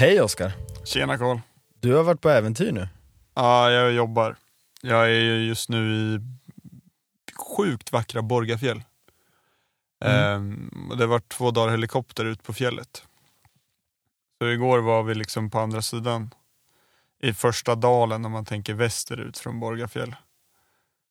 Hej 0.00 0.20
Oskar. 0.20 0.52
Tjena 0.84 1.18
Karl. 1.18 1.38
Du 1.80 1.94
har 1.94 2.02
varit 2.02 2.20
på 2.20 2.30
äventyr 2.30 2.72
nu. 2.72 2.88
Ja, 3.34 3.70
jag 3.70 3.92
jobbar. 3.92 4.36
Jag 4.82 5.06
är 5.06 5.38
just 5.38 5.68
nu 5.68 5.94
i 5.94 6.20
sjukt 7.56 7.92
vackra 7.92 8.22
Borgafjäll. 8.22 8.82
Ehm, 10.04 10.70
det 10.98 11.06
var 11.06 11.20
två 11.20 11.50
dagar 11.50 11.70
helikopter 11.70 12.24
ut 12.24 12.42
på 12.42 12.52
fjället. 12.52 13.04
Så 14.38 14.48
igår 14.48 14.78
var 14.78 15.02
vi 15.02 15.14
liksom 15.14 15.50
på 15.50 15.58
andra 15.58 15.82
sidan 15.82 16.30
i 17.22 17.32
första 17.32 17.74
dalen 17.74 18.24
om 18.24 18.32
man 18.32 18.44
tänker 18.44 18.74
västerut 18.74 19.38
från 19.38 19.60
Borgafjäll. 19.60 20.16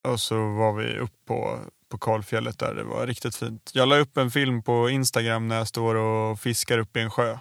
Och 0.07 0.19
så 0.19 0.35
var 0.35 0.73
vi 0.73 0.97
upp 0.97 1.25
på, 1.25 1.59
på 1.89 1.97
kalfjället 1.97 2.59
där, 2.59 2.75
det 2.75 2.83
var 2.83 3.07
riktigt 3.07 3.35
fint. 3.35 3.71
Jag 3.73 3.87
la 3.87 3.97
upp 3.97 4.17
en 4.17 4.31
film 4.31 4.63
på 4.63 4.89
Instagram 4.89 5.47
när 5.47 5.57
jag 5.57 5.67
står 5.67 5.95
och 5.95 6.39
fiskar 6.39 6.77
upp 6.77 6.97
i 6.97 6.99
en 6.99 7.11
sjö. 7.11 7.37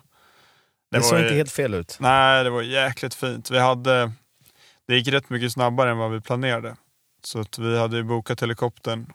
Det, 0.91 1.03
såg 1.03 1.13
var- 1.13 1.23
inte 1.23 1.35
helt 1.35 1.53
fel 1.53 1.75
ut. 1.75 1.97
Nej, 2.01 2.45
det 2.45 2.51
var 2.51 2.63
jäkligt 2.63 3.15
fint. 3.15 3.51
Vi 3.51 3.59
hade, 3.59 4.13
det 4.87 4.95
gick 4.97 5.09
rätt 5.09 5.31
mycket 5.31 5.53
snabbare 5.53 5.91
än 5.91 5.99
vad 5.99 6.11
vi 6.11 6.21
planerade. 6.21 6.77
Så 7.25 7.41
att 7.41 7.59
vi 7.59 7.79
hade 7.79 7.97
ju 7.97 8.03
bokat 8.03 8.43
helikoptern 8.43 9.13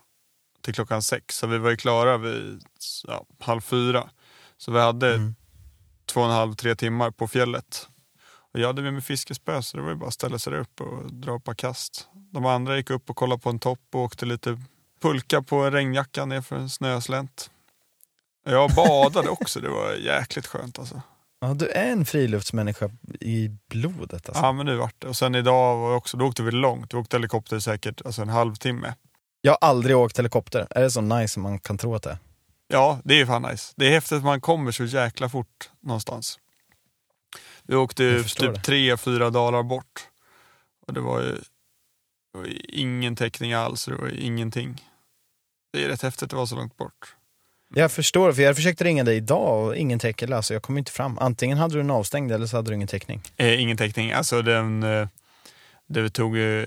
till 0.62 0.74
klockan 0.74 1.02
sex. 1.02 1.38
Så 1.38 1.48
vi 1.48 1.58
var 1.58 1.70
ju 1.70 1.78
klara 1.78 2.18
vid 2.18 2.64
ja, 3.08 3.26
halv 3.40 3.62
fyra. 3.62 4.10
Så 4.58 4.72
vi 4.72 4.80
hade 4.80 5.14
Mm. 5.14 5.36
två 6.06 6.20
och 6.22 6.26
en 6.28 6.32
halv, 6.34 6.54
tre 6.54 6.76
timmar 6.76 7.12
på 7.12 7.28
fjället. 7.28 7.88
Och 8.54 8.60
jag 8.60 8.68
hade 8.68 8.82
med 8.82 8.94
mig 8.94 9.02
fiskespö 9.02 9.62
så 9.62 9.78
det 9.78 9.84
var 9.84 9.90
ju 9.90 9.96
bara 9.96 10.08
att 10.08 10.14
ställa 10.14 10.40
sig 10.40 10.54
där 10.54 10.60
upp 10.60 10.82
och 10.82 11.14
dra 11.14 11.40
par 11.40 11.54
kast. 11.54 12.08
De 12.32 12.46
andra 12.46 12.78
gick 12.78 12.90
upp 12.90 13.10
och 13.10 13.16
kollade 13.16 13.42
på 13.42 13.50
en 13.50 13.60
topp 13.60 13.80
och 13.94 14.02
åkte 14.02 14.26
lite 14.26 14.60
pulka 15.02 15.42
på 15.42 15.56
en 15.64 15.72
regnjacka 15.74 16.26
ner 16.26 16.42
för 16.42 16.56
en 16.56 16.70
snöslänt. 16.70 17.50
Jag 18.46 18.72
badade 18.76 19.30
också, 19.30 19.60
det 19.60 19.70
var 19.70 19.94
jäkligt 19.94 20.48
skönt 20.48 20.80
alltså. 20.80 21.02
Ja, 21.44 21.54
du 21.54 21.68
är 21.68 21.92
en 21.92 22.06
friluftsmänniska 22.06 22.90
i 23.20 23.50
blodet 23.70 24.30
alltså. 24.30 24.44
Ja 24.44 24.52
men 24.52 24.66
nu 24.66 24.76
vart 24.76 24.96
det. 25.02 25.08
Och 25.08 25.16
sen 25.16 25.36
idag 25.36 25.78
var 25.78 25.96
också, 25.96 26.18
då 26.18 26.26
åkte 26.26 26.44
vi 26.44 26.52
långt. 26.52 26.94
Vi 26.94 26.98
åkte 26.98 27.18
helikopter 27.18 27.60
säkert 27.60 28.02
alltså 28.06 28.22
en 28.22 28.30
halvtimme. 28.30 28.94
Jag 29.42 29.52
har 29.52 29.58
aldrig 29.70 29.98
åkt 29.98 30.20
helikopter. 30.20 30.68
Är 30.70 30.82
det 30.82 30.92
så 30.92 31.02
nice 31.02 31.34
som 31.34 31.44
man 31.44 31.60
kan 31.60 31.78
tro 31.78 31.96
att 31.96 32.04
det 32.04 32.10
är? 32.10 32.18
Ja, 32.68 33.00
det 33.04 33.14
är 33.14 33.18
ju 33.18 33.26
fan 33.26 33.42
nice. 33.42 33.74
Det 33.76 33.88
är 33.88 33.92
häftigt 33.92 34.18
att 34.18 34.24
man 34.24 34.42
kommer 34.42 34.72
så 34.72 34.86
jäkla 34.86 35.30
fort 35.30 35.70
någonstans. 35.80 36.40
Vi 37.64 37.76
åkte 37.76 38.24
typ 38.24 38.38
det. 38.56 38.62
tre, 38.62 38.98
fyra 38.98 39.30
dalar 39.30 39.64
bort. 39.64 40.10
Och 40.88 40.94
det 40.94 41.02
var 41.02 41.22
ju, 41.22 41.32
det 42.34 42.40
var 42.40 42.48
ingen 42.70 43.16
täckning 43.16 43.54
alls, 43.54 43.86
det 43.86 43.96
var 43.96 44.20
ingenting. 44.20 44.84
Det 45.74 45.84
är 45.84 45.88
rätt 45.88 46.02
häftigt 46.02 46.24
att 46.24 46.34
vara 46.34 46.48
så 46.48 46.56
långt 46.56 46.78
bort. 46.78 47.16
Jag 47.76 47.92
förstår, 47.92 48.34
för 48.34 48.42
jag 48.42 48.56
försökte 48.56 48.84
ringa 48.84 49.04
dig 49.04 49.16
idag 49.18 49.66
och 49.66 49.76
ingen 49.76 50.00
täckning, 50.00 50.34
alltså 50.34 50.54
jag 50.54 50.64
kom 50.64 50.78
inte 50.78 50.92
fram. 50.92 51.18
Antingen 51.20 51.58
hade 51.58 51.74
du 51.74 51.80
en 51.80 51.90
avstängd 51.92 52.32
eller 52.32 52.46
så 52.46 52.56
hade 52.58 52.72
du 52.72 52.76
ingen 52.76 52.88
täckning. 52.88 53.22
Eh, 53.38 53.62
ingen 53.62 53.78
täckning. 53.78 54.12
Alltså 54.12 54.42
den, 54.42 54.84
eh, 54.84 55.08
det 55.88 56.10
tog 56.10 56.38
eh, 56.38 56.66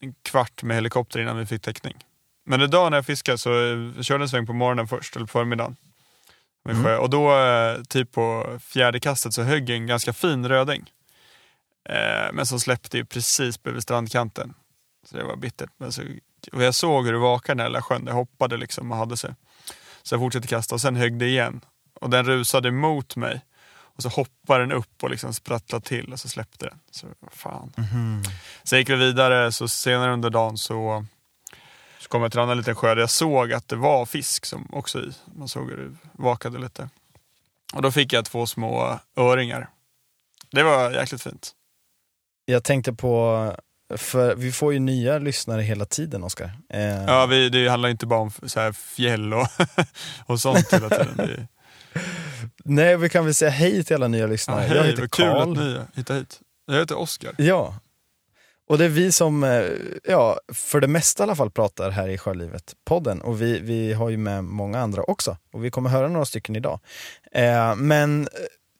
en 0.00 0.14
kvart 0.22 0.62
med 0.62 0.76
helikopter 0.76 1.20
innan 1.20 1.38
vi 1.38 1.46
fick 1.46 1.62
täckning. 1.62 1.94
Men 2.46 2.60
idag 2.60 2.90
när 2.90 2.98
jag 2.98 3.06
fiskade 3.06 3.38
så 3.38 3.50
eh, 3.52 3.92
jag 3.96 4.04
körde 4.04 4.24
en 4.24 4.28
sväng 4.28 4.46
på 4.46 4.52
morgonen 4.52 4.88
först, 4.88 5.16
eller 5.16 5.26
på 5.26 5.30
förmiddagen. 5.32 5.76
Med 6.64 6.74
Mm. 6.74 6.84
sjö. 6.86 6.96
Och 6.96 7.10
då, 7.10 7.38
eh, 7.38 7.82
typ 7.82 8.12
på 8.12 8.58
fjärde 8.60 9.00
kastet, 9.00 9.32
så 9.34 9.42
högg 9.42 9.70
en 9.70 9.86
ganska 9.86 10.12
fin 10.12 10.48
röding. 10.48 10.90
Eh, 11.88 12.32
men 12.32 12.46
som 12.46 12.60
släppte 12.60 12.96
ju 12.96 13.04
precis 13.04 13.62
bredvid 13.62 13.82
strandkanten. 13.82 14.54
Så 15.06 15.16
det 15.16 15.24
var 15.24 15.36
bittert. 15.36 15.70
Men 15.76 15.92
så, 15.92 16.02
och 16.52 16.62
jag 16.62 16.74
såg 16.74 17.06
hur 17.06 17.12
det 17.12 17.18
vakade 17.18 17.52
i 17.52 17.56
den 17.56 17.60
här 17.60 17.68
lilla 17.68 17.82
sjön. 17.82 18.04
Det 18.04 18.12
hoppade 18.12 18.56
liksom 18.56 18.92
och 18.92 18.98
hade 18.98 19.16
sig. 19.16 19.34
Så 20.08 20.14
jag 20.14 20.20
fortsatte 20.20 20.48
kasta 20.48 20.74
och 20.74 20.80
sen 20.80 20.96
högg 20.96 21.18
det 21.18 21.26
igen. 21.26 21.60
Och 22.00 22.10
den 22.10 22.24
rusade 22.24 22.70
mot 22.70 23.16
mig. 23.16 23.40
Och 23.70 24.02
så 24.02 24.08
hoppade 24.08 24.60
den 24.60 24.72
upp 24.72 25.02
och 25.02 25.10
liksom 25.10 25.34
sprattlade 25.34 25.84
till 25.84 26.12
och 26.12 26.20
så 26.20 26.28
släppte 26.28 26.66
den. 26.66 26.78
Så 26.90 27.06
fan. 27.30 27.72
Sen 28.62 28.78
gick 28.78 28.90
vi 28.90 28.94
vidare, 28.94 29.52
så 29.52 29.68
senare 29.68 30.12
under 30.12 30.30
dagen 30.30 30.58
så, 30.58 31.04
så 31.98 32.08
kom 32.08 32.22
jag 32.22 32.30
till 32.30 32.38
en 32.38 32.44
annan 32.44 32.56
liten 32.56 32.74
sjö 32.74 32.94
där 32.94 33.00
jag 33.02 33.10
såg 33.10 33.52
att 33.52 33.68
det 33.68 33.76
var 33.76 34.06
fisk 34.06 34.46
som 34.46 34.68
också 34.72 35.00
i. 35.00 35.12
Man 35.36 35.48
såg 35.48 35.70
hur 35.70 35.76
det 35.76 35.96
vakade 36.12 36.58
lite. 36.58 36.88
Och 37.74 37.82
då 37.82 37.90
fick 37.90 38.12
jag 38.12 38.24
två 38.24 38.46
små 38.46 38.98
öringar. 39.16 39.68
Det 40.50 40.62
var 40.62 40.90
jäkligt 40.90 41.22
fint. 41.22 41.52
Jag 42.44 42.64
tänkte 42.64 42.92
på, 42.92 43.56
för 43.96 44.34
vi 44.34 44.52
får 44.52 44.72
ju 44.72 44.78
nya 44.78 45.18
lyssnare 45.18 45.62
hela 45.62 45.84
tiden 45.84 46.24
Oskar. 46.24 46.50
Eh, 46.72 47.04
Ja, 47.06 47.26
vi, 47.26 47.48
det 47.48 47.68
handlar 47.68 47.88
inte 47.88 48.06
bara 48.06 48.20
om 48.20 48.30
så 48.46 48.60
här 48.60 48.72
fjäll 48.72 49.34
och, 49.34 49.46
och 50.26 50.40
sånt 50.40 50.72
hela 50.72 50.88
tiden. 50.88 51.48
Nej, 52.64 52.96
vi 52.96 53.08
kan 53.08 53.24
väl 53.24 53.34
säga 53.34 53.50
hej 53.50 53.84
till 53.84 53.96
alla 53.96 54.08
nya 54.08 54.20
ja, 54.20 54.26
lyssnare. 54.26 54.60
hej, 54.60 54.76
jag 54.76 54.84
heter 54.84 55.00
vad 55.00 55.10
kul 55.10 55.26
att 55.28 55.34
Karl. 55.34 55.56
ni 55.58 55.78
hittar 55.94 56.14
hit. 56.14 56.40
Jag 56.66 56.78
heter 56.78 56.98
Oskar. 56.98 57.34
Ja. 57.38 57.74
Och 58.68 58.78
det 58.78 58.84
är 58.84 58.88
vi 58.88 59.12
som, 59.12 59.44
eh, 59.44 59.62
ja, 60.04 60.40
för 60.54 60.80
det 60.80 60.86
mesta 60.86 61.22
i 61.22 61.24
alla 61.24 61.36
fall 61.36 61.50
pratar 61.50 61.90
här 61.90 62.08
i 62.08 62.16
Sjölivet-podden. 62.18 63.20
Och 63.20 63.42
vi, 63.42 63.58
vi 63.60 63.92
har 63.92 64.08
ju 64.10 64.16
med 64.16 64.44
många 64.44 64.80
andra 64.80 65.02
också. 65.02 65.36
Och 65.52 65.64
vi 65.64 65.70
kommer 65.70 65.90
höra 65.90 66.08
några 66.08 66.24
stycken 66.24 66.56
idag. 66.56 66.80
Eh, 67.32 67.74
men 67.76 68.28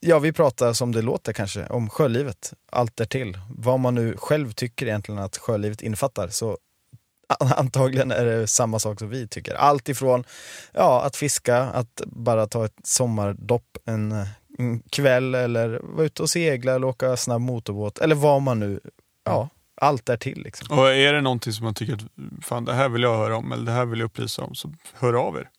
ja, 0.00 0.18
vi 0.18 0.32
pratar 0.32 0.72
som 0.72 0.92
det 0.92 1.02
låter 1.02 1.32
kanske 1.32 1.66
om 1.66 1.90
sjölivet, 1.90 2.52
allt 2.72 2.96
därtill. 2.96 3.38
Vad 3.50 3.80
man 3.80 3.94
nu 3.94 4.16
själv 4.16 4.52
tycker 4.52 4.86
egentligen 4.86 5.18
att 5.18 5.36
sjölivet 5.36 5.82
innefattar. 5.82 6.28
Så 6.28 6.58
antagligen 7.56 8.10
är 8.10 8.24
det 8.24 8.46
samma 8.46 8.78
sak 8.78 8.98
som 8.98 9.08
vi 9.08 9.28
tycker. 9.28 9.54
Allt 9.54 9.88
ifrån 9.88 10.24
ja, 10.72 11.02
att 11.02 11.16
fiska, 11.16 11.58
att 11.58 12.02
bara 12.06 12.46
ta 12.46 12.64
ett 12.64 12.78
sommardopp 12.84 13.78
en, 13.84 14.26
en 14.58 14.80
kväll 14.80 15.34
eller 15.34 15.80
vara 15.82 16.06
ute 16.06 16.22
och 16.22 16.30
segla 16.30 16.74
eller 16.74 16.86
åka 16.86 17.16
snabb 17.16 17.40
motorbåt 17.40 17.98
eller 17.98 18.14
vad 18.14 18.42
man 18.42 18.60
nu, 18.60 18.80
ja, 19.24 19.48
allt 19.80 20.06
därtill 20.06 20.42
liksom. 20.42 20.78
Och 20.78 20.90
är 20.90 21.12
det 21.12 21.20
någonting 21.20 21.52
som 21.52 21.64
man 21.64 21.74
tycker 21.74 21.94
att 21.94 22.44
fan, 22.44 22.64
det 22.64 22.74
här 22.74 22.88
vill 22.88 23.02
jag 23.02 23.16
höra 23.16 23.36
om 23.36 23.52
eller 23.52 23.64
det 23.64 23.72
här 23.72 23.84
vill 23.84 23.98
jag 23.98 24.06
upplysa 24.06 24.42
om 24.42 24.54
så 24.54 24.74
hör 24.94 25.14
av 25.14 25.36
er. 25.36 25.50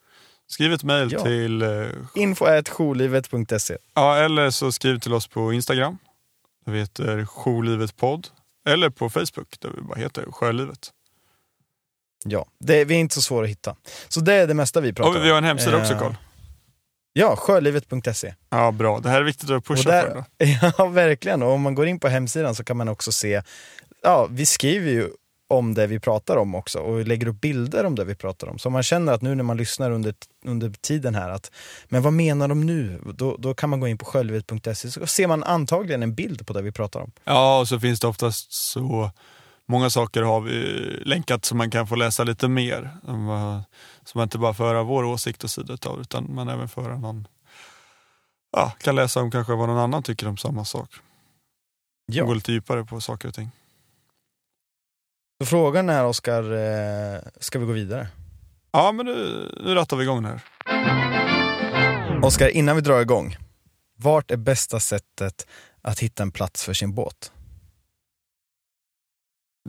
Skriv 0.49 0.73
ett 0.73 0.83
mejl 0.83 1.11
Ja. 1.11 1.23
till 1.23 1.61
eh, 1.61 1.85
Info 2.15 2.45
at 2.45 2.69
jourlivet.se. 2.69 3.77
Ja, 3.93 4.17
eller 4.17 4.49
så 4.49 4.71
skriv 4.71 4.99
till 4.99 5.13
oss 5.13 5.27
på 5.27 5.53
Instagram. 5.53 5.97
Det 6.65 6.71
vi 6.71 6.79
heter 6.79 7.25
Jourlivet 7.25 7.97
podd. 7.97 8.27
Eller 8.69 8.89
på 8.89 9.09
Facebook 9.09 9.59
där 9.59 9.69
vi 9.75 9.81
bara 9.81 9.99
heter 9.99 10.25
Sjölivet. 10.31 10.91
Ja, 12.25 12.45
det, 12.59 12.85
vi 12.85 12.95
är 12.95 12.99
inte 12.99 13.15
så 13.15 13.21
svåra 13.21 13.43
att 13.43 13.49
hitta. 13.49 13.75
Så 14.07 14.19
det 14.19 14.33
är 14.33 14.47
det 14.47 14.53
mesta 14.53 14.81
vi 14.81 14.93
pratar 14.93 15.19
Och 15.19 15.25
vi 15.25 15.29
har 15.29 15.37
en 15.37 15.43
hemsida 15.43 15.75
Eh, 15.77 15.81
också 15.81 15.93
Carl. 15.99 16.13
Ja, 17.13 17.35
sjölivet.se. 17.35 18.33
Ja, 18.49 18.71
bra. 18.71 18.99
Det 18.99 19.09
här 19.09 19.19
är 19.19 19.23
viktigt 19.23 19.49
att 19.49 19.65
pusha 19.65 19.89
där- 19.91 20.01
för. 20.07 20.15
Då. 20.15 20.23
Ja, 20.77 20.85
verkligen. 20.87 21.43
Och 21.43 21.51
om 21.51 21.61
man 21.61 21.75
går 21.75 21.87
in 21.87 21.99
på 21.99 22.07
hemsidan 22.07 22.55
så 22.55 22.63
kan 22.63 22.77
man 22.77 22.87
också 22.89 23.11
se, 23.11 23.41
ja, 24.03 24.27
vi 24.31 24.45
skriver 24.45 24.91
ju 24.91 25.09
om 25.49 25.73
det 25.73 25.87
vi 25.87 25.99
pratar 25.99 26.37
om 26.37 26.55
också 26.55 26.79
och 26.79 27.07
lägger 27.07 27.27
upp 27.27 27.41
bilder 27.41 27.85
om 27.85 27.95
det 27.95 28.05
vi 28.05 28.15
pratar 28.15 28.47
om. 28.47 28.59
Så 28.59 28.69
man 28.69 28.83
känner 28.83 29.13
att 29.13 29.21
nu 29.21 29.35
när 29.35 29.43
man 29.43 29.57
lyssnar 29.57 29.91
under, 29.91 30.13
under 30.45 30.69
tiden 30.69 31.15
här 31.15 31.29
att, 31.29 31.51
men 31.85 32.01
vad 32.01 32.13
menar 32.13 32.47
de 32.47 32.65
nu? 32.65 33.01
Då, 33.15 33.35
då 33.39 33.53
kan 33.53 33.69
man 33.69 33.79
gå 33.79 33.87
in 33.87 33.97
på 33.97 34.05
sjölivet.se 34.05 34.91
så 34.91 35.07
ser 35.07 35.27
man 35.27 35.43
antagligen 35.43 36.03
en 36.03 36.15
bild 36.15 36.47
på 36.47 36.53
det 36.53 36.61
vi 36.61 36.71
pratar 36.71 36.99
om. 36.99 37.11
Ja, 37.23 37.59
och 37.59 37.67
så 37.67 37.79
finns 37.79 37.99
det 37.99 38.07
oftast 38.07 38.51
så 38.51 39.11
många 39.65 39.89
saker 39.89 40.21
har 40.21 40.41
vi 40.41 40.53
länkat 41.05 41.45
så 41.45 41.55
man 41.55 41.71
kan 41.71 41.87
få 41.87 41.95
läsa 41.95 42.23
lite 42.23 42.47
mer. 42.47 42.89
Så 44.05 44.17
man 44.17 44.23
inte 44.23 44.37
bara 44.37 44.53
får 44.53 44.63
höra 44.63 44.83
vår 44.83 45.03
åsikt 45.03 45.43
och 45.43 45.49
sida 45.49 45.73
utav 45.73 46.01
utan 46.01 46.35
man 46.35 46.49
även 46.49 46.69
får 46.69 46.81
höra 46.81 46.97
någon 46.97 47.27
Ja, 48.51 48.71
kan 48.81 48.95
läsa 48.95 49.21
om 49.21 49.31
kanske 49.31 49.53
vad 49.53 49.69
någon 49.69 49.77
annan 49.77 50.03
tycker 50.03 50.27
om 50.27 50.37
samma 50.37 50.65
sak. 50.65 50.89
Ja. 52.05 52.25
Gå 52.25 52.33
lite 52.33 52.51
djupare 52.51 52.85
på 52.85 53.01
saker 53.01 53.27
och 53.27 53.33
ting. 53.33 53.49
Så 55.41 55.45
frågan 55.45 55.89
är 55.89 56.05
Oskar, 56.05 56.43
eh, 56.51 57.21
ska 57.39 57.59
vi 57.59 57.65
gå 57.65 57.71
vidare? 57.71 58.07
Ja, 58.71 58.91
men 58.91 59.05
nu, 59.05 59.49
nu 59.63 59.75
rattar 59.75 59.97
vi 59.97 60.03
igång 60.03 60.25
här. 60.25 60.41
Oskar, 62.23 62.47
innan 62.47 62.75
vi 62.75 62.81
drar 62.81 63.01
igång. 63.01 63.37
Vart 63.95 64.31
är 64.31 64.37
bästa 64.37 64.79
sättet 64.79 65.47
att 65.81 65.99
hitta 65.99 66.23
en 66.23 66.31
plats 66.31 66.63
för 66.63 66.73
sin 66.73 66.93
båt? 66.93 67.31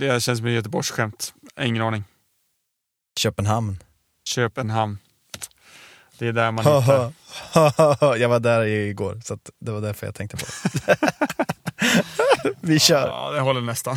Det 0.00 0.22
känns 0.22 0.38
som 0.38 0.46
ett 0.46 0.52
Göteborgsskämt. 0.52 1.34
Ingen 1.60 1.82
aning. 1.82 2.04
Köpenhamn. 3.18 3.82
Köpenhamn. 4.24 4.98
Det 6.18 6.26
är 6.26 6.32
där 6.32 6.50
man 6.50 6.64
hittar. 6.64 7.12
jag 8.16 8.28
var 8.28 8.40
där 8.40 8.64
igår, 8.64 9.20
så 9.24 9.38
det 9.58 9.72
var 9.72 9.80
därför 9.80 10.06
jag 10.06 10.14
tänkte 10.14 10.36
på 10.36 10.44
det. 10.72 10.98
vi 12.60 12.78
kör. 12.78 13.08
Ja, 13.08 13.30
det 13.30 13.40
håller 13.40 13.60
nästan. 13.60 13.96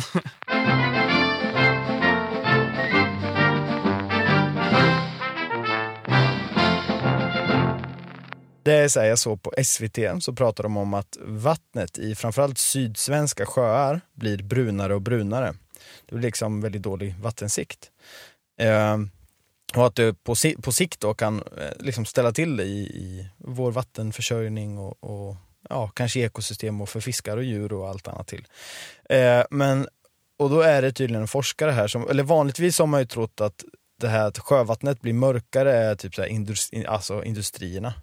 Det 8.64 8.72
är 8.72 8.88
så 8.88 9.00
här, 9.00 9.06
jag 9.06 9.18
såg 9.18 9.42
på 9.42 9.52
SVT 9.64 9.98
så 10.20 10.32
pratar 10.32 10.62
de 10.62 10.76
om 10.76 10.94
att 10.94 11.16
vattnet 11.20 11.98
i 11.98 12.14
framförallt 12.14 12.58
sydsvenska 12.58 13.46
sjöar 13.46 14.00
blir 14.12 14.42
brunare 14.42 14.94
och 14.94 15.02
brunare. 15.02 15.54
Det 16.06 16.14
blir 16.14 16.22
liksom 16.22 16.60
väldigt 16.60 16.82
dålig 16.82 17.14
vattensikt. 17.20 17.90
Eh, 18.60 18.98
och 19.74 19.86
att 19.86 19.94
det 19.94 20.24
på, 20.24 20.34
på 20.62 20.72
sikt 20.72 21.00
då 21.00 21.14
kan 21.14 21.38
eh, 21.38 21.70
liksom 21.78 22.04
ställa 22.04 22.32
till 22.32 22.56
det 22.56 22.64
i, 22.64 22.80
i 22.80 23.28
vår 23.38 23.72
vattenförsörjning 23.72 24.78
och, 24.78 25.04
och 25.04 25.36
ja, 25.68 25.88
kanske 25.88 26.20
ekosystem 26.20 26.80
och 26.80 26.88
för 26.88 27.00
fiskar 27.00 27.36
och 27.36 27.44
djur 27.44 27.72
och 27.72 27.88
allt 27.88 28.08
annat 28.08 28.26
till. 28.26 28.46
Eh, 29.08 29.42
men, 29.50 29.88
och 30.38 30.50
då 30.50 30.60
är 30.60 30.82
det 30.82 30.92
tydligen 30.92 31.22
en 31.22 31.28
forskare 31.28 31.70
här 31.70 31.88
som, 31.88 32.08
eller 32.08 32.22
vanligtvis 32.22 32.78
har 32.78 32.86
man 32.86 33.00
ju 33.00 33.06
trott 33.06 33.40
att 33.40 33.64
det 34.00 34.08
här 34.08 34.26
att 34.26 34.38
sjövattnet 34.38 35.00
blir 35.00 35.12
mörkare 35.12 35.72
är 35.72 35.94
typ 35.94 36.14
så 36.14 36.22
här 36.22 36.28
industri, 36.28 36.86
alltså 36.86 37.24
industrierna. 37.24 37.94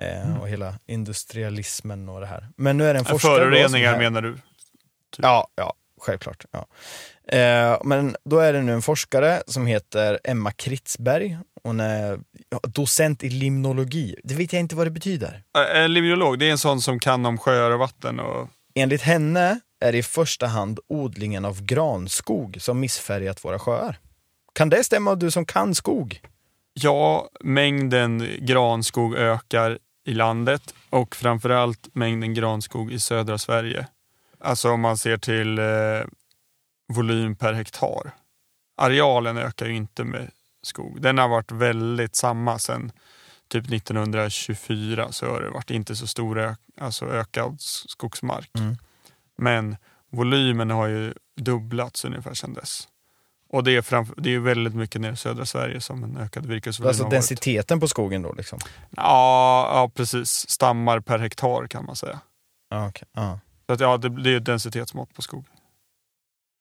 Eh, 0.00 0.26
Mm. 0.28 0.40
Och 0.40 0.48
hela 0.48 0.74
industrialismen 0.86 2.08
och 2.08 2.20
det 2.20 2.26
här. 2.26 2.48
Men 2.56 2.76
nu 2.76 2.84
är 2.84 2.94
det 2.94 2.98
en 2.98 3.04
forskare 3.04 3.32
då 3.32 3.38
som 3.38 3.50
Föroreningar 3.50 3.92
här- 3.92 3.98
menar 3.98 4.22
du? 4.22 4.36
Ja, 5.18 5.48
ja 5.56 5.74
självklart. 6.00 6.44
Ja. 6.50 6.66
Eh, 7.38 7.78
men 7.84 8.16
då 8.24 8.38
är 8.38 8.52
det 8.52 8.62
nu 8.62 8.72
en 8.72 8.82
forskare 8.82 9.42
som 9.46 9.66
heter 9.66 10.18
Emma 10.24 10.50
Kritzberg. 10.50 11.38
Hon 11.62 11.80
är 11.80 12.18
docent 12.62 13.24
i 13.24 13.28
limnologi. 13.30 14.16
Det 14.24 14.34
vet 14.34 14.52
jag 14.52 14.60
inte 14.60 14.76
vad 14.76 14.86
det 14.86 14.90
betyder. 14.90 15.42
Äh, 15.74 15.80
En 15.82 15.92
limnolog, 15.94 16.38
det 16.38 16.46
är 16.48 16.50
en 16.50 16.58
sån 16.58 16.80
som 16.80 17.00
kan 17.00 17.26
om 17.26 17.38
sjöar 17.38 17.70
och 17.70 17.78
vatten. 17.78 18.20
Och... 18.20 18.48
Enligt 18.74 19.02
henne 19.02 19.60
är 19.80 19.92
det 19.92 19.98
i 19.98 20.02
första 20.02 20.46
hand 20.46 20.78
odlingen 20.88 21.44
av 21.44 21.62
granskog 21.62 22.56
som 22.60 22.80
missfärgat 22.80 23.44
våra 23.44 23.58
sjöar. 23.58 23.98
Kan 24.54 24.68
det 24.70 24.84
stämma 24.84 25.14
du 25.14 25.30
som 25.30 25.44
kan 25.46 25.74
skog? 25.74 26.20
Ja, 26.72 27.28
mängden 27.40 28.28
granskog 28.40 29.14
ökar 29.16 29.78
i 30.08 30.14
landet 30.14 30.74
och 30.90 31.16
framförallt 31.16 31.94
mängden 31.94 32.34
granskog 32.34 32.92
i 32.92 33.00
södra 33.00 33.38
Sverige. 33.38 33.86
Alltså 34.40 34.70
om 34.70 34.80
man 34.80 34.98
ser 34.98 35.16
till 35.16 35.58
eh, 35.58 35.64
volym 36.92 37.36
per 37.36 37.52
hektar. 37.52 38.10
Arealen 38.76 39.36
ökar 39.38 39.66
ju 39.66 39.76
inte 39.76 40.04
med 40.04 40.30
skog. 40.62 41.02
Den 41.02 41.18
har 41.18 41.28
varit 41.28 41.52
väldigt 41.52 42.16
samma 42.16 42.58
sedan 42.58 42.92
typ 43.48 43.72
1924 43.72 45.12
så 45.12 45.26
har 45.26 45.40
det 45.40 45.50
varit 45.50 45.70
inte 45.70 45.96
så 45.96 46.06
stor 46.06 46.38
ök, 46.38 46.58
alltså 46.80 47.06
ökad 47.06 47.56
skogsmark. 47.60 48.50
Mm. 48.58 48.76
Men 49.38 49.76
volymen 50.10 50.70
har 50.70 50.86
ju 50.86 51.14
dubblats 51.36 52.04
ungefär 52.04 52.34
sedan 52.34 52.54
dess. 52.54 52.88
Och 53.50 53.64
det 53.64 53.76
är, 53.76 53.82
framför, 53.82 54.14
det 54.18 54.34
är 54.34 54.38
väldigt 54.38 54.74
mycket 54.74 55.00
nere 55.00 55.12
i 55.12 55.16
södra 55.16 55.46
Sverige 55.46 55.80
som 55.80 56.04
en 56.04 56.16
ökad 56.16 56.46
virkesvolym 56.46 56.88
Alltså 56.88 57.08
densiteten 57.08 57.80
på 57.80 57.88
skogen 57.88 58.22
då 58.22 58.32
liksom? 58.32 58.58
Ja, 58.90 59.70
ja, 59.72 59.90
precis. 59.94 60.50
Stammar 60.50 61.00
per 61.00 61.18
hektar 61.18 61.66
kan 61.66 61.84
man 61.84 61.96
säga. 61.96 62.20
Ja, 62.70 62.88
okej. 62.88 63.08
ja. 63.14 63.40
Så 63.66 63.72
att, 63.72 63.80
ja, 63.80 63.96
det, 63.96 64.22
det 64.22 64.30
är 64.30 64.36
ett 64.36 64.44
densitetsmått 64.44 65.14
på 65.14 65.22
skog. 65.22 65.44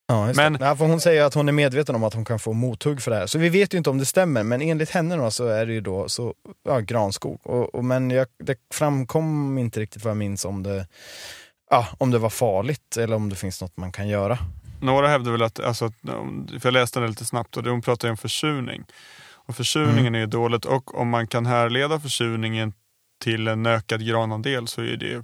Ja, 0.07 0.33
Men-. 0.35 0.57
Ja, 0.59 0.75
för 0.75 0.85
hon 0.85 1.01
säger 1.01 1.23
att 1.23 1.33
hon 1.33 1.47
är 1.47 1.51
medveten 1.51 1.95
om 1.95 2.03
att 2.03 2.13
hon 2.13 2.25
kan 2.25 2.39
få 2.39 2.53
mothugg 2.53 3.01
för 3.01 3.11
det 3.11 3.17
här. 3.17 3.27
Så 3.27 3.39
vi 3.39 3.49
vet 3.49 3.73
ju 3.73 3.77
inte 3.77 3.89
om 3.89 3.97
det 3.97 4.05
stämmer, 4.05 4.43
men 4.43 4.61
enligt 4.61 4.89
henne 4.89 5.15
då 5.15 5.31
så 5.31 5.47
är 5.47 5.65
det 5.65 5.73
ju 5.73 5.81
då 5.81 6.09
så, 6.09 6.33
ja, 6.63 6.79
granskog. 6.79 7.39
Och, 7.43 7.75
och, 7.75 7.85
men 7.85 8.09
jag, 8.11 8.27
det 8.43 8.57
framkom 8.73 9.57
inte 9.57 9.79
riktigt 9.79 10.03
vad 10.03 10.11
jag 10.11 10.17
minns 10.17 10.45
om 10.45 10.63
det, 10.63 10.87
ja, 11.69 11.87
om 11.97 12.11
det 12.11 12.17
var 12.17 12.29
farligt 12.29 12.97
eller 12.97 13.15
om 13.15 13.29
det 13.29 13.35
finns 13.35 13.61
något 13.61 13.77
man 13.77 13.91
kan 13.91 14.07
göra. 14.07 14.37
Några 14.81 15.07
hävdar 15.07 15.31
väl 15.31 15.41
att, 15.41 15.59
alltså, 15.59 15.91
för 16.49 16.59
jag 16.63 16.73
läste 16.73 16.99
den 16.99 17.09
lite 17.09 17.25
snabbt 17.25 17.57
och 17.57 17.65
hon 17.65 17.81
pratar 17.81 18.07
ju 18.07 18.11
om 18.11 18.17
försurning. 18.17 18.85
Och 19.31 19.55
försurningen 19.55 20.15
är 20.15 20.19
ju 20.19 20.25
dåligt 20.25 20.65
och 20.65 20.99
om 20.99 21.09
man 21.09 21.27
kan 21.27 21.45
härleda 21.45 21.99
försurningen 21.99 22.73
till 23.23 23.47
en 23.47 23.65
ökad 23.65 24.05
granandel 24.07 24.67
så 24.67 24.81
är 24.81 24.97
det 24.97 25.23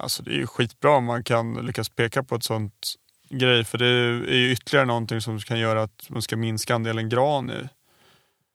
Alltså 0.00 0.22
det 0.22 0.30
är 0.30 0.34
ju 0.34 0.46
skitbra 0.46 0.90
om 0.96 1.04
man 1.04 1.24
kan 1.24 1.54
lyckas 1.54 1.88
peka 1.88 2.22
på 2.22 2.34
ett 2.34 2.44
sånt 2.44 2.94
grej 3.30 3.64
för 3.64 3.78
det 3.78 3.86
är 3.86 4.36
ju 4.36 4.52
ytterligare 4.52 4.86
någonting 4.86 5.20
som 5.20 5.38
kan 5.38 5.58
göra 5.58 5.82
att 5.82 6.10
man 6.10 6.22
ska 6.22 6.36
minska 6.36 6.74
andelen 6.74 7.08
gran 7.08 7.50
i. 7.50 7.68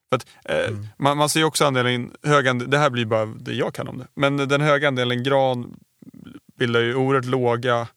För 0.10 0.15
att, 0.15 0.27
eh, 0.45 0.69
Mm. 0.69 0.88
man, 0.98 1.18
man 1.18 1.30
ser 1.30 1.44
också 1.44 1.65
andelen, 1.65 2.12
hög 2.24 2.48
andel, 2.48 2.69
det 2.69 2.77
här 2.77 2.89
blir 2.89 3.06
bara 3.06 3.25
det 3.25 3.54
jag 3.54 3.74
kan 3.74 3.88
om 3.88 3.98
det, 3.98 4.07
men 4.15 4.38
den 4.38 4.62
höga 4.62 4.88
andelen 4.88 5.24
gran 5.24 5.80
bildar 6.57 6.80
ju 6.80 6.95
oerhört 6.95 7.25
låga 7.25 7.88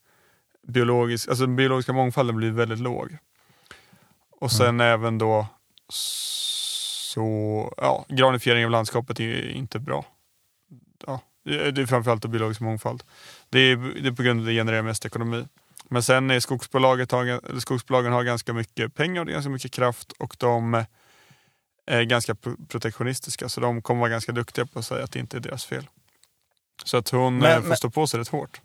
biologisk, 0.68 1.28
alltså 1.28 1.46
den 1.46 1.56
biologiska 1.56 1.92
mångfalden 1.92 2.36
blir 2.36 2.50
väldigt 2.50 2.78
låg. 2.78 3.18
Och 4.40 4.52
sen 4.52 4.80
även 4.80 5.18
då 5.18 5.46
så, 5.88 7.74
ja, 7.76 8.04
granifiering 8.08 8.64
av 8.64 8.70
landskapet 8.70 9.20
är 9.20 9.50
inte 9.50 9.78
bra. 9.78 10.04
Ja, 11.06 11.20
det 11.44 11.78
är 11.78 11.86
framförallt 11.86 12.22
då 12.22 12.28
biologisk 12.28 12.60
mångfald. 12.60 13.02
Det 13.50 13.58
är, 13.58 13.76
det 13.76 14.08
är 14.08 14.12
på 14.12 14.22
grund 14.22 14.40
av 14.40 14.44
att 14.44 14.48
det 14.48 14.52
genererar 14.54 14.82
mest 14.82 15.04
ekonomi. 15.06 15.46
Men 15.88 16.02
sen 16.02 16.30
är 16.30 16.40
skogsbolaget 16.40 17.12
har, 17.12 17.58
skogsbolagen 17.60 18.12
har 18.12 18.22
ganska 18.22 18.52
mycket 18.52 18.94
pengar 18.94 19.20
och 19.22 19.26
ganska 19.28 19.50
mycket 19.50 19.72
kraft 19.72 20.12
och 20.12 20.36
de 20.38 20.84
är 21.86 22.02
ganska 22.02 22.34
pro- 22.34 22.56
protektionistiska 22.68 23.48
så 23.48 23.60
de 23.60 23.82
kommer 23.82 24.00
vara 24.00 24.10
ganska 24.10 24.32
duktiga 24.32 24.66
på 24.66 24.78
att 24.78 24.84
säga 24.86 25.04
att 25.04 25.12
det 25.12 25.18
inte 25.18 25.36
är 25.36 25.40
deras 25.40 25.64
fel. 25.64 25.86
Så 26.84 26.96
att 26.96 27.08
hon 27.08 27.38
Men- 27.38 27.52
eh, 27.52 27.60
får 27.60 27.68
men- 27.68 27.76
stå 27.76 27.90
på 27.90 28.06
sig 28.06 28.20
rätt 28.20 28.28
hårt. 28.28 28.60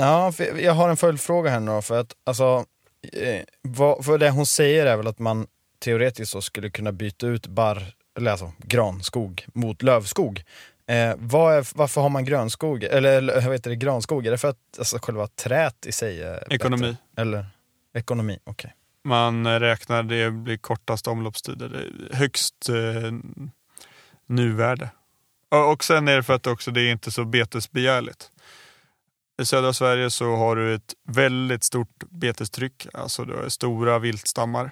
Ja, 0.00 0.32
jag 0.58 0.72
har 0.72 0.88
en 0.88 0.96
följdfråga 0.96 1.50
här 1.50 1.60
nu 1.60 1.70
då, 1.70 1.82
för 1.82 2.00
att 2.00 2.16
alltså, 2.24 2.64
eh, 3.12 3.42
vad, 3.62 4.04
för 4.04 4.18
det 4.18 4.30
hon 4.30 4.46
säger 4.46 4.86
är 4.86 4.96
väl 4.96 5.06
att 5.06 5.18
man 5.18 5.46
teoretiskt 5.78 6.32
så 6.32 6.42
skulle 6.42 6.70
kunna 6.70 6.92
byta 6.92 7.26
ut 7.26 7.46
barr, 7.46 7.94
eller 8.16 8.30
alltså 8.30 8.52
granskog 8.58 9.46
mot 9.54 9.82
lövskog. 9.82 10.44
Eh, 10.86 11.14
vad 11.18 11.54
är, 11.54 11.66
varför 11.74 12.00
har 12.00 12.08
man 12.08 12.24
grönskog, 12.24 12.84
eller 12.84 13.22
vad 13.22 13.52
heter 13.52 13.70
det, 13.70 13.76
granskog? 13.76 14.26
Är 14.26 14.30
det 14.30 14.38
för 14.38 14.48
att 14.48 14.78
alltså, 14.78 14.98
själva 15.02 15.26
trät 15.26 15.86
i 15.86 15.92
sig 15.92 16.22
är 16.22 16.32
bättre? 16.32 16.54
Ekonomi. 16.54 16.96
Eller 17.16 17.46
ekonomi, 17.94 18.38
okej. 18.44 18.74
Man 19.04 19.46
eh, 19.46 19.60
räknar 19.60 20.02
det 20.02 20.30
blir 20.30 20.56
kortast 20.56 21.06
omloppstider, 21.06 21.90
högst 22.12 22.68
eh, 22.68 23.12
nuvärde. 24.26 24.90
Och, 25.48 25.72
och 25.72 25.84
sen 25.84 26.08
är 26.08 26.16
det 26.16 26.22
för 26.22 26.34
att 26.34 26.46
också 26.46 26.70
det 26.70 26.82
är 26.82 26.92
inte 26.92 27.10
så 27.10 27.24
betesbegärligt. 27.24 28.30
I 29.40 29.44
södra 29.44 29.72
Sverige 29.72 30.10
så 30.10 30.36
har 30.36 30.56
du 30.56 30.74
ett 30.74 30.94
väldigt 31.08 31.64
stort 31.64 32.04
betestryck, 32.10 32.86
alltså 32.94 33.24
du 33.24 33.36
har 33.36 33.48
stora 33.48 33.98
viltstammar 33.98 34.70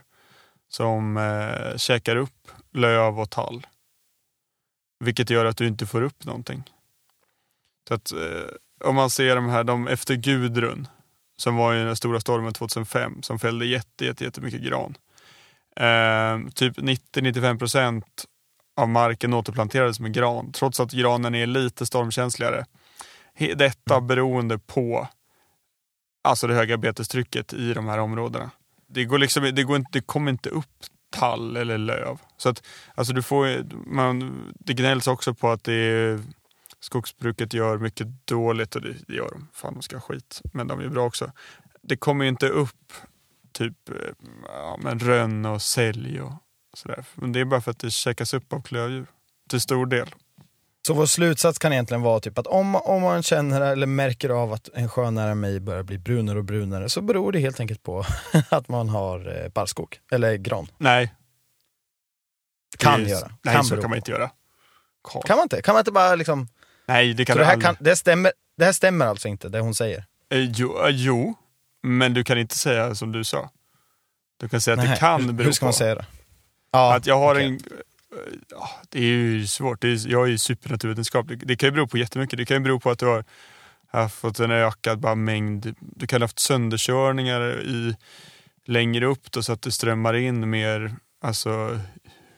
som 0.69 1.17
eh, 1.17 1.76
käkar 1.76 2.17
upp 2.17 2.50
löv 2.73 3.20
och 3.20 3.31
tall. 3.31 3.67
Vilket 5.05 5.31
gör 5.31 5.44
att 5.44 5.56
du 5.56 5.67
inte 5.67 5.87
får 5.87 6.03
upp 6.03 6.25
någonting. 6.25 6.62
Så 7.88 7.94
att, 7.94 8.12
eh, 8.12 8.88
om 8.88 8.95
man 8.95 9.11
ser 9.11 9.37
de 9.37 9.49
här, 9.49 9.64
de 9.64 9.88
efter 9.88 10.14
Gudrun, 10.14 10.88
som 11.37 11.57
var 11.57 11.75
i 11.75 11.85
den 11.85 11.97
stora 11.97 12.21
stormen 12.21 12.52
2005 12.52 13.23
som 13.23 13.38
fällde 13.38 13.66
jätte, 13.66 14.04
jätte, 14.04 14.25
jättemycket 14.25 14.61
gran. 14.61 14.95
Eh, 15.76 16.50
typ 16.54 16.78
90-95 16.78 17.59
procent 17.59 18.25
av 18.76 18.88
marken 18.88 19.35
återplanterades 19.35 20.00
med 20.00 20.12
gran 20.12 20.52
trots 20.52 20.81
att 20.81 20.93
granen 20.93 21.35
är 21.35 21.47
lite 21.47 21.87
stormkänsligare. 21.87 22.64
Detta 23.38 24.00
beroende 24.00 24.59
på 24.59 25.09
alltså 26.23 26.47
det 26.47 26.54
höga 26.54 26.76
betestrycket 26.76 27.52
i 27.52 27.75
de 27.75 27.88
här 27.88 27.99
områdena. 27.99 28.50
Det, 28.88 29.04
går 29.04 29.18
liksom, 29.18 29.42
det, 29.42 29.62
går 29.62 29.76
inte, 29.76 29.90
det 29.92 30.00
kommer 30.00 30.30
inte 30.30 30.50
upp 30.50 30.85
tall 31.11 31.57
eller 31.57 31.78
löv. 31.78 32.18
Så 32.37 32.49
att, 32.49 32.66
alltså 32.95 33.12
du 33.12 33.23
får, 33.23 33.64
man, 33.87 34.45
det 34.59 34.75
gnälls 34.75 35.07
också 35.07 35.35
på 35.35 35.50
att 35.50 35.64
det 35.64 35.75
är, 35.75 36.21
skogsbruket 36.80 37.54
gör 37.54 37.78
mycket 37.78 38.07
dåligt 38.26 38.76
och 38.76 38.83
det, 38.83 38.95
det 39.07 39.14
gör 39.14 39.30
de. 39.30 39.49
Fan 39.52 39.75
de 39.75 39.83
ska 39.83 39.97
ha 39.97 40.00
skit. 40.00 40.40
Men 40.52 40.66
de 40.66 40.80
är 40.80 40.88
bra 40.88 41.07
också. 41.07 41.33
Det 41.83 41.97
kommer 41.97 42.25
ju 42.25 42.28
inte 42.28 42.49
upp 42.49 42.92
typ 43.52 43.88
eh, 43.88 43.97
ja, 44.45 44.78
men 44.83 44.99
rönn 44.99 45.47
och 45.47 45.62
sälj 45.62 46.21
och 46.21 46.33
sådär. 46.75 47.04
Men 47.14 47.33
det 47.33 47.40
är 47.40 47.45
bara 47.45 47.61
för 47.61 47.71
att 47.71 47.78
det 47.78 47.90
käkas 47.90 48.35
upp 48.35 48.52
av 48.52 48.62
klövdjur. 48.62 49.07
Till 49.49 49.61
stor 49.61 49.87
del. 49.87 50.09
Så 50.88 50.95
vår 50.95 51.07
slutsats 51.07 51.59
kan 51.59 51.73
egentligen 51.73 52.02
vara 52.02 52.21
typ 52.21 52.38
att 52.38 52.47
om, 52.47 52.75
om 52.75 53.02
man 53.02 53.23
känner 53.23 53.61
eller 53.61 53.87
märker 53.87 54.30
av 54.30 54.52
att 54.52 54.68
en 54.75 54.88
sjö 54.88 55.11
nära 55.11 55.35
mig 55.35 55.61
börjar 55.61 55.83
bli 55.83 55.99
brunare 55.99 56.38
och 56.38 56.45
brunare 56.45 56.88
så 56.88 57.00
beror 57.00 57.33
det 57.33 57.38
helt 57.38 57.61
enkelt 57.61 57.83
på 57.83 58.04
att 58.49 58.68
man 58.68 58.88
har 58.88 59.42
eh, 59.42 59.49
barrskog, 59.49 60.00
eller 60.11 60.35
gran. 60.35 60.66
Nej. 60.78 61.14
Kan 62.78 63.04
det, 63.04 63.11
göra. 63.11 63.33
Nej, 63.42 63.54
kan 63.54 63.64
så 63.64 63.75
kan 63.75 63.83
man 63.83 63.90
på. 63.90 63.97
inte 63.97 64.11
göra. 64.11 64.30
Karl. 65.02 65.23
Kan 65.23 65.37
man 65.37 65.42
inte? 65.42 65.62
Kan 65.62 65.75
man 65.75 65.80
inte 65.80 65.92
bara 65.92 66.14
liksom... 66.14 66.49
Nej, 66.87 67.14
det 67.14 67.25
kan 67.25 67.35
så 67.35 67.38
du 67.38 67.42
det, 67.42 67.47
här 67.47 67.52
aldrig. 67.52 67.66
kan, 67.66 67.76
det, 67.80 67.97
stämmer, 67.97 68.33
det 68.57 68.64
här 68.64 68.73
stämmer 68.73 69.07
alltså 69.07 69.28
inte, 69.28 69.49
det 69.49 69.61
hon 69.61 69.75
säger? 69.75 70.04
Eh, 70.30 70.38
jo, 70.38 70.87
eh, 70.87 70.90
jo, 70.90 71.35
men 71.83 72.14
du 72.14 72.25
kan 72.25 72.38
inte 72.38 72.57
säga 72.57 72.95
som 72.95 73.12
du 73.12 73.25
sa. 73.25 73.50
Du 74.40 74.49
kan 74.49 74.61
säga 74.61 74.75
att 74.75 74.80
Nej, 74.80 74.88
det 74.88 74.97
kan 74.97 75.25
hur, 75.25 75.33
bero 75.33 75.47
hur 75.47 75.52
ska 75.52 75.66
man 75.66 75.73
på 75.73 75.76
säga 75.76 75.95
det? 75.95 76.07
Ja, 76.73 76.97
att 76.97 77.07
jag 77.07 77.18
har 77.18 77.35
okej. 77.35 77.47
en... 77.47 77.61
Ja, 78.50 78.71
det 78.88 78.99
är 78.99 79.03
ju 79.03 79.47
svårt. 79.47 79.81
Det 79.83 79.88
är, 79.88 80.11
jag 80.11 80.23
är 80.27 80.31
ju 80.31 80.38
supernaturvetenskaplig. 80.38 81.47
Det 81.47 81.57
kan 81.57 81.67
ju 81.67 81.71
bero 81.71 81.87
på 81.87 81.99
jättemycket. 81.99 82.38
Det 82.38 82.45
kan 82.45 82.57
ju 82.57 82.61
bero 82.62 82.81
på 82.81 82.91
att 82.91 82.99
du 82.99 83.07
har 83.07 84.09
fått 84.09 84.41
en 84.41 84.50
ökad 84.50 84.99
bara 84.99 85.15
mängd... 85.15 85.75
Du 85.81 86.07
kan 86.07 86.21
ha 86.21 86.25
haft 86.25 86.38
sönderkörningar 86.38 87.61
i, 87.61 87.97
längre 88.67 89.07
upp 89.07 89.31
då, 89.33 89.43
så 89.43 89.53
att 89.53 89.62
det 89.62 89.73
strömmar 89.73 90.15
in 90.15 90.50
mer 90.50 90.97
alltså, 91.23 91.81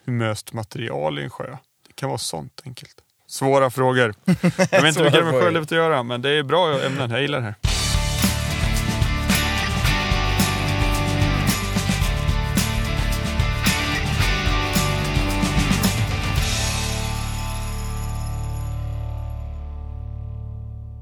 humöst 0.05 0.53
material 0.53 1.19
i 1.19 1.23
en 1.23 1.31
sjö. 1.31 1.57
Det 1.87 1.93
kan 1.95 2.09
vara 2.09 2.19
sånt 2.19 2.63
enkelt. 2.65 2.95
Svåra 3.27 3.71
frågor. 3.71 4.15
Jag 4.25 4.35
vet 4.43 4.43
inte 4.43 4.93
Svåra 4.93 5.05
vilka 5.05 5.19
det 5.19 5.25
med 5.25 5.31
frågor. 5.33 5.41
sjölivet 5.43 5.73
att 5.73 5.79
göra, 5.79 6.03
men 6.03 6.23
det 6.23 6.31
är 6.31 6.43
bra 6.43 6.81
ämnen. 6.81 7.11
Jag 7.11 7.23
gillar 7.23 7.39
det 7.39 7.45
här. 7.45 7.70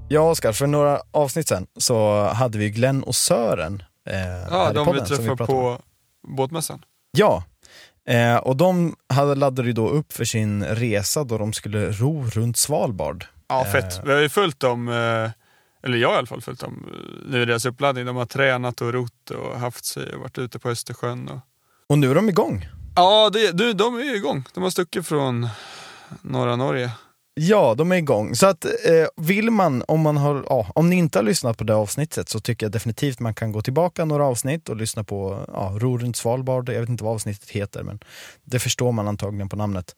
Ja, 0.09 0.21
Oskar, 0.31 0.53
för 0.53 0.67
några 0.67 1.01
avsnitt 1.11 1.49
sen 1.49 1.67
så 1.77 2.25
hade 2.25 2.59
vi 2.59 2.71
Glenn 2.71 3.03
och 3.03 3.15
Sören 3.15 3.83
eh, 4.11 4.17
Ja, 4.51 4.73
de 4.73 4.87
podden. 4.87 5.03
vi 5.05 5.09
träffade 5.09 5.31
om. 5.31 5.37
på 5.47 5.79
båtmässan. 6.29 6.85
Ja, 7.11 7.45
eh, 8.09 8.37
och 8.37 8.57
de 8.57 8.97
hade, 9.09 9.35
laddade 9.35 9.69
ju 9.69 9.73
då 9.73 9.89
upp 9.89 10.13
för 10.13 10.25
sin 10.25 10.65
resa 10.65 11.25
då 11.25 11.39
de 11.39 11.53
skulle 11.53 11.93
ro 11.93 12.25
runt 12.25 12.57
Svalbard. 12.57 13.25
Ja, 13.49 13.65
Eh. 13.67 13.73
fett. 13.73 14.01
Vi 14.05 14.13
har 14.13 14.21
ju 14.21 14.29
följt 14.29 14.61
dem, 14.61 14.89
eh, 14.89 15.31
eller 15.83 15.97
jag 15.99 16.09
har 16.09 16.15
i 16.15 16.19
alla 16.19 16.27
fall 16.27 16.43
följt 16.43 16.61
dem, 16.61 16.85
eh, 16.93 17.31
nu 17.31 17.43
i 17.43 17.45
deras 17.45 17.65
uppladdning. 17.65 18.07
De 18.07 18.17
har 18.17 18.27
tränat 18.27 18.81
och 18.81 18.93
rott 18.93 19.31
och 19.31 19.61
haft 19.61 19.85
sig 19.85 20.15
och 20.15 20.21
varit 20.21 20.39
ute 20.39 20.59
på 20.59 20.69
Östersjön. 20.71 21.29
Och... 21.29 21.39
Och 21.89 21.99
nu 21.99 22.11
är 22.11 22.15
de 22.15 22.29
igång. 22.29 22.69
Ja, 22.97 23.31
det, 23.33 23.53
du, 23.53 23.73
de 23.73 23.95
är 23.99 24.03
ju 24.03 24.17
igång. 24.17 24.45
De 24.55 24.63
har 24.63 24.71
stuckit 24.71 25.07
från 25.07 25.49
norra 26.23 26.57
Norge. 26.57 26.91
Ja, 27.41 27.75
de 27.75 27.93
är 27.93 27.97
igång. 27.97 28.35
Så 28.35 28.47
att 28.47 28.65
eh, 28.65 28.71
vill 29.17 29.51
man, 29.51 29.85
om 29.89 30.01
man 30.01 30.17
har, 30.17 30.45
ja, 30.49 30.67
om 30.75 30.91
ni 30.91 30.97
inte 30.97 31.19
har 31.19 31.23
lyssnat 31.23 31.59
på 31.59 31.65
det 31.65 31.75
avsnittet 31.75 32.29
så 32.29 32.41
tycker 32.41 32.67
jag 32.67 32.73
definitivt 32.73 33.21
man 33.21 33.35
kan 33.35 33.53
gå 33.53 33.63
tillbaka 33.63 34.05
några 34.05 34.25
avsnitt 34.25 34.69
och 34.69 34.77
lyssna 34.77 35.05
på 35.05 35.45
ja, 35.49 35.73
Ro 35.77 35.99
runt 35.99 36.17
Svalbard. 36.17 36.69
Jag 36.69 36.81
vet 36.81 36.89
inte 36.89 37.05
vad 37.05 37.15
avsnittet 37.15 37.51
heter 37.51 37.83
men 37.83 37.99
det 38.45 38.59
förstår 38.59 38.93
man 38.93 39.09
antagligen 39.09 39.49
på 39.49 39.57
namnet. 39.57 39.97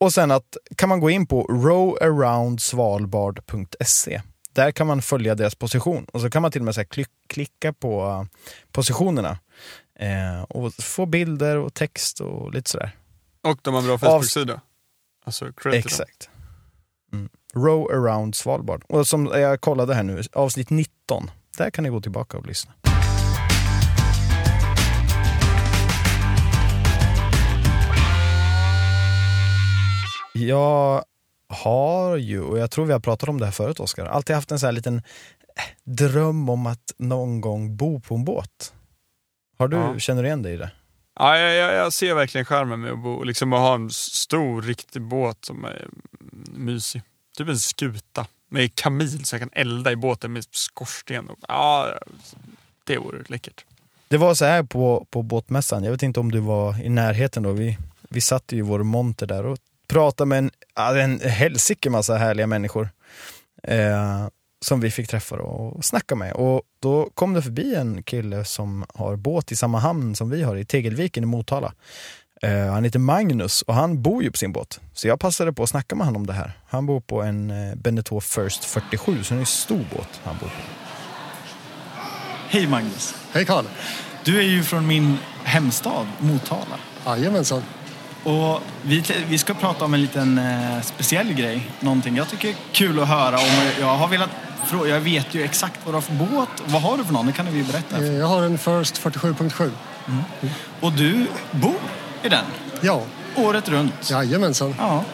Och 0.00 0.12
sen 0.12 0.30
att 0.30 0.56
kan 0.76 0.88
man 0.88 1.00
gå 1.00 1.10
in 1.10 1.26
på 1.26 1.42
rowaroundsvalbard.se. 1.42 4.22
Där 4.52 4.72
kan 4.72 4.86
man 4.86 5.02
följa 5.02 5.34
deras 5.34 5.54
position 5.54 6.04
och 6.04 6.20
så 6.20 6.30
kan 6.30 6.42
man 6.42 6.52
till 6.52 6.60
och 6.60 6.64
med 6.64 6.74
så 6.74 6.84
klick, 6.84 7.08
klicka 7.26 7.72
på 7.72 8.02
eh, 8.02 8.24
positionerna 8.72 9.38
eh, 9.98 10.42
och 10.42 10.74
få 10.74 11.06
bilder 11.06 11.56
och 11.56 11.74
text 11.74 12.20
och 12.20 12.54
lite 12.54 12.70
sådär. 12.70 12.96
Och 13.42 13.58
de 13.62 13.74
har 13.74 13.80
en 13.80 13.86
bra 13.86 13.98
Facebook-sida. 13.98 14.60
Alltså. 15.24 15.52
Exakt. 15.72 16.28
Mm. 17.12 17.28
Row 17.54 17.90
around 17.92 18.34
Svalbard. 18.34 18.84
Och 18.88 19.06
som 19.06 19.26
jag 19.26 19.60
kollade 19.60 19.94
här 19.94 20.02
nu, 20.02 20.22
avsnitt 20.32 20.70
19. 20.70 21.30
Där 21.58 21.70
kan 21.70 21.84
ni 21.84 21.90
gå 21.90 22.00
tillbaka 22.00 22.38
och 22.38 22.46
lyssna. 22.46 22.72
Jag 30.34 31.04
har 31.48 32.16
ju, 32.16 32.42
och 32.42 32.58
jag 32.58 32.70
tror 32.70 32.86
vi 32.86 32.92
har 32.92 33.00
pratat 33.00 33.28
om 33.28 33.38
det 33.40 33.44
här 33.44 33.52
förut 33.52 33.80
Oskar, 33.80 34.06
alltid 34.06 34.36
haft 34.36 34.50
en 34.52 34.58
sån 34.58 34.66
här 34.66 34.72
liten 34.72 34.96
eh, 34.96 35.02
dröm 35.84 36.48
om 36.48 36.66
att 36.66 36.82
någon 36.98 37.40
gång 37.40 37.76
bo 37.76 38.00
på 38.00 38.14
en 38.14 38.24
båt. 38.24 38.72
Har 39.58 39.68
du, 39.68 39.76
Ja. 39.76 39.98
känner 39.98 40.22
du 40.22 40.28
igen 40.28 40.42
dig 40.42 40.54
i 40.54 40.56
det? 40.56 40.70
Ja, 41.14 41.38
jag, 41.38 41.54
jag, 41.54 41.74
jag 41.74 41.92
ser 41.92 42.14
verkligen 42.14 42.44
charmen 42.44 42.80
med 42.80 42.92
att 42.92 42.98
bo, 42.98 43.22
liksom 43.22 43.52
att 43.52 43.60
ha 43.60 43.74
en 43.74 43.90
stor 43.90 44.62
riktig 44.62 45.02
båt 45.02 45.44
som 45.44 45.64
är 45.64 45.70
mm, 45.70 46.64
mysig. 46.64 47.02
Typ 47.36 47.48
en 47.48 47.58
skuta 47.58 48.26
med 48.48 48.74
kamil 48.74 49.24
så 49.24 49.34
jag 49.34 49.40
kan 49.40 49.50
elda 49.52 49.92
i 49.92 49.96
båten 49.96 50.32
med 50.32 50.44
skorsten. 50.50 51.28
Och, 51.28 51.38
ja, 51.48 51.94
det 52.84 52.98
vore 52.98 53.22
läckert. 53.26 53.64
Det 54.08 54.16
var 54.16 54.34
så 54.34 54.44
här 54.44 54.62
på, 54.62 55.06
på 55.10 55.22
båtmässan, 55.22 55.84
jag 55.84 55.90
vet 55.90 56.02
inte 56.02 56.20
om 56.20 56.30
du 56.30 56.40
var 56.40 56.82
i 56.82 56.88
närheten 56.88 57.42
då, 57.42 57.52
vi, 57.52 57.78
vi 58.08 58.20
satt 58.20 58.52
ju 58.52 58.58
i 58.58 58.62
vår 58.62 58.82
monter 58.82 59.26
där 59.26 59.46
och 59.46 59.58
pratade 59.86 60.28
med 60.28 60.38
en, 60.38 60.50
en 60.96 61.20
helsike 61.20 61.90
massa 61.90 62.16
härliga 62.16 62.46
människor. 62.46 62.88
Eh, 63.62 64.26
som 64.64 64.80
vi 64.80 64.90
fick 64.90 65.08
träffa 65.08 65.36
och 65.36 65.84
snacka 65.84 66.14
med. 66.14 66.32
Och 66.32 66.62
då 66.82 67.10
kom 67.14 67.34
det 67.34 67.42
förbi 67.42 67.74
en 67.74 68.02
kille 68.02 68.44
som 68.44 68.84
har 68.94 69.16
båt 69.16 69.52
i 69.52 69.56
samma 69.56 69.78
hamn 69.78 70.14
som 70.14 70.30
vi 70.30 70.42
har, 70.42 70.56
i 70.56 70.64
Tegelviken 70.64 71.22
i 71.22 71.26
Motala. 71.26 71.72
Eh, 72.42 72.72
han 72.72 72.84
heter 72.84 72.98
Magnus 72.98 73.62
och 73.62 73.74
han 73.74 74.02
bor 74.02 74.22
ju 74.22 74.30
på 74.30 74.36
sin 74.36 74.52
båt. 74.52 74.80
Så 74.92 75.08
jag 75.08 75.20
passade 75.20 75.52
på 75.52 75.62
att 75.62 75.68
snacka 75.68 75.94
med 75.94 76.06
honom 76.06 76.22
om 76.22 76.26
det 76.26 76.32
här. 76.32 76.52
Han 76.68 76.86
bor 76.86 77.00
på 77.00 77.22
en 77.22 77.50
eh, 77.50 77.74
Beneteau 77.74 78.20
First 78.20 78.64
47, 78.64 79.24
så 79.24 79.34
det 79.34 79.38
är 79.38 79.40
en 79.40 79.46
stor 79.46 79.84
båt 79.96 80.20
han 80.24 80.36
bor 80.40 80.46
på. 80.46 80.62
Hej 82.48 82.66
Magnus! 82.66 83.14
Hej 83.32 83.44
Karl! 83.44 83.64
Du 84.24 84.38
är 84.38 84.42
ju 84.42 84.62
från 84.62 84.86
min 84.86 85.18
hemstad, 85.44 86.06
Motala. 86.20 86.78
Jajamensan. 87.06 87.62
Och 88.24 88.60
vi, 88.82 89.02
vi 89.28 89.38
ska 89.38 89.54
prata 89.54 89.84
om 89.84 89.94
en 89.94 90.00
liten 90.02 90.38
eh, 90.38 90.80
speciell 90.82 91.32
grej. 91.32 91.70
Någonting 91.80 92.16
jag 92.16 92.28
tycker 92.28 92.48
är 92.48 92.54
kul 92.72 93.00
att 93.00 93.08
höra 93.08 93.36
om. 93.38 93.44
Jag 93.80 93.96
har 93.96 94.08
velat 94.08 94.30
fråga, 94.66 94.88
jag 94.90 95.00
vet 95.00 95.34
ju 95.34 95.42
exakt 95.44 95.80
vad 95.84 95.94
du 95.94 95.96
har 95.96 96.02
för 96.02 96.12
båt. 96.12 96.48
Vad 96.66 96.82
har 96.82 96.96
du 96.96 97.04
för 97.04 97.12
någon? 97.12 97.26
Det 97.26 97.32
kan 97.32 97.46
du 97.46 97.52
ju 97.52 97.62
berätta. 97.64 97.96
Eh, 97.96 98.12
Jag 98.12 98.26
har 98.26 98.42
en 98.42 98.58
First 98.58 99.02
47.7. 99.02 99.70
Och 100.80 100.92
du 100.92 101.26
bor 101.50 101.74
i 102.22 102.28
den, 102.28 102.44
Ja, 102.80 103.02
året 103.36 103.68
runt. 103.68 104.10
jajamensan. 104.10 104.74
Ja. 104.78 105.04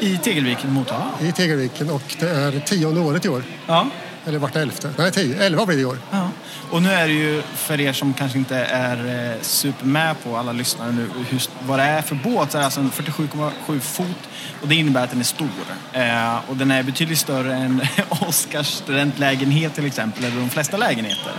I 0.00 0.18
Tegelviken, 0.18 0.72
Motala. 0.72 1.04
I 1.20 1.32
Tegelviken 1.32 1.90
och 1.90 2.16
det 2.20 2.28
är 2.30 2.60
tionde 2.60 3.00
året 3.00 3.24
i 3.24 3.28
år. 3.28 3.42
Ja. 3.66 3.86
Eller 4.28 4.38
vart 4.38 4.56
elfte? 4.56 4.90
Nej, 4.98 5.12
tio. 5.12 5.44
Elva 5.44 5.66
blir 5.66 5.76
det 5.76 5.82
i 5.82 5.84
år. 5.84 5.98
Ja. 6.10 6.30
Och 6.70 6.82
nu 6.82 6.90
är 6.90 7.06
det 7.08 7.14
ju 7.14 7.42
för 7.42 7.80
er 7.80 7.92
som 7.92 8.14
kanske 8.14 8.38
inte 8.38 8.56
är 8.56 9.30
eh, 9.32 9.40
super 9.40 9.86
med 9.86 10.22
på 10.24 10.36
alla 10.36 10.52
lyssnare 10.52 10.92
nu 10.92 11.10
hur, 11.28 11.42
vad 11.66 11.78
det 11.78 11.82
är 11.82 12.02
för 12.02 12.14
båt. 12.14 12.52
Så 12.52 12.58
är 12.58 12.60
det 12.60 12.64
alltså 12.64 12.80
en 12.80 12.90
47,7 12.90 13.80
fot 13.80 14.28
och 14.62 14.68
det 14.68 14.74
innebär 14.74 15.04
att 15.04 15.10
den 15.10 15.20
är 15.20 15.24
stor. 15.24 15.48
Eh, 15.92 16.50
och 16.50 16.56
den 16.56 16.70
är 16.70 16.82
betydligt 16.82 17.18
större 17.18 17.54
än 17.54 17.80
Oskars 18.08 18.66
studentlägenhet 18.66 19.74
till 19.74 19.86
exempel, 19.86 20.24
eller 20.24 20.40
de 20.40 20.50
flesta 20.50 20.76
lägenheter. 20.76 21.32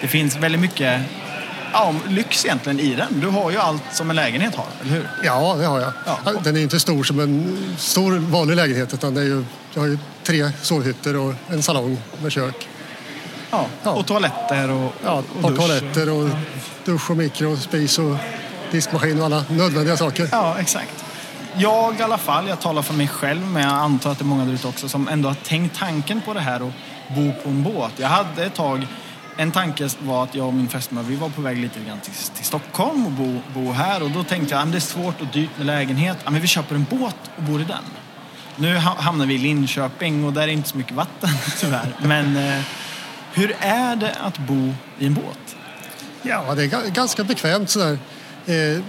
Det 0.00 0.08
finns 0.08 0.36
väldigt 0.36 0.60
mycket 0.60 1.00
ja, 1.72 1.94
lyx 2.08 2.44
egentligen 2.44 2.80
i 2.80 2.94
den. 2.94 3.20
Du 3.20 3.26
har 3.28 3.50
ju 3.50 3.56
allt 3.58 3.82
som 3.92 4.10
en 4.10 4.16
lägenhet 4.16 4.54
har, 4.54 4.66
eller 4.80 4.90
hur? 4.90 5.08
Ja, 5.24 5.54
det 5.58 5.66
har 5.66 5.80
jag. 5.80 5.92
Ja. 6.06 6.32
Den 6.44 6.56
är 6.56 6.60
inte 6.60 6.80
stor 6.80 7.04
som 7.04 7.20
en 7.20 7.74
stor 7.78 8.18
vanlig 8.18 8.56
lägenhet 8.56 8.94
utan 8.94 9.14
det 9.14 9.20
är 9.20 9.24
ju, 9.24 9.44
jag 9.74 9.80
har 9.82 9.88
ju 9.88 9.98
tre 10.22 10.50
sovhytter 10.62 11.16
och 11.16 11.34
en 11.48 11.62
salong 11.62 11.98
med 12.22 12.32
kök. 12.32 12.68
Ja. 13.50 13.66
Ja. 13.82 13.90
Och 13.90 14.06
toaletter 14.06 14.70
och, 14.70 14.92
Ja, 15.04 15.22
och 15.36 15.42
par 15.42 15.48
dusch. 15.50 15.58
toaletter 15.58 16.08
och 16.10 16.28
dusch 16.84 17.10
och 17.10 17.16
mikro 17.16 17.52
och 17.52 17.58
spis 17.58 17.98
och 17.98 18.16
diskmaskin 18.70 19.18
och 19.20 19.26
alla 19.26 19.44
nödvändiga 19.48 19.96
saker. 19.96 20.28
Ja, 20.32 20.56
exakt. 20.58 21.04
Jag 21.56 22.00
i 22.00 22.02
alla 22.02 22.18
fall, 22.18 22.48
jag 22.48 22.60
talar 22.60 22.82
för 22.82 22.94
mig 22.94 23.08
själv, 23.08 23.46
men 23.46 23.62
jag 23.62 23.72
antar 23.72 24.12
att 24.12 24.18
det 24.18 24.22
är 24.22 24.26
många 24.26 24.44
där 24.44 24.52
ute 24.52 24.68
också 24.68 24.88
som 24.88 25.08
ändå 25.08 25.28
har 25.28 25.34
tänkt 25.34 25.78
tanken 25.78 26.20
på 26.20 26.34
det 26.34 26.40
här 26.40 26.56
att 26.56 26.72
bo 27.16 27.32
på 27.42 27.48
en 27.48 27.62
båt. 27.62 27.92
Jag 27.96 28.08
hade 28.08 28.44
ett 28.44 28.54
tag, 28.54 28.86
en 29.36 29.52
tanke 29.52 29.88
var 29.98 30.24
att 30.24 30.34
jag 30.34 30.46
och 30.46 30.54
min 30.54 30.68
fästmö, 30.68 31.02
vi 31.02 31.16
var 31.16 31.28
på 31.28 31.42
väg 31.42 31.58
lite 31.58 31.80
grann 31.86 32.00
till, 32.00 32.12
till 32.12 32.44
Stockholm 32.44 33.06
och 33.06 33.12
bo, 33.12 33.40
bo 33.54 33.72
här 33.72 34.02
och 34.02 34.10
då 34.10 34.24
tänkte 34.24 34.54
jag 34.54 34.62
att 34.62 34.72
det 34.72 34.78
är 34.78 34.80
svårt 34.80 35.20
och 35.20 35.26
dyrt 35.26 35.50
med 35.56 35.66
lägenhet. 35.66 36.16
Ja, 36.24 36.30
men 36.30 36.40
vi 36.40 36.46
köper 36.46 36.74
en 36.74 36.86
båt 36.90 37.16
och 37.36 37.42
bor 37.42 37.60
i 37.60 37.64
den. 37.64 37.84
Nu 38.56 38.76
hamnar 38.76 39.26
vi 39.26 39.34
i 39.34 39.38
Linköping 39.38 40.24
och 40.24 40.32
där 40.32 40.42
är 40.42 40.48
inte 40.48 40.68
så 40.68 40.76
mycket 40.76 40.92
vatten 40.92 41.30
tyvärr. 41.60 41.94
Men 42.02 42.36
eh, 42.36 42.62
hur 43.32 43.56
är 43.60 43.96
det 43.96 44.14
att 44.20 44.38
bo 44.38 44.74
i 44.98 45.06
en 45.06 45.14
båt? 45.14 45.56
Ja, 46.22 46.54
det 46.54 46.62
är 46.64 46.90
ganska 46.90 47.24
bekvämt 47.24 47.70
sådär. 47.70 47.98
Eh, 48.46 48.82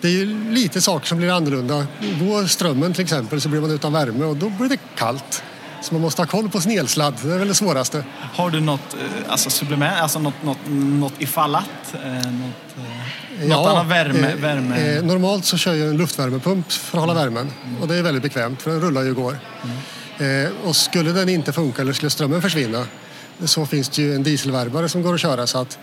det 0.00 0.08
är 0.08 0.12
ju 0.12 0.50
lite 0.50 0.80
saker 0.80 1.06
som 1.06 1.18
blir 1.18 1.30
annorlunda. 1.30 1.86
Går 2.20 2.46
strömmen 2.46 2.92
till 2.92 3.02
exempel 3.02 3.40
så 3.40 3.48
blir 3.48 3.60
man 3.60 3.70
utan 3.70 3.92
värme 3.92 4.24
och 4.24 4.36
då 4.36 4.48
blir 4.48 4.68
det 4.68 4.78
kallt. 4.96 5.42
Så 5.82 5.94
man 5.94 6.02
måste 6.02 6.22
ha 6.22 6.26
koll 6.26 6.48
på 6.48 6.60
sin 6.60 6.78
elsladd, 6.78 7.14
det 7.22 7.32
är 7.32 7.38
väl 7.38 7.48
det 7.48 7.54
svåraste. 7.54 8.04
Har 8.34 8.50
du 8.50 8.60
något 8.60 8.94
eh, 8.94 9.32
alltså 9.32 9.50
supplement, 9.50 10.02
alltså 10.02 10.18
något, 10.18 10.42
något, 10.42 10.58
något 10.70 11.12
ifall 11.18 11.54
att? 11.54 11.94
Eh, 12.04 12.10
något, 12.10 12.76
eh, 13.40 13.48
något 13.48 13.68
annat 13.68 13.86
värme? 13.86 14.30
eh, 14.30 14.36
värme. 14.36 14.96
Eh, 14.96 15.04
normalt 15.04 15.44
så 15.44 15.56
kör 15.56 15.74
jag 15.74 15.88
en 15.88 15.96
luftvärmepump 15.96 16.72
för 16.72 16.98
att 16.98 17.00
hålla 17.00 17.14
värmen 17.14 17.50
och 17.80 17.88
det 17.88 17.96
är 17.96 18.02
väldigt 18.02 18.22
bekvämt 18.22 18.62
för 18.62 18.70
den 18.70 18.80
rullar 18.80 19.02
ju 19.02 19.10
och 19.10 19.16
går. 19.16 19.38
Eh, 20.18 20.50
och 20.64 20.76
skulle 20.76 21.12
den 21.12 21.28
inte 21.28 21.52
funka 21.52 21.82
eller 21.82 21.92
skulle 21.92 22.10
strömmen 22.10 22.42
försvinna 22.42 22.86
så 23.44 23.66
finns 23.66 23.88
det 23.88 24.02
ju 24.02 24.14
en 24.14 24.22
dieselvärmare 24.22 24.88
som 24.88 25.02
går 25.02 25.14
att 25.14 25.20
köra 25.20 25.46
så 25.46 25.58
att 25.58 25.78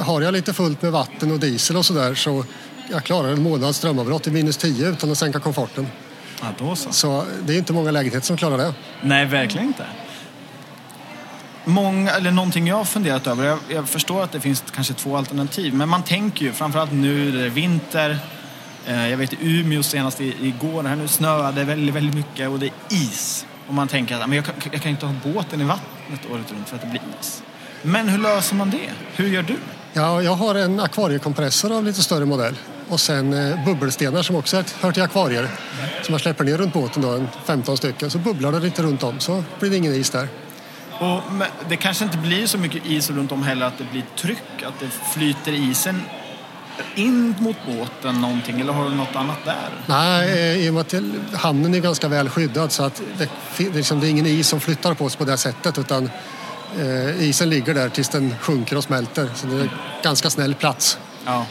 har 0.00 0.20
jag 0.20 0.32
lite 0.32 0.52
fullt 0.52 0.82
med 0.82 0.92
vatten 0.92 1.32
och 1.32 1.40
diesel 1.40 1.76
och 1.76 1.86
sådär 1.86 2.14
så 2.14 2.44
jag 2.90 3.04
klarar 3.04 3.28
en 3.28 3.42
månads 3.42 3.78
strömavbrott 3.78 4.26
i 4.26 4.30
minus 4.30 4.56
10 4.56 4.88
utan 4.88 5.10
att 5.10 5.18
sänka 5.18 5.40
komforten. 5.40 5.86
Ja, 6.44 6.66
då 6.66 6.76
så. 6.76 6.92
Så 6.92 7.24
det 7.46 7.54
är 7.54 7.58
inte 7.58 7.72
många 7.72 7.90
lägenheter 7.90 8.26
som 8.26 8.36
klarar 8.36 8.58
det. 8.58 8.74
Nej, 9.02 9.24
verkligen 9.26 9.66
inte. 9.66 9.84
Många, 11.64 12.10
eller 12.10 12.30
någonting 12.30 12.66
jag 12.66 12.76
har 12.76 12.84
funderat 12.84 13.26
över, 13.26 13.44
jag, 13.46 13.58
jag 13.68 13.88
förstår 13.88 14.22
att 14.24 14.32
det 14.32 14.40
finns 14.40 14.64
kanske 14.74 14.94
två 14.94 15.16
alternativ, 15.16 15.74
men 15.74 15.88
man 15.88 16.02
tänker 16.02 16.44
ju 16.44 16.52
framförallt 16.52 16.92
nu 16.92 17.32
när 17.32 17.38
det 17.38 17.44
är 17.46 17.50
vinter, 17.50 18.18
eh, 18.86 19.08
jag 19.10 19.16
vet 19.16 19.32
i 19.32 19.36
Umeå 19.40 19.82
senast 19.82 20.20
i, 20.20 20.34
igår, 20.42 20.82
här 20.82 20.96
nu 20.96 21.08
snöade 21.08 21.64
väldigt, 21.64 21.94
väldigt 21.94 22.14
mycket 22.14 22.48
och 22.48 22.58
det 22.58 22.66
är 22.66 22.72
is. 22.88 23.46
Och 23.68 23.74
man 23.74 23.88
tänker 23.88 24.14
att 24.14 24.20
"Ja, 24.20 24.26
men 24.26 24.36
jag, 24.36 24.44
kan- 24.44 24.54
jag 24.72 24.82
kan 24.82 24.90
inte 24.90 25.06
ha 25.06 25.14
båten 25.34 25.60
i 25.60 25.64
vattnet 25.64 26.20
året 26.32 26.52
runt 26.52 26.68
för 26.68 26.76
att 26.76 26.82
det 26.82 26.88
blir 26.88 27.00
is. 27.20 27.42
Men 27.82 28.08
hur 28.08 28.18
löser 28.18 28.54
man 28.56 28.70
det? 28.70 28.90
Hur 29.16 29.28
gör 29.28 29.42
du? 29.42 29.56
Ja, 29.92 30.22
jag 30.22 30.34
har 30.34 30.54
en 30.54 30.80
akvariekompressor 30.80 31.76
av 31.76 31.84
lite 31.84 32.02
större 32.02 32.24
modell 32.24 32.54
och 32.94 33.00
sen 33.00 33.32
eh, 33.32 33.64
bubbelstenar 33.64 34.22
som 34.22 34.36
också 34.36 34.64
hör 34.80 34.92
till 34.92 35.02
akvarier. 35.02 35.48
Som 36.02 36.12
man 36.12 36.20
släpper 36.20 36.44
ner 36.44 36.58
runt 36.58 36.72
båten 36.72 37.02
då, 37.02 37.10
en 37.10 37.28
15 37.44 37.76
stycken, 37.76 38.10
så 38.10 38.18
bubblar 38.18 38.52
det 38.52 38.60
lite 38.60 38.82
runt 38.82 39.02
om 39.02 39.20
så 39.20 39.44
blir 39.60 39.70
det 39.70 39.76
ingen 39.76 39.94
is 39.94 40.10
där. 40.10 40.28
Och, 41.00 41.20
det 41.68 41.76
kanske 41.76 42.04
inte 42.04 42.18
blir 42.18 42.46
så 42.46 42.58
mycket 42.58 42.86
is 42.86 43.10
runt 43.10 43.32
om 43.32 43.42
heller 43.42 43.66
att 43.66 43.78
det 43.78 43.84
blir 43.92 44.04
tryck, 44.16 44.62
att 44.66 44.80
det 44.80 44.90
flyter 45.12 45.52
isen 45.52 46.02
in 46.94 47.34
mot 47.38 47.56
båten 47.66 48.20
någonting 48.20 48.60
eller 48.60 48.72
har 48.72 48.84
du 48.84 48.96
något 48.96 49.16
annat 49.16 49.44
där? 49.44 49.70
Nej, 49.86 50.28
eh, 50.30 50.66
i 50.66 50.70
och 50.70 50.74
med 50.74 50.80
att 50.80 50.94
hamnen 51.40 51.74
är 51.74 51.80
ganska 51.80 52.08
väl 52.08 52.28
skyddad 52.28 52.72
så 52.72 52.82
att 52.82 53.02
det, 53.18 53.28
liksom, 53.74 54.00
det 54.00 54.06
är 54.06 54.10
ingen 54.10 54.26
is 54.26 54.48
som 54.48 54.60
flyttar 54.60 54.94
på 54.94 55.08
sig 55.08 55.18
på 55.18 55.24
det 55.24 55.36
sättet 55.36 55.78
utan 55.78 56.10
eh, 56.78 57.22
isen 57.22 57.50
ligger 57.50 57.74
där 57.74 57.88
tills 57.88 58.08
den 58.08 58.34
sjunker 58.40 58.76
och 58.76 58.84
smälter. 58.84 59.28
Så 59.34 59.46
det 59.46 59.56
är 59.56 59.60
en 59.60 59.70
ganska 60.02 60.30
snäll 60.30 60.54
plats. 60.54 60.98
Ja. 61.24 61.46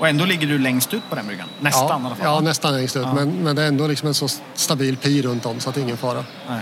Och 0.00 0.08
ändå 0.08 0.24
ligger 0.24 0.46
du 0.46 0.58
längst 0.58 0.94
ut 0.94 1.02
på 1.10 1.14
den 1.14 1.26
bryggan? 1.26 1.48
Nästan 1.60 1.88
ja, 1.88 2.00
i 2.00 2.06
alla 2.06 2.14
fall? 2.14 2.26
Ja, 2.26 2.40
nästan 2.40 2.74
längst 2.74 2.96
ut. 2.96 3.02
Ja. 3.02 3.14
Men, 3.14 3.30
men 3.30 3.56
det 3.56 3.62
är 3.62 3.68
ändå 3.68 3.86
liksom 3.86 4.08
en 4.08 4.14
så 4.14 4.28
stabil 4.54 4.96
pi 4.96 5.22
runt 5.22 5.46
om 5.46 5.60
så 5.60 5.68
att 5.68 5.74
det 5.74 5.80
är 5.80 5.82
ingen 5.82 5.96
fara. 5.96 6.24
Nej. 6.48 6.60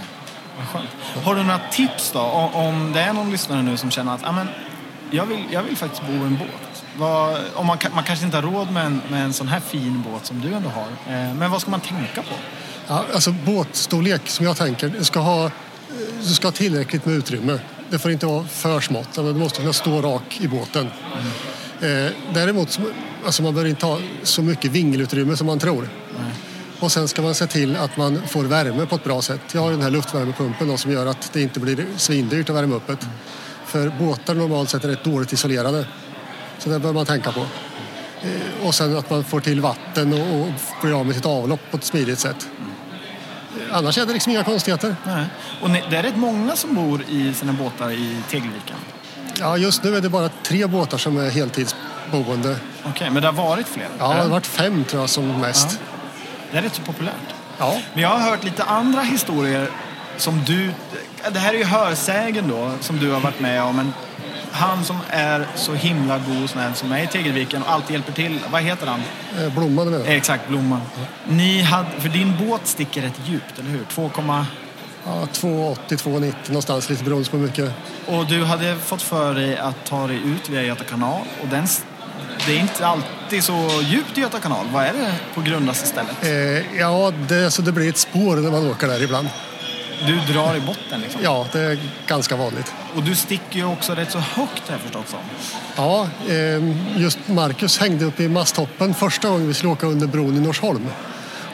Skönt. 0.72 0.88
Har 1.24 1.34
du 1.34 1.42
några 1.42 1.60
tips 1.70 2.10
då? 2.12 2.20
Om, 2.20 2.92
det 2.92 3.00
är 3.00 3.12
någon 3.12 3.30
lyssnare 3.30 3.62
nu 3.62 3.76
som 3.76 3.90
känner 3.90 4.14
att 4.14 4.24
ah, 4.24 4.32
men, 4.32 4.48
jag, 5.10 5.26
vill, 5.26 5.44
jag 5.50 5.62
vill 5.62 5.76
faktiskt 5.76 6.02
bo 6.02 6.12
i 6.12 6.16
en 6.16 6.36
båt. 6.36 6.84
Vad, 6.96 7.40
om 7.54 7.66
man, 7.66 7.78
man 7.94 8.04
kanske 8.04 8.24
inte 8.24 8.36
har 8.36 8.42
råd 8.42 8.70
med 8.70 8.86
en, 8.86 9.02
med 9.10 9.24
en 9.24 9.32
sån 9.32 9.48
här 9.48 9.60
fin 9.60 10.04
båt 10.12 10.26
som 10.26 10.40
du 10.40 10.54
ändå 10.54 10.68
har. 10.68 11.14
Eh, 11.14 11.34
men 11.34 11.50
vad 11.50 11.60
ska 11.60 11.70
man 11.70 11.80
tänka 11.80 12.22
på? 12.22 12.34
Ja, 12.86 13.04
alltså 13.14 13.32
båtstorlek 13.32 14.28
som 14.28 14.46
jag 14.46 14.56
tänker, 14.56 15.02
ska 15.02 15.20
ha, 15.20 15.50
du 16.22 16.34
ska 16.34 16.46
ha 16.46 16.52
tillräckligt 16.52 17.06
med 17.06 17.14
utrymme. 17.14 17.58
Det 17.90 17.98
får 17.98 18.10
inte 18.10 18.26
vara 18.26 18.44
för 18.44 18.80
smått, 18.80 19.14
du 19.14 19.22
måste 19.22 19.60
kunna 19.60 19.72
stå 19.72 20.02
rak 20.02 20.40
i 20.40 20.48
båten. 20.48 20.90
Eh, 21.80 22.12
däremot, 22.34 22.70
så- 22.70 22.82
alltså 23.26 23.42
man 23.42 23.54
behöver 23.54 23.70
inte 23.70 23.86
ha 23.86 23.98
så 24.22 24.42
mycket 24.42 24.70
vingelutrymme 24.70 25.36
som 25.36 25.46
man 25.46 25.58
tror. 25.58 25.88
Och 26.80 26.92
sen 26.92 27.08
ska 27.08 27.22
man 27.22 27.34
se 27.34 27.46
till 27.46 27.76
att 27.76 27.96
man 27.96 28.22
får 28.28 28.44
värme 28.44 28.86
på 28.86 28.94
ett 28.94 29.04
bra 29.04 29.22
sätt. 29.22 29.40
Jag 29.52 29.60
har 29.60 29.70
den 29.70 29.80
här 29.82 29.90
luftvärmepumpen 29.90 30.68
då, 30.68 30.76
som 30.76 30.92
gör 30.92 31.06
att 31.06 31.32
det 31.32 31.42
inte 31.42 31.60
blir 31.60 31.86
svindyrt 31.96 32.50
att 32.50 32.56
värma 32.56 32.74
upp 32.76 32.86
det. 32.86 32.96
För 33.66 33.88
båtar 33.98 34.34
normalt 34.34 34.70
sett 34.70 34.84
är 34.84 34.88
rätt 34.88 35.04
dåligt 35.04 35.32
isolerade. 35.32 35.86
Så 36.58 36.70
det 36.70 36.78
bör 36.78 36.92
man 36.92 37.06
tänka 37.06 37.32
på. 37.32 37.40
Eh, 37.40 38.66
och 38.66 38.74
sen 38.74 38.96
att 38.96 39.10
man 39.10 39.24
får 39.24 39.40
till 39.40 39.60
vatten 39.60 40.12
och, 40.12 40.40
och 40.40 40.48
blir 40.82 41.00
av 41.00 41.06
med 41.06 41.14
sitt 41.14 41.26
avlopp 41.26 41.60
på 41.70 41.76
ett 41.76 41.84
smidigt 41.84 42.18
sätt. 42.18 42.48
Annars 43.72 43.98
är 43.98 44.06
det 44.06 44.12
liksom 44.12 44.32
inga 44.32 44.44
konstigheter. 44.44 44.96
Nej. 45.06 45.26
Och 45.62 45.70
det 45.70 45.96
är 45.96 46.02
rätt 46.02 46.16
många 46.16 46.56
som 46.56 46.74
bor 46.74 47.02
i 47.08 47.34
sina 47.34 47.52
båtar 47.52 47.90
i 47.90 48.16
Tegelviken. 48.30 48.76
Ja, 49.40 49.56
just 49.56 49.84
nu 49.84 49.96
är 49.96 50.00
det 50.00 50.08
bara 50.08 50.28
tre 50.28 50.66
båtar 50.66 50.98
som 50.98 51.16
är 51.18 51.30
heltidsboende. 51.30 52.56
Okej, 52.84 53.10
men 53.10 53.22
det 53.22 53.28
har 53.28 53.32
varit 53.32 53.68
fler? 53.68 53.88
Ja, 53.98 54.08
det 54.08 54.22
har 54.22 54.28
varit 54.28 54.46
fem 54.46 54.84
tror 54.84 55.02
jag 55.02 55.10
som 55.10 55.40
mest. 55.40 55.80
Det 56.52 56.58
är 56.58 56.62
rätt 56.62 56.74
så 56.74 56.82
populärt. 56.82 57.14
Ja. 57.58 57.80
Men 57.94 58.02
jag 58.02 58.08
har 58.08 58.30
hört 58.30 58.44
lite 58.44 58.64
andra 58.64 59.02
historier 59.02 59.70
som 60.16 60.44
du... 60.46 60.70
Det 61.32 61.38
här 61.38 61.54
är 61.54 61.58
ju 61.58 61.64
hörsägen 61.64 62.48
då, 62.48 62.70
som 62.80 62.98
du 62.98 63.10
har 63.10 63.20
varit 63.20 63.40
med 63.40 63.62
om. 63.62 63.76
Men 63.76 63.92
han 64.52 64.84
som 64.84 64.96
är 65.10 65.46
så 65.54 65.74
himla 65.74 66.18
god 66.18 66.44
och 66.44 66.50
snäll 66.50 66.74
som 66.74 66.92
är 66.92 67.02
i 67.02 67.06
Tegelviken 67.06 67.62
och 67.62 67.72
alltid 67.72 67.90
hjälper 67.90 68.12
till. 68.12 68.40
Vad 68.50 68.62
heter 68.62 68.86
han? 68.86 69.02
Eh, 69.38 69.54
Blomman 69.54 69.90
menar. 69.90 70.06
Exakt, 70.06 70.48
Blomman. 70.48 70.80
Ni 71.28 71.62
hade, 71.62 71.90
för 71.98 72.08
din 72.08 72.36
båt 72.46 72.66
sticker 72.66 73.02
rätt 73.02 73.20
djupt, 73.24 73.58
eller 73.58 73.70
hur? 73.70 73.84
2, 73.84 74.10
Ja, 75.08 75.28
2,80-2,90 75.32 76.32
någonstans, 76.46 76.90
lite 76.90 77.04
beroende 77.04 77.30
på 77.30 77.36
hur 77.36 77.46
mycket. 77.46 77.72
och 78.06 78.26
du 78.26 78.44
hade 78.44 78.76
fått 78.76 79.02
för 79.02 79.34
dig 79.34 79.58
att 79.58 79.84
ta 79.84 80.06
dig 80.06 80.16
ut 80.16 80.48
via 80.48 80.62
Göta 80.62 80.84
kanal. 80.84 81.20
Och 81.42 81.48
den, 81.48 81.66
det 82.46 82.56
är 82.56 82.60
inte 82.60 82.86
alltid 82.86 83.44
så 83.44 83.68
djupt 83.82 84.18
i 84.18 84.20
Göta 84.20 84.38
kanal. 84.38 84.66
Vad 84.72 84.84
är 84.84 84.92
det 84.92 85.12
på 85.34 85.40
grundaste 85.40 85.86
stället? 85.86 86.24
Eh, 86.24 86.78
ja, 86.78 87.12
det, 87.28 87.44
alltså 87.44 87.62
det 87.62 87.72
blir 87.72 87.88
ett 87.88 87.96
spår 87.96 88.36
när 88.36 88.50
man 88.50 88.70
åker 88.70 88.88
där 88.88 89.02
ibland. 89.02 89.28
Du 90.06 90.32
drar 90.32 90.56
i 90.56 90.60
botten 90.60 91.00
liksom. 91.00 91.20
Ja, 91.24 91.46
det 91.52 91.60
är 91.60 91.78
ganska 92.06 92.36
vanligt. 92.36 92.72
Och 92.96 93.02
du 93.02 93.14
sticker 93.14 93.58
ju 93.58 93.64
också 93.64 93.94
rätt 93.94 94.12
så 94.12 94.18
högt 94.18 94.62
jag 94.70 94.80
förstått 94.80 95.08
som. 95.08 95.18
Ja, 95.76 96.08
eh, 96.28 97.00
just 97.00 97.18
Marcus 97.26 97.78
hängde 97.78 98.04
upp 98.04 98.20
i 98.20 98.28
masttoppen 98.28 98.94
första 98.94 99.28
gången 99.28 99.48
vi 99.48 99.54
skulle 99.54 99.72
åka 99.72 99.86
under 99.86 100.06
bron 100.06 100.36
i 100.36 100.40
Norsholm. 100.40 100.86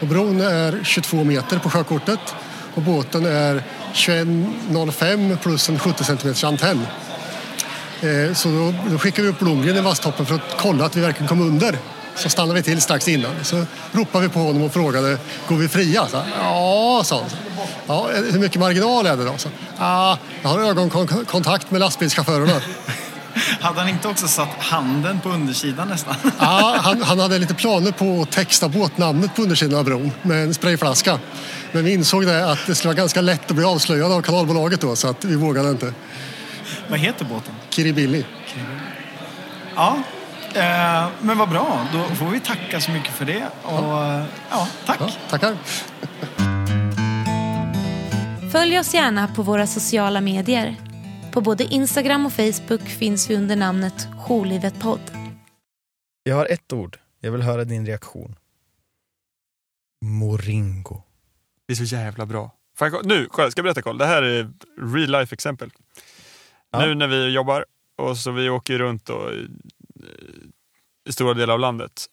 Och 0.01 0.07
bron 0.07 0.41
är 0.41 0.81
22 0.85 1.25
meter 1.25 1.59
på 1.59 1.71
sjökortet 1.71 2.35
och 2.75 2.83
båten 2.83 3.27
är 3.27 3.63
21,05 3.95 5.37
plus 5.37 5.69
en 5.69 5.79
70 5.79 6.05
cm 6.05 6.35
antenn. 6.45 6.87
Eh, 8.01 8.35
så 8.35 8.49
då, 8.49 8.75
då 8.91 8.99
skickade 8.99 9.23
vi 9.23 9.33
upp 9.33 9.39
Blomgren 9.39 9.77
i 9.77 9.83
masttoppen 9.83 10.27
för 10.27 10.35
att 10.35 10.57
kolla 10.57 10.85
att 10.85 10.97
vi 10.97 11.01
verkligen 11.01 11.29
kom 11.29 11.41
under. 11.41 11.79
Så 12.17 12.29
stannade 12.29 12.55
vi 12.55 12.63
till 12.63 12.81
strax 12.81 13.09
innan. 13.09 13.33
Så 13.43 13.65
ropade 13.93 14.27
vi 14.27 14.33
på 14.33 14.39
honom 14.39 14.63
och 14.63 14.73
frågade, 14.73 15.19
går 15.49 15.57
vi 15.57 15.69
fria? 15.69 16.07
Så, 16.07 16.23
ja, 16.41 17.03
sa 17.05 17.21
han. 17.21 17.31
Ja, 17.87 18.09
hur 18.33 18.39
mycket 18.39 18.61
marginal 18.61 19.07
är 19.07 19.17
det 19.17 19.25
då? 19.25 19.35
Så, 19.37 19.49
ah, 19.79 20.17
jag 20.43 20.49
har 20.49 20.61
ögonkontakt 20.61 21.71
med 21.71 21.81
lastbilschaufförerna. 21.81 22.61
Hade 23.61 23.81
han 23.81 23.89
inte 23.89 24.09
också 24.09 24.29
satt 24.29 24.49
handen 24.59 25.21
på 25.21 25.29
undersidan 25.29 25.89
nästan? 25.89 26.15
Ja, 26.39 26.77
han, 26.79 27.03
han 27.03 27.21
hade 27.21 27.39
lite 27.39 27.55
planer 27.55 27.93
på 27.93 28.23
att 28.23 28.31
texta 28.31 28.69
båtnamnet 28.69 29.37
på 29.37 29.43
undersidan 29.43 29.79
av 29.79 29.85
bron 29.85 30.13
med 30.23 30.43
en 30.43 30.55
sprayflaska. 30.55 31.19
Men 31.75 31.85
vi 31.85 31.93
insåg 31.93 32.27
det 32.27 32.51
att 32.51 32.67
det 32.67 32.75
skulle 32.75 32.89
vara 32.89 32.97
ganska 32.97 33.21
lätt 33.21 33.51
att 33.51 33.57
bli 33.57 33.65
avslöjad 33.65 34.13
av 34.13 34.23
kanalbolaget 34.23 34.81
då 34.81 34.97
så 34.97 35.09
att 35.09 35.25
vi 35.25 35.37
vågade 35.37 35.71
inte. 35.71 35.95
Vad 36.91 36.99
heter 36.99 37.25
båten? 37.25 37.55
Kiribili. 37.71 38.27
Ja, 39.77 39.99
eh, 40.55 41.09
men 41.21 41.39
vad 41.39 41.49
bra. 41.49 41.87
Då 41.93 42.15
får 42.15 42.27
vi 42.27 42.41
tacka 42.41 42.81
så 42.81 42.91
mycket 42.91 43.13
för 43.13 43.25
det. 43.25 43.49
Och, 43.63 44.05
eh, 44.05 44.25
ja, 44.51 44.69
tack. 44.87 44.97
Ja, 45.01 45.11
tackar. 45.31 45.57
Följ 48.53 48.79
oss 48.79 48.95
gärna 48.95 49.29
på 49.29 49.43
våra 49.43 49.67
sociala 49.67 50.21
medier. 50.21 50.77
På 51.33 51.41
både 51.41 51.65
Instagram 51.65 52.27
och 52.27 52.33
Facebook 52.33 52.89
finns 52.89 53.31
vi 53.31 53.37
under 53.37 53.57
namnet 53.57 54.09
Jourlivet 54.29 54.81
podd. 54.81 55.01
Jag 56.23 56.37
har 56.37 56.47
ett 56.47 56.73
ord. 56.73 56.99
Jag 57.21 57.33
vill 57.33 57.43
höra 57.43 57.65
din 57.65 57.87
reaktion. 57.87 58.37
Moringo. 60.05 61.03
Det 61.67 61.73
är 61.73 61.77
så 61.77 61.85
jävla 61.85 62.27
bra. 62.27 62.51
Jag, 62.79 63.07
nu, 63.07 63.29
ska 63.33 63.43
jag 63.57 63.65
berätta 63.65 63.83
Carl? 63.83 63.99
Det 63.99 64.07
här 64.07 64.23
är 64.23 64.53
real 64.79 65.11
life 65.11 65.35
exempel. 65.35 65.71
Ja. 66.71 66.87
Nu 66.87 66.95
när 66.95 67.09
vi 67.09 67.29
jobbar 67.29 67.67
och 67.97 68.19
så 68.19 68.31
vi 68.31 68.51
åker 68.51 68.79
runt 68.79 69.05
då, 69.05 69.33
i, 69.33 69.49
i 71.09 71.13
stora 71.13 71.35
delar 71.35 71.55
av 71.55 71.61
landet 71.61 72.07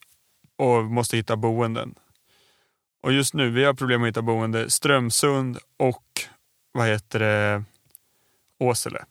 och 0.55 0.83
måste 0.83 1.17
hitta 1.17 1.35
boenden. 1.35 1.95
Och 3.03 3.13
just 3.13 3.33
nu, 3.33 3.49
vi 3.49 3.63
har 3.63 3.73
problem 3.73 4.01
att 4.01 4.07
hitta 4.07 4.21
boende 4.21 4.69
Strömsund 4.69 5.57
och 5.77 6.03
vad 6.71 6.87
heter 6.87 7.19
det, 7.19 7.63
Åsele. 8.59 9.05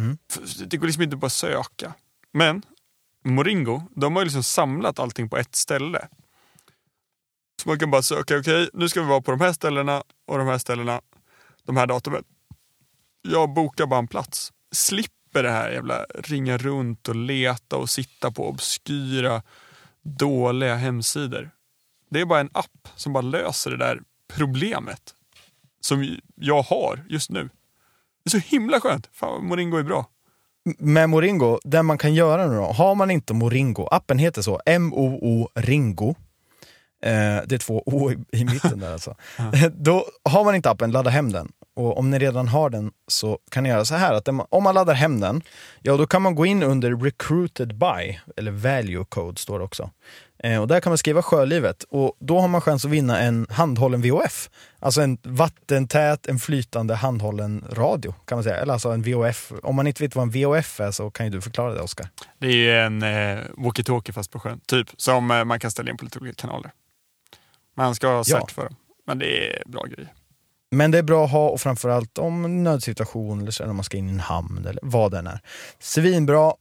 Mm. 0.00 0.18
Det 0.66 0.76
går 0.76 0.86
liksom 0.86 1.02
inte 1.02 1.16
bara 1.16 1.26
att 1.26 1.32
söka. 1.32 1.94
Men 2.32 2.62
Moringo, 3.24 3.82
de 3.94 4.16
har 4.16 4.24
liksom 4.24 4.42
samlat 4.42 4.98
allting 4.98 5.28
på 5.28 5.36
ett 5.36 5.54
ställe. 5.54 6.08
Så 7.62 7.68
man 7.68 7.78
kan 7.78 7.90
bara 7.90 8.02
söka, 8.02 8.38
okej 8.38 8.68
nu 8.72 8.88
ska 8.88 9.02
vi 9.02 9.08
vara 9.08 9.20
på 9.20 9.30
de 9.30 9.40
här 9.40 9.52
ställena 9.52 10.02
och 10.26 10.38
de 10.38 10.46
här 10.46 10.58
ställena, 10.58 11.00
de 11.64 11.76
här 11.76 11.86
datumen. 11.86 12.24
Jag 13.22 13.54
bokar 13.54 13.86
bara 13.86 13.98
en 13.98 14.08
plats. 14.08 14.52
Slipper 14.72 15.42
det 15.42 15.50
här 15.50 15.70
jävla 15.70 16.04
ringa 16.14 16.58
runt 16.58 17.08
och 17.08 17.16
leta 17.16 17.76
och 17.76 17.90
sitta 17.90 18.30
på 18.30 18.48
obskyra, 18.48 19.42
dåliga 20.02 20.74
hemsidor. 20.74 21.50
Det 22.10 22.20
är 22.20 22.24
bara 22.24 22.40
en 22.40 22.50
app 22.52 22.88
som 22.96 23.12
bara 23.12 23.20
löser 23.20 23.70
det 23.70 23.76
där 23.76 24.00
problemet 24.34 25.14
som 25.80 26.16
jag 26.34 26.62
har 26.62 27.04
just 27.08 27.30
nu. 27.30 27.50
Det 28.24 28.28
är 28.36 28.40
så 28.40 28.48
himla 28.48 28.80
skönt. 28.80 29.08
Fan 29.12 29.32
vad 29.32 29.42
Moringo 29.42 29.76
är 29.76 29.82
bra. 29.82 30.06
Med 30.78 31.10
Moringo, 31.10 31.58
det 31.64 31.82
man 31.82 31.98
kan 31.98 32.14
göra 32.14 32.46
nu 32.46 32.54
då, 32.54 32.64
har 32.64 32.94
man 32.94 33.10
inte 33.10 33.34
Moringo, 33.34 33.88
appen 33.90 34.18
heter 34.18 34.42
så, 34.42 34.60
M-O-O 34.66 35.48
Ringo, 35.54 36.14
eh, 37.02 37.42
det 37.46 37.52
är 37.52 37.58
två 37.58 37.82
O 37.86 38.10
i, 38.10 38.38
i 38.38 38.44
mitten 38.44 38.80
där 38.80 38.92
alltså. 38.92 39.14
Då 39.72 40.04
har 40.24 40.44
man 40.44 40.54
inte 40.54 40.70
appen, 40.70 40.90
ladda 40.90 41.10
hem 41.10 41.32
den. 41.32 41.52
Och 41.78 41.98
om 41.98 42.10
ni 42.10 42.18
redan 42.18 42.48
har 42.48 42.70
den 42.70 42.90
så 43.06 43.38
kan 43.50 43.62
ni 43.62 43.68
göra 43.68 43.84
så 43.84 43.94
här 43.94 44.14
att 44.14 44.28
om 44.28 44.62
man 44.62 44.74
laddar 44.74 44.94
hem 44.94 45.20
den, 45.20 45.42
ja 45.82 45.96
då 45.96 46.06
kan 46.06 46.22
man 46.22 46.34
gå 46.34 46.46
in 46.46 46.62
under 46.62 46.96
recruited 46.96 47.78
by, 47.78 48.18
eller 48.36 48.50
value 48.50 49.04
code 49.08 49.40
står 49.40 49.58
det 49.58 49.64
också. 49.64 49.90
Eh, 50.44 50.60
och 50.60 50.68
där 50.68 50.80
kan 50.80 50.90
man 50.90 50.98
skriva 50.98 51.22
sjölivet 51.22 51.84
och 51.90 52.16
då 52.20 52.40
har 52.40 52.48
man 52.48 52.60
chans 52.60 52.84
att 52.84 52.90
vinna 52.90 53.20
en 53.20 53.46
handhållen 53.50 54.02
VOF. 54.02 54.50
Alltså 54.78 55.00
en 55.00 55.18
vattentät, 55.22 56.26
en 56.26 56.38
flytande 56.38 56.94
handhållen 56.94 57.64
radio 57.70 58.14
kan 58.24 58.36
man 58.36 58.42
säga. 58.42 58.56
Eller 58.56 58.72
alltså 58.72 58.88
en 58.90 59.02
VOF. 59.02 59.52
Om 59.62 59.76
man 59.76 59.86
inte 59.86 60.02
vet 60.02 60.16
vad 60.16 60.22
en 60.22 60.42
VOF 60.42 60.80
är 60.80 60.90
så 60.90 61.10
kan 61.10 61.26
ju 61.26 61.32
du 61.32 61.40
förklara 61.40 61.74
det 61.74 61.80
Oskar. 61.80 62.08
Det 62.38 62.46
är 62.46 62.52
ju 62.52 62.78
en 62.78 63.02
eh, 63.02 63.38
walkie-talkie 63.56 64.12
fast 64.12 64.30
på 64.30 64.40
sjön. 64.40 64.60
Typ 64.66 64.88
som 64.96 65.30
eh, 65.30 65.44
man 65.44 65.60
kan 65.60 65.70
ställa 65.70 65.90
in 65.90 65.96
på 65.96 66.04
lite 66.04 66.18
olika 66.18 66.34
kanaler. 66.34 66.70
Man 67.78 67.94
ska 67.94 68.08
ha 68.08 68.24
cert 68.24 68.34
Ja. 68.40 68.46
för 68.54 68.62
dem. 68.64 68.76
Men 69.06 69.18
det 69.18 69.56
är 69.56 69.62
bra 69.66 69.82
grejer. 69.84 70.12
Men 70.70 70.90
det 70.90 70.98
är 70.98 71.02
bra 71.02 71.24
att 71.24 71.30
ha 71.30 71.48
och 71.48 71.60
framförallt 71.60 72.18
om 72.18 72.62
nödsituation 72.64 73.40
eller 73.40 73.50
så, 73.50 73.62
eller 73.62 73.70
om 73.70 73.76
man 73.76 73.84
ska 73.84 73.96
in 73.96 74.08
i 74.08 74.12
en 74.12 74.20
hamn 74.20 74.66
eller 74.68 74.78
vad 74.82 75.10
den 75.12 75.26
är. 75.26 75.40
Svinbra. 75.78 76.52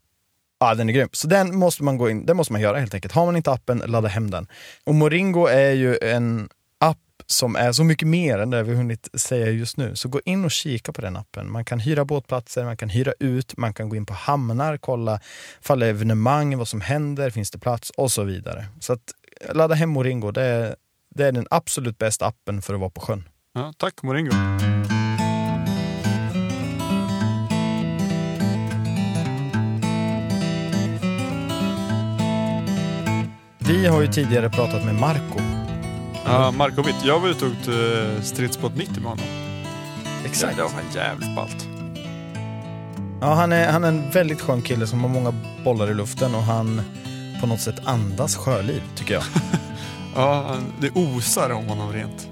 Ja, 0.60 0.75
den 0.75 0.89
är 0.89 0.93
grym. 0.93 1.10
Så 1.12 1.27
den 1.27 1.56
måste 1.58 1.84
man 1.84 1.97
gå 1.97 2.10
in, 2.10 2.25
den 2.25 2.38
måste 2.38 2.53
man 2.53 2.62
göra 2.62 2.80
helt 2.80 2.93
enkelt. 2.93 3.13
Har 3.13 3.25
man 3.25 3.36
inte 3.36 3.51
appen, 3.51 3.77
ladda 3.86 4.08
hem 4.08 4.32
den. 4.32 4.47
Och 4.84 4.95
Moringo 4.95 5.45
är 5.45 5.71
ju 5.71 5.97
en 6.01 6.49
app 6.80 6.97
som 7.25 7.56
är 7.56 7.71
så 7.71 7.84
mycket 7.84 8.08
mer 8.08 8.39
än 8.39 8.49
det 8.49 8.63
vi 8.63 8.75
hunnit 8.75 9.10
säga 9.13 9.49
just 9.49 9.77
nu. 9.77 9.95
Så 9.95 10.10
gå 10.10 10.21
in 10.25 10.45
och 10.45 10.51
kika 10.51 10.93
på 10.93 11.01
den 11.01 11.15
appen. 11.17 11.51
Man 11.51 11.65
kan 11.65 11.80
hyra 11.80 12.06
båtplatser, 12.06 12.63
man 12.65 12.77
kan 12.77 12.89
hyra 12.89 13.13
ut, 13.19 13.58
man 13.58 13.73
kan 13.73 13.89
gå 13.89 13.95
in 13.95 14.06
på 14.06 14.13
hamnar, 14.13 14.77
kolla 14.77 15.19
fall 15.62 15.84
evenemang, 15.84 16.58
vad 16.58 16.67
som 16.67 16.82
händer, 16.82 17.30
finns 17.30 17.51
det 17.51 17.60
plats 17.60 17.89
och 17.89 18.12
så 18.12 18.23
vidare. 18.23 18.65
Så 18.80 18.93
att 18.93 19.13
ladda 19.53 19.75
hem 19.75 19.89
Moringo, 19.89 20.32
det 20.32 20.41
är, 20.43 20.75
det 21.17 21.25
är 21.25 21.32
den 21.32 21.47
absolut 21.49 21.97
bästa 21.97 22.25
appen 22.25 22.62
för 22.62 22.73
att 22.73 22.80
vara 22.80 22.89
på 22.89 23.01
sjön. 23.01 23.30
Ja, 23.53 23.73
tack 23.77 24.03
Moringo. 24.03 24.32
Vi 33.60 33.88
har 33.88 34.01
ju 34.01 34.08
tidigare 34.08 34.49
pratat 34.49 34.86
med 34.86 34.95
Marco. 34.95 35.39
Ja, 36.25 36.51
Marco 36.51 36.84
Witt. 36.84 37.06
Jag 37.06 37.19
var 37.19 37.30
ute 37.30 37.45
och 37.45 37.51
åkte 37.51 38.23
stridsbåt 38.23 38.75
90 38.75 38.93
med 38.93 39.03
honom. 39.03 39.25
Exakt. 40.25 40.56
Det 40.58 40.62
var 40.62 40.69
fan 40.69 40.82
jävligt 40.95 41.36
ballt. 41.36 41.67
Ja, 43.21 43.34
han, 43.34 43.51
är, 43.51 43.71
han 43.71 43.84
är 43.84 43.88
en 43.88 44.12
väldigt 44.12 44.41
skön 44.41 44.62
kille 44.62 44.88
som 44.88 45.01
har 45.01 45.10
många 45.10 45.34
bollar 45.63 45.91
i 45.91 45.93
luften 45.93 46.36
och 46.36 46.43
han 46.43 46.82
på 47.41 47.47
något 47.47 47.62
sätt 47.62 47.75
andas 47.86 48.36
sjöliv, 48.36 48.82
tycker 48.95 49.13
jag. 49.13 49.23
Ja, 50.15 50.56
det 50.80 50.91
osar 50.96 51.50
om 51.50 51.67
honom 51.67 51.93
rent. 51.93 52.30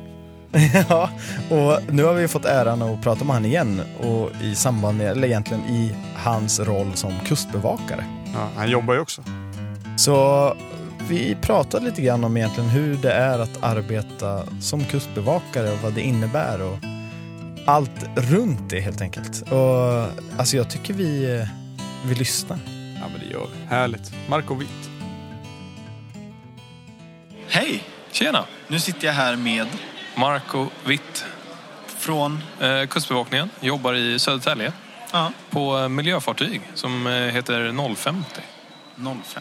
ja, 0.89 1.09
och 1.49 1.93
nu 1.93 2.03
har 2.03 2.13
vi 2.13 2.27
fått 2.27 2.45
äran 2.45 2.81
att 2.81 3.01
prata 3.01 3.25
med 3.25 3.33
han 3.33 3.45
igen 3.45 3.81
och 3.99 4.29
i 4.41 4.55
samband 4.55 4.97
med, 4.97 5.11
eller 5.11 5.27
egentligen 5.27 5.63
i 5.63 5.95
hans 6.15 6.59
roll 6.59 6.93
som 6.93 7.19
kustbevakare. 7.25 8.05
Ja, 8.33 8.49
han 8.55 8.69
jobbar 8.69 8.93
ju 8.93 8.99
också. 8.99 9.23
Så 9.97 10.53
vi 11.09 11.37
pratade 11.41 11.85
lite 11.85 12.01
grann 12.01 12.23
om 12.23 12.37
egentligen 12.37 12.69
hur 12.69 12.97
det 12.97 13.11
är 13.11 13.39
att 13.39 13.63
arbeta 13.63 14.43
som 14.61 14.83
kustbevakare 14.83 15.71
och 15.71 15.79
vad 15.83 15.93
det 15.93 16.01
innebär 16.01 16.61
och 16.61 16.77
allt 17.65 18.05
runt 18.15 18.69
det 18.69 18.79
helt 18.79 19.01
enkelt. 19.01 19.51
Och 19.51 20.03
alltså 20.37 20.57
jag 20.57 20.69
tycker 20.69 20.93
vi, 20.93 21.45
vi 22.05 22.15
lyssnar. 22.15 22.59
Ja, 23.01 23.07
men 23.11 23.27
det 23.27 23.33
gör 23.33 23.47
vi. 23.53 23.75
Härligt. 23.75 24.13
Marco 24.29 24.55
Witt. 24.55 24.94
Hej! 27.55 27.83
Tjena! 28.11 28.45
Nu 28.67 28.79
sitter 28.79 29.07
jag 29.07 29.13
här 29.13 29.35
med 29.35 29.67
Marco 30.15 30.67
Witt, 30.85 31.25
från... 31.87 32.43
eh, 32.59 32.85
Kustbevakningen, 32.87 33.49
jobbar 33.59 33.93
i 33.93 34.19
Södertälje 34.19 34.73
Ja, 35.11 35.31
på 35.49 35.77
eh, 35.77 35.89
miljöfartyg 35.89 36.61
som 36.73 37.07
eh, 37.07 37.13
heter 37.13 37.95
050. 37.95 38.41
050. 38.95 39.39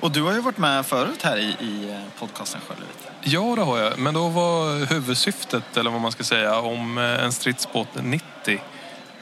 Och 0.00 0.10
du 0.10 0.22
har 0.22 0.32
ju 0.32 0.40
varit 0.40 0.58
med 0.58 0.86
förut 0.86 1.22
här 1.22 1.36
i, 1.36 1.56
i 1.60 1.90
eh, 1.90 2.18
podcasten 2.18 2.60
Sjölivet. 2.68 3.10
Ja, 3.22 3.54
det 3.56 3.62
har 3.62 3.78
jag. 3.78 3.98
Men 3.98 4.14
då 4.14 4.28
var 4.28 4.86
huvudsyftet, 4.86 5.76
eller 5.76 5.90
vad 5.90 6.00
man 6.00 6.12
ska 6.12 6.24
säga, 6.24 6.58
om 6.58 6.98
en 6.98 7.32
stridsbåt 7.32 7.88
90 8.02 8.62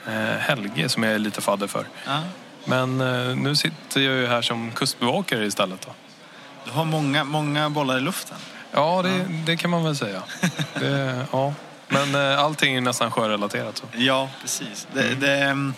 eh, 0.07 0.13
Helge 0.39 0.89
som 0.89 1.03
jag 1.03 1.13
är 1.13 1.19
lite 1.19 1.41
fadder 1.41 1.67
för. 1.67 1.87
Ja. 2.07 2.21
Men 2.65 3.01
eh, 3.01 3.37
nu 3.37 3.57
sitter 3.57 4.01
jag 4.01 4.15
ju 4.15 4.27
här 4.27 4.43
som 4.43 4.71
kustbevakare 4.71 5.47
istället. 5.47 5.81
Då. 5.87 5.93
Du 6.65 6.71
har 6.71 6.85
många, 6.85 7.25
många 7.25 7.71
bollar 7.71 7.99
i 7.99 8.01
luften. 8.01 8.37
Ja, 8.73 9.03
det, 9.03 9.27
det 9.47 9.57
kan 9.57 9.71
man 9.71 9.85
väl 9.85 9.97
säga. 9.97 10.23
Det, 10.81 11.27
ja. 11.33 11.55
Men 11.89 12.15
eh, 12.15 12.39
allting 12.45 12.75
är 12.77 12.81
nästan 12.81 13.11
sjörelaterat. 13.11 13.77
Så. 13.79 13.85
Ja, 13.97 14.29
precis. 14.41 14.87
Det, 14.95 15.15
det, 15.15 15.35
mm, 15.45 15.75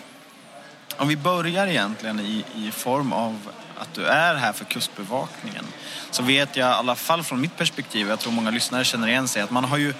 om 0.97 1.07
vi 1.07 1.17
börjar 1.17 1.67
egentligen 1.67 2.19
i, 2.19 2.45
i 2.55 2.71
form 2.71 3.13
av 3.13 3.39
att 3.77 3.93
du 3.93 4.05
är 4.05 4.35
här 4.35 4.53
för 4.53 4.65
Kustbevakningen 4.65 5.65
så 6.11 6.23
vet 6.23 6.55
jag 6.55 6.69
i 6.69 6.73
alla 6.73 6.95
fall 6.95 7.23
från 7.23 7.41
mitt 7.41 7.57
perspektiv, 7.57 8.09
jag 8.09 8.19
tror 8.19 8.31
många 8.31 8.49
lyssnare 8.51 8.83
känner 8.83 9.07
igen 9.07 9.27
sig, 9.27 9.41
att 9.41 9.51
man 9.51 9.63
har 9.65 9.77
ju 9.77 9.93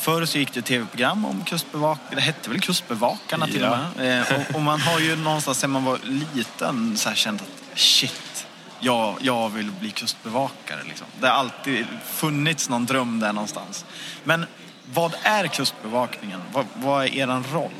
Förr 0.00 0.24
så 0.24 0.38
gick 0.38 0.54
det 0.54 0.62
tv-program 0.62 1.24
om 1.24 1.44
kustbevakare, 1.44 2.14
det 2.14 2.20
hette 2.20 2.50
väl 2.50 2.60
Kustbevakarna 2.60 3.46
till 3.46 3.60
Ja. 3.60 3.70
och 3.70 3.96
med. 4.00 4.20
Eh, 4.20 4.54
och 4.54 4.62
man 4.62 4.80
har 4.80 5.00
ju 5.00 5.16
någonstans 5.16 5.58
sen 5.58 5.70
man 5.70 5.84
var 5.84 5.98
liten 6.34 6.96
så 6.96 7.08
här 7.08 7.16
känt 7.16 7.42
att 7.42 7.78
shit, 7.78 8.46
jag, 8.80 9.16
jag 9.20 9.50
vill 9.50 9.70
bli 9.70 9.90
kustbevakare. 9.90 10.80
Liksom. 10.88 11.06
Det 11.20 11.28
har 11.28 11.34
alltid 11.34 11.86
funnits 12.04 12.68
någon 12.68 12.86
dröm 12.86 13.20
där 13.20 13.32
någonstans. 13.32 13.84
Men 14.24 14.46
vad 14.92 15.14
är 15.22 15.46
Kustbevakningen? 15.46 16.40
Vad, 16.52 16.66
vad 16.74 17.04
är 17.04 17.16
er 17.18 17.52
roll? 17.52 17.70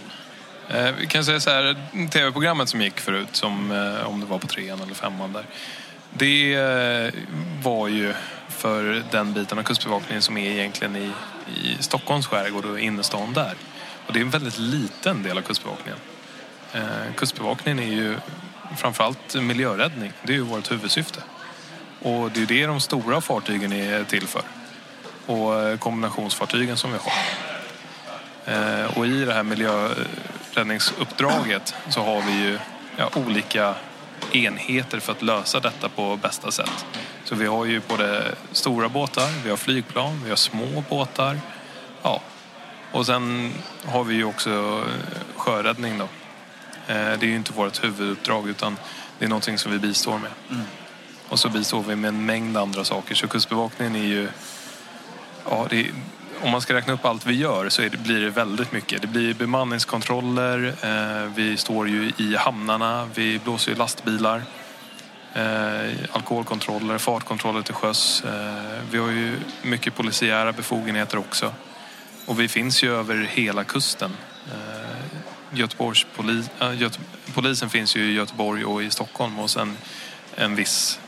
Eh, 0.68 0.94
vi 0.98 1.06
kan 1.06 1.24
säga 1.24 1.40
så 1.40 1.50
här, 1.50 1.76
tv-programmet 2.08 2.68
som 2.68 2.80
gick 2.80 3.00
förut, 3.00 3.28
som, 3.32 3.72
eh, 3.72 4.06
om 4.06 4.20
det 4.20 4.26
var 4.26 4.38
på 4.38 4.46
trean 4.46 4.80
eller 4.80 4.94
femman 4.94 5.32
där. 5.32 5.44
Det 6.12 6.54
eh, 6.54 7.12
var 7.62 7.88
ju 7.88 8.14
för 8.48 9.02
den 9.10 9.32
biten 9.32 9.58
av 9.58 9.62
kustbevakningen 9.62 10.22
som 10.22 10.36
är 10.36 10.50
egentligen 10.50 10.96
i, 10.96 11.10
i 11.62 11.76
Stockholms 11.80 12.26
skärgård 12.26 12.64
och 12.64 12.80
innerstan 12.80 13.32
där. 13.32 13.54
Och 14.06 14.12
det 14.12 14.18
är 14.18 14.22
en 14.22 14.30
väldigt 14.30 14.58
liten 14.58 15.22
del 15.22 15.38
av 15.38 15.42
kustbevakningen. 15.42 15.98
Eh, 16.72 17.14
kustbevakningen 17.16 17.78
är 17.78 17.92
ju 17.92 18.16
framförallt 18.76 19.34
miljöräddning. 19.34 20.12
Det 20.22 20.32
är 20.32 20.36
ju 20.36 20.42
vårt 20.42 20.72
huvudsyfte. 20.72 21.22
Och 22.02 22.30
det 22.30 22.38
är 22.38 22.40
ju 22.40 22.46
det 22.46 22.66
de 22.66 22.80
stora 22.80 23.20
fartygen 23.20 23.72
är 23.72 24.04
till 24.04 24.26
för. 24.26 24.42
Och 25.26 25.60
eh, 25.60 25.78
kombinationsfartygen 25.78 26.76
som 26.76 26.92
vi 26.92 26.98
har. 26.98 27.12
Eh, 28.54 28.98
och 28.98 29.06
i 29.06 29.24
det 29.24 29.34
här 29.34 29.42
miljöräddningsuppdraget 29.42 31.74
så 31.88 32.02
har 32.02 32.22
vi 32.22 32.32
ju 32.32 32.58
ja, 32.96 33.10
olika 33.14 33.74
enheter 34.32 35.00
för 35.00 35.12
att 35.12 35.22
lösa 35.22 35.60
detta 35.60 35.88
på 35.88 36.16
bästa 36.16 36.50
sätt. 36.50 36.86
Så 37.24 37.34
vi 37.34 37.46
har 37.46 37.64
ju 37.64 37.80
både 37.88 38.34
stora 38.52 38.88
båtar, 38.88 39.28
vi 39.44 39.50
har 39.50 39.56
flygplan, 39.56 40.20
vi 40.24 40.30
har 40.30 40.36
små 40.36 40.84
båtar. 40.88 41.40
Ja. 42.02 42.20
Och 42.92 43.06
sen 43.06 43.52
har 43.86 44.04
vi 44.04 44.14
ju 44.14 44.24
också 44.24 44.84
sjöräddning 45.36 45.98
då. 45.98 46.08
Eh, 46.88 46.94
Det 46.94 47.26
är 47.26 47.30
ju 47.30 47.36
inte 47.36 47.52
vårt 47.52 47.84
huvuduppdrag 47.84 48.48
utan 48.48 48.76
det 49.18 49.24
är 49.24 49.28
någonting 49.28 49.58
som 49.58 49.72
vi 49.72 49.78
bistår 49.78 50.18
med. 50.18 50.30
Och 51.28 51.38
så 51.38 51.48
bistår 51.48 51.82
vi 51.82 51.96
med 51.96 52.08
en 52.08 52.26
mängd 52.26 52.56
andra 52.56 52.84
saker. 52.84 53.14
Så 53.14 53.28
kustbevakningen 53.28 53.96
är 53.96 54.06
ju 54.06 54.28
Ja, 55.50 55.66
det, 55.70 55.86
om 56.42 56.50
man 56.50 56.60
ska 56.60 56.74
räkna 56.74 56.92
upp 56.92 57.04
allt 57.04 57.26
vi 57.26 57.34
gör 57.34 57.68
så 57.68 57.82
det, 57.82 57.96
blir 57.96 58.20
det 58.20 58.30
väldigt 58.30 58.72
mycket. 58.72 59.02
Det 59.02 59.06
blir 59.08 59.34
bemanningskontroller, 59.34 60.74
eh, 60.82 61.32
vi 61.34 61.56
står 61.56 61.88
ju 61.88 62.12
i 62.16 62.36
hamnarna, 62.36 63.08
vi 63.14 63.38
blåser 63.38 63.72
ju 63.72 63.78
lastbilar, 63.78 64.42
eh, 65.34 65.90
alkoholkontroller, 66.12 66.98
fartkontroller 66.98 67.62
till 67.62 67.74
sjöss. 67.74 68.24
Eh, 68.24 68.80
vi 68.90 68.98
har 68.98 69.08
ju 69.08 69.36
mycket 69.62 69.94
polisiära 69.96 70.52
befogenheter 70.52 71.18
också. 71.18 71.52
Och 72.26 72.40
vi 72.40 72.48
finns 72.48 72.82
ju 72.82 72.96
över 72.96 73.28
hela 73.30 73.64
kusten. 73.64 74.16
Göteborgs 75.52 76.06
polis, 76.16 76.50
äh, 76.60 76.80
Göte, 76.80 76.98
polisen 77.34 77.70
finns 77.70 77.96
ju 77.96 78.10
i 78.10 78.12
Göteborg 78.12 78.64
och 78.64 78.82
i 78.82 78.90
Stockholm 78.90 79.38
och 79.38 79.50
sen 79.50 79.76
en 80.34 80.54
viss, 80.54 81.00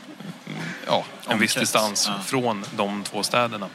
ja, 0.87 1.05
en 1.27 1.39
viss 1.39 1.55
distans 1.55 2.07
ja. 2.07 2.23
från 2.23 2.65
de 2.75 3.03
två 3.03 3.23
städerna. 3.23 3.67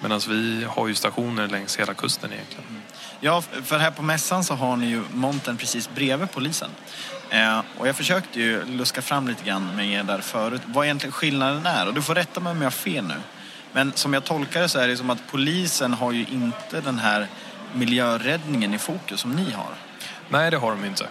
Medan 0.00 0.20
vi 0.28 0.64
har 0.68 0.88
ju 0.88 0.94
stationer 0.94 1.48
längs 1.48 1.76
hela 1.76 1.94
kusten 1.94 2.32
egentligen. 2.32 2.82
Ja, 3.20 3.42
för 3.64 3.78
här 3.78 3.90
på 3.90 4.02
mässan 4.02 4.44
så 4.44 4.54
har 4.54 4.76
ni 4.76 4.86
ju 4.86 5.02
montern 5.12 5.56
precis 5.56 5.90
bredvid 5.94 6.30
polisen. 6.30 6.70
Eh, 7.30 7.60
och 7.78 7.88
jag 7.88 7.96
försökte 7.96 8.40
ju 8.40 8.64
luska 8.64 9.02
fram 9.02 9.28
lite 9.28 9.44
grann 9.44 9.76
med 9.76 9.88
er 9.88 10.02
där 10.02 10.20
förut, 10.20 10.62
vad 10.66 10.84
egentligen 10.84 11.12
skillnaden 11.12 11.66
är. 11.66 11.86
Och 11.86 11.94
du 11.94 12.02
får 12.02 12.14
rätta 12.14 12.40
mig 12.40 12.50
om 12.50 12.58
jag 12.58 12.66
har 12.66 12.70
fel 12.70 13.04
nu. 13.04 13.14
Men 13.72 13.92
som 13.94 14.14
jag 14.14 14.24
tolkar 14.24 14.62
det 14.62 14.68
så 14.68 14.78
är 14.78 14.88
det 14.88 14.96
som 14.96 15.10
att 15.10 15.26
polisen 15.30 15.92
har 15.92 16.12
ju 16.12 16.26
inte 16.26 16.80
den 16.80 16.98
här 16.98 17.28
miljöräddningen 17.74 18.74
i 18.74 18.78
fokus 18.78 19.20
som 19.20 19.32
ni 19.36 19.50
har. 19.50 19.74
Nej, 20.28 20.50
det 20.50 20.56
har 20.56 20.70
de 20.70 20.84
inte. 20.84 21.08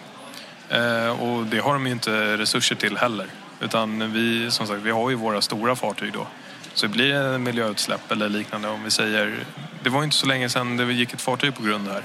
Eh, 0.68 1.22
och 1.22 1.46
det 1.46 1.58
har 1.58 1.72
de 1.72 1.86
ju 1.86 1.92
inte 1.92 2.36
resurser 2.36 2.76
till 2.76 2.96
heller. 2.96 3.26
Utan 3.60 4.12
vi, 4.12 4.50
som 4.50 4.66
sagt, 4.66 4.80
vi 4.82 4.90
har 4.90 5.10
ju 5.10 5.16
våra 5.16 5.40
stora 5.40 5.76
fartyg 5.76 6.12
då. 6.12 6.26
Så 6.74 6.88
blir 6.88 7.14
det 7.14 7.38
miljöutsläpp 7.38 8.12
eller 8.12 8.28
liknande 8.28 8.68
om 8.68 8.84
vi 8.84 8.90
säger... 8.90 9.44
Det 9.82 9.90
var 9.90 10.00
ju 10.00 10.04
inte 10.04 10.16
så 10.16 10.26
länge 10.26 10.48
sedan 10.48 10.76
det 10.76 10.92
gick 10.92 11.12
ett 11.12 11.20
fartyg 11.20 11.54
på 11.54 11.62
grund 11.62 11.88
här 11.88 12.02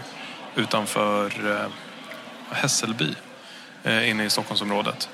utanför 0.56 1.26
eh, 1.26 1.72
Hässelby 2.52 3.14
eh, 3.84 4.10
inne 4.10 4.26
i 4.26 4.30
Stockholmsområdet. 4.30 5.10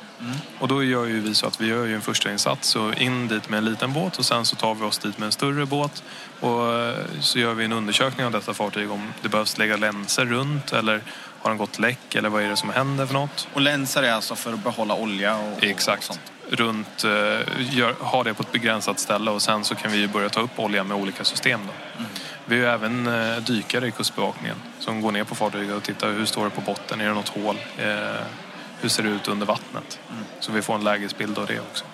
Och 0.60 0.68
då 0.68 0.84
gör 0.84 1.06
ju 1.06 1.20
vi 1.20 1.36
så 1.36 1.48
att 1.48 1.62
vi 1.62 1.68
gör 1.68 1.86
ju 1.86 1.96
en 1.96 2.02
första 2.02 2.32
insats 2.32 2.76
och 2.76 3.02
in 3.02 3.28
dit 3.28 3.50
med 3.50 3.58
en 3.58 3.66
liten 3.66 3.94
båt 3.94 4.18
och 4.18 4.26
sen 4.26 4.46
så 4.46 4.56
tar 4.56 4.76
vi 4.76 4.84
oss 4.84 4.98
dit 4.98 5.18
med 5.18 5.26
en 5.26 5.32
större 5.32 5.66
båt 5.66 6.04
och 6.40 6.74
eh, 6.74 6.96
så 7.20 7.40
gör 7.40 7.54
vi 7.54 7.66
en 7.66 7.74
undersökning 7.74 8.26
av 8.26 8.32
detta 8.32 8.54
fartyg 8.54 8.92
om 8.92 9.14
det 9.22 9.30
behövs 9.30 9.58
lägga 9.58 9.78
länsor 9.78 10.26
runt 10.26 10.74
eller 10.74 11.02
har 11.42 11.50
den 11.50 11.58
gått 11.58 11.80
läck 11.80 12.16
eller 12.16 12.30
vad 12.30 12.44
är 12.44 12.50
det 12.50 12.58
som 12.58 12.70
händer 12.70 13.06
för 13.06 13.14
något. 13.14 13.48
Och 13.54 13.62
länsar 13.62 14.04
är 14.04 14.12
alltså 14.12 14.36
för 14.36 14.54
att 14.54 14.64
behålla 14.64 14.96
olja 14.96 15.38
och, 15.38 15.58
och 15.58 15.64
Exakt. 15.64 16.04
sånt. 16.04 16.32
Runt, 16.50 17.04
eh, 17.04 17.12
gör, 17.76 17.94
ha 18.00 18.24
det 18.24 18.34
på 18.34 18.44
ett 18.44 18.52
begränsat 18.52 19.00
ställe 19.00 19.32
och 19.32 19.42
sen 19.42 19.64
så 19.64 19.76
kan 19.76 19.92
vi 19.92 19.98
ju 19.98 20.08
börja 20.08 20.30
ta 20.30 20.42
upp 20.42 20.60
olja 20.60 20.84
med 20.84 20.98
olika 20.98 21.24
system. 21.24 21.60
Då. 21.68 22.04
Vi 22.46 22.66
har 22.66 22.74
även 22.74 23.08
eh, 23.08 23.38
dykare 23.38 23.88
i 23.88 23.92
Kustbevakningen 23.92 24.56
som 24.80 25.02
går 25.02 25.12
ner 25.12 25.24
på 25.24 25.36
fartyget 25.36 25.76
och 25.76 25.84
tittar 25.84 26.12
hur 26.12 26.26
står 26.26 26.44
det 26.44 26.50
på 26.50 26.62
botten, 26.62 27.02
är 27.02 27.08
det 27.08 27.14
något 27.14 27.30
hål? 27.30 27.58
Eh, 27.78 27.88
hur 28.82 28.90
ser 28.90 29.04
det 29.04 29.10
ut 29.10 29.28
under 29.28 29.46
vattnet? 29.46 30.00
Så 30.40 30.52
vi 30.52 30.62
får 30.62 30.76
en 30.76 30.84
lägesbild 30.84 31.38
av 31.38 31.48
det 31.48 31.60
också. 31.60 31.86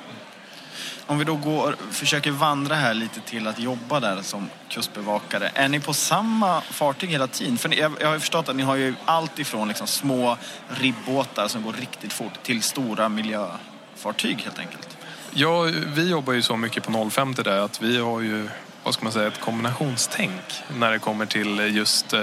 Om 1.06 1.18
vi 1.18 1.24
då 1.24 1.36
går, 1.36 1.76
försöker 1.92 2.32
vandra 2.32 2.76
här 2.76 2.94
lite 2.94 3.20
till 3.20 3.48
att 3.48 3.60
jobba 3.60 4.00
där 4.00 4.22
som 4.22 4.50
kustbevakare. 4.70 5.52
Är 5.54 5.70
ni 5.70 5.80
på 5.80 5.94
samma 5.94 6.62
fartyg 6.62 7.10
hela 7.10 7.28
tiden? 7.28 7.58
För 7.58 7.76
jag, 7.80 7.92
jag 8.00 8.08
har 8.08 8.14
ju 8.14 8.20
förstått 8.20 8.50
att 8.50 8.56
ni 8.56 8.64
har 8.64 8.76
ju 8.76 8.94
allt 9.06 9.40
ifrån 9.40 9.68
liksom 9.68 9.88
små 9.88 10.38
ribbåtar 10.68 11.48
som 11.48 11.64
går 11.64 11.74
riktigt 11.74 12.14
fort 12.14 12.44
till 12.44 12.62
stora 12.62 13.10
miljöfartyg 13.10 14.42
helt 14.44 14.60
enkelt. 14.60 14.98
Ja, 15.32 15.62
vi 15.96 16.10
jobbar 16.10 16.34
ju 16.34 16.42
så 16.42 16.58
mycket 16.58 16.84
på 16.84 17.10
050 17.10 17.44
där 17.44 17.60
att 17.60 17.82
vi 17.82 17.98
har 17.98 18.22
ju, 18.22 18.50
vad 18.84 18.94
ska 18.94 19.04
man 19.04 19.14
säga, 19.14 19.28
ett 19.28 19.40
kombinationstänk 19.40 20.64
när 20.78 20.92
det 20.92 21.00
kommer 21.00 21.26
till 21.26 21.60
just... 21.60 22.14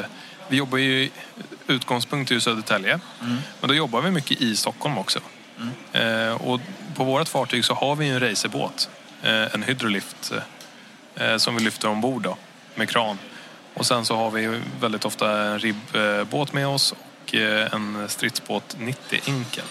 eh, 0.49 0.51
Vi 0.51 0.57
jobbar 0.57 0.79
ju, 0.79 1.11
utgångspunkt 1.67 2.31
är 2.31 2.35
ju 2.35 2.41
Södertälje, 2.41 3.01
men 3.61 3.69
då 3.69 3.75
jobbar 3.75 4.01
vi 4.01 4.11
mycket 4.11 4.41
i 4.41 4.57
Stockholm 4.57 4.99
också. 4.99 5.21
Eh, 5.93 6.33
och 6.33 6.61
på 6.95 7.05
vårt 7.05 7.29
fartyg 7.29 7.65
så 7.65 7.75
har 7.75 7.97
vi 7.97 8.09
en 8.09 8.21
racerbåt, 8.21 8.89
eh, 9.23 9.55
en 9.55 9.63
hydrolift, 9.63 10.33
eh, 11.17 11.37
som 11.37 11.57
vi 11.57 11.65
lyfter 11.65 11.89
ombord 11.89 12.23
då, 12.23 12.37
med 12.75 12.89
kran. 12.89 13.19
Och 13.75 13.87
sen 13.87 14.05
så 14.05 14.17
har 14.17 14.31
vi 14.31 14.61
väldigt 14.81 15.05
ofta 15.05 15.43
en 15.43 15.59
ribbåt 15.59 16.53
med 16.53 16.69
oss 16.69 16.93
och 16.93 17.35
eh, 17.35 17.69
en 17.73 18.09
stridsbåt 18.09 18.77
90 18.79 19.21
enkel. 19.27 19.65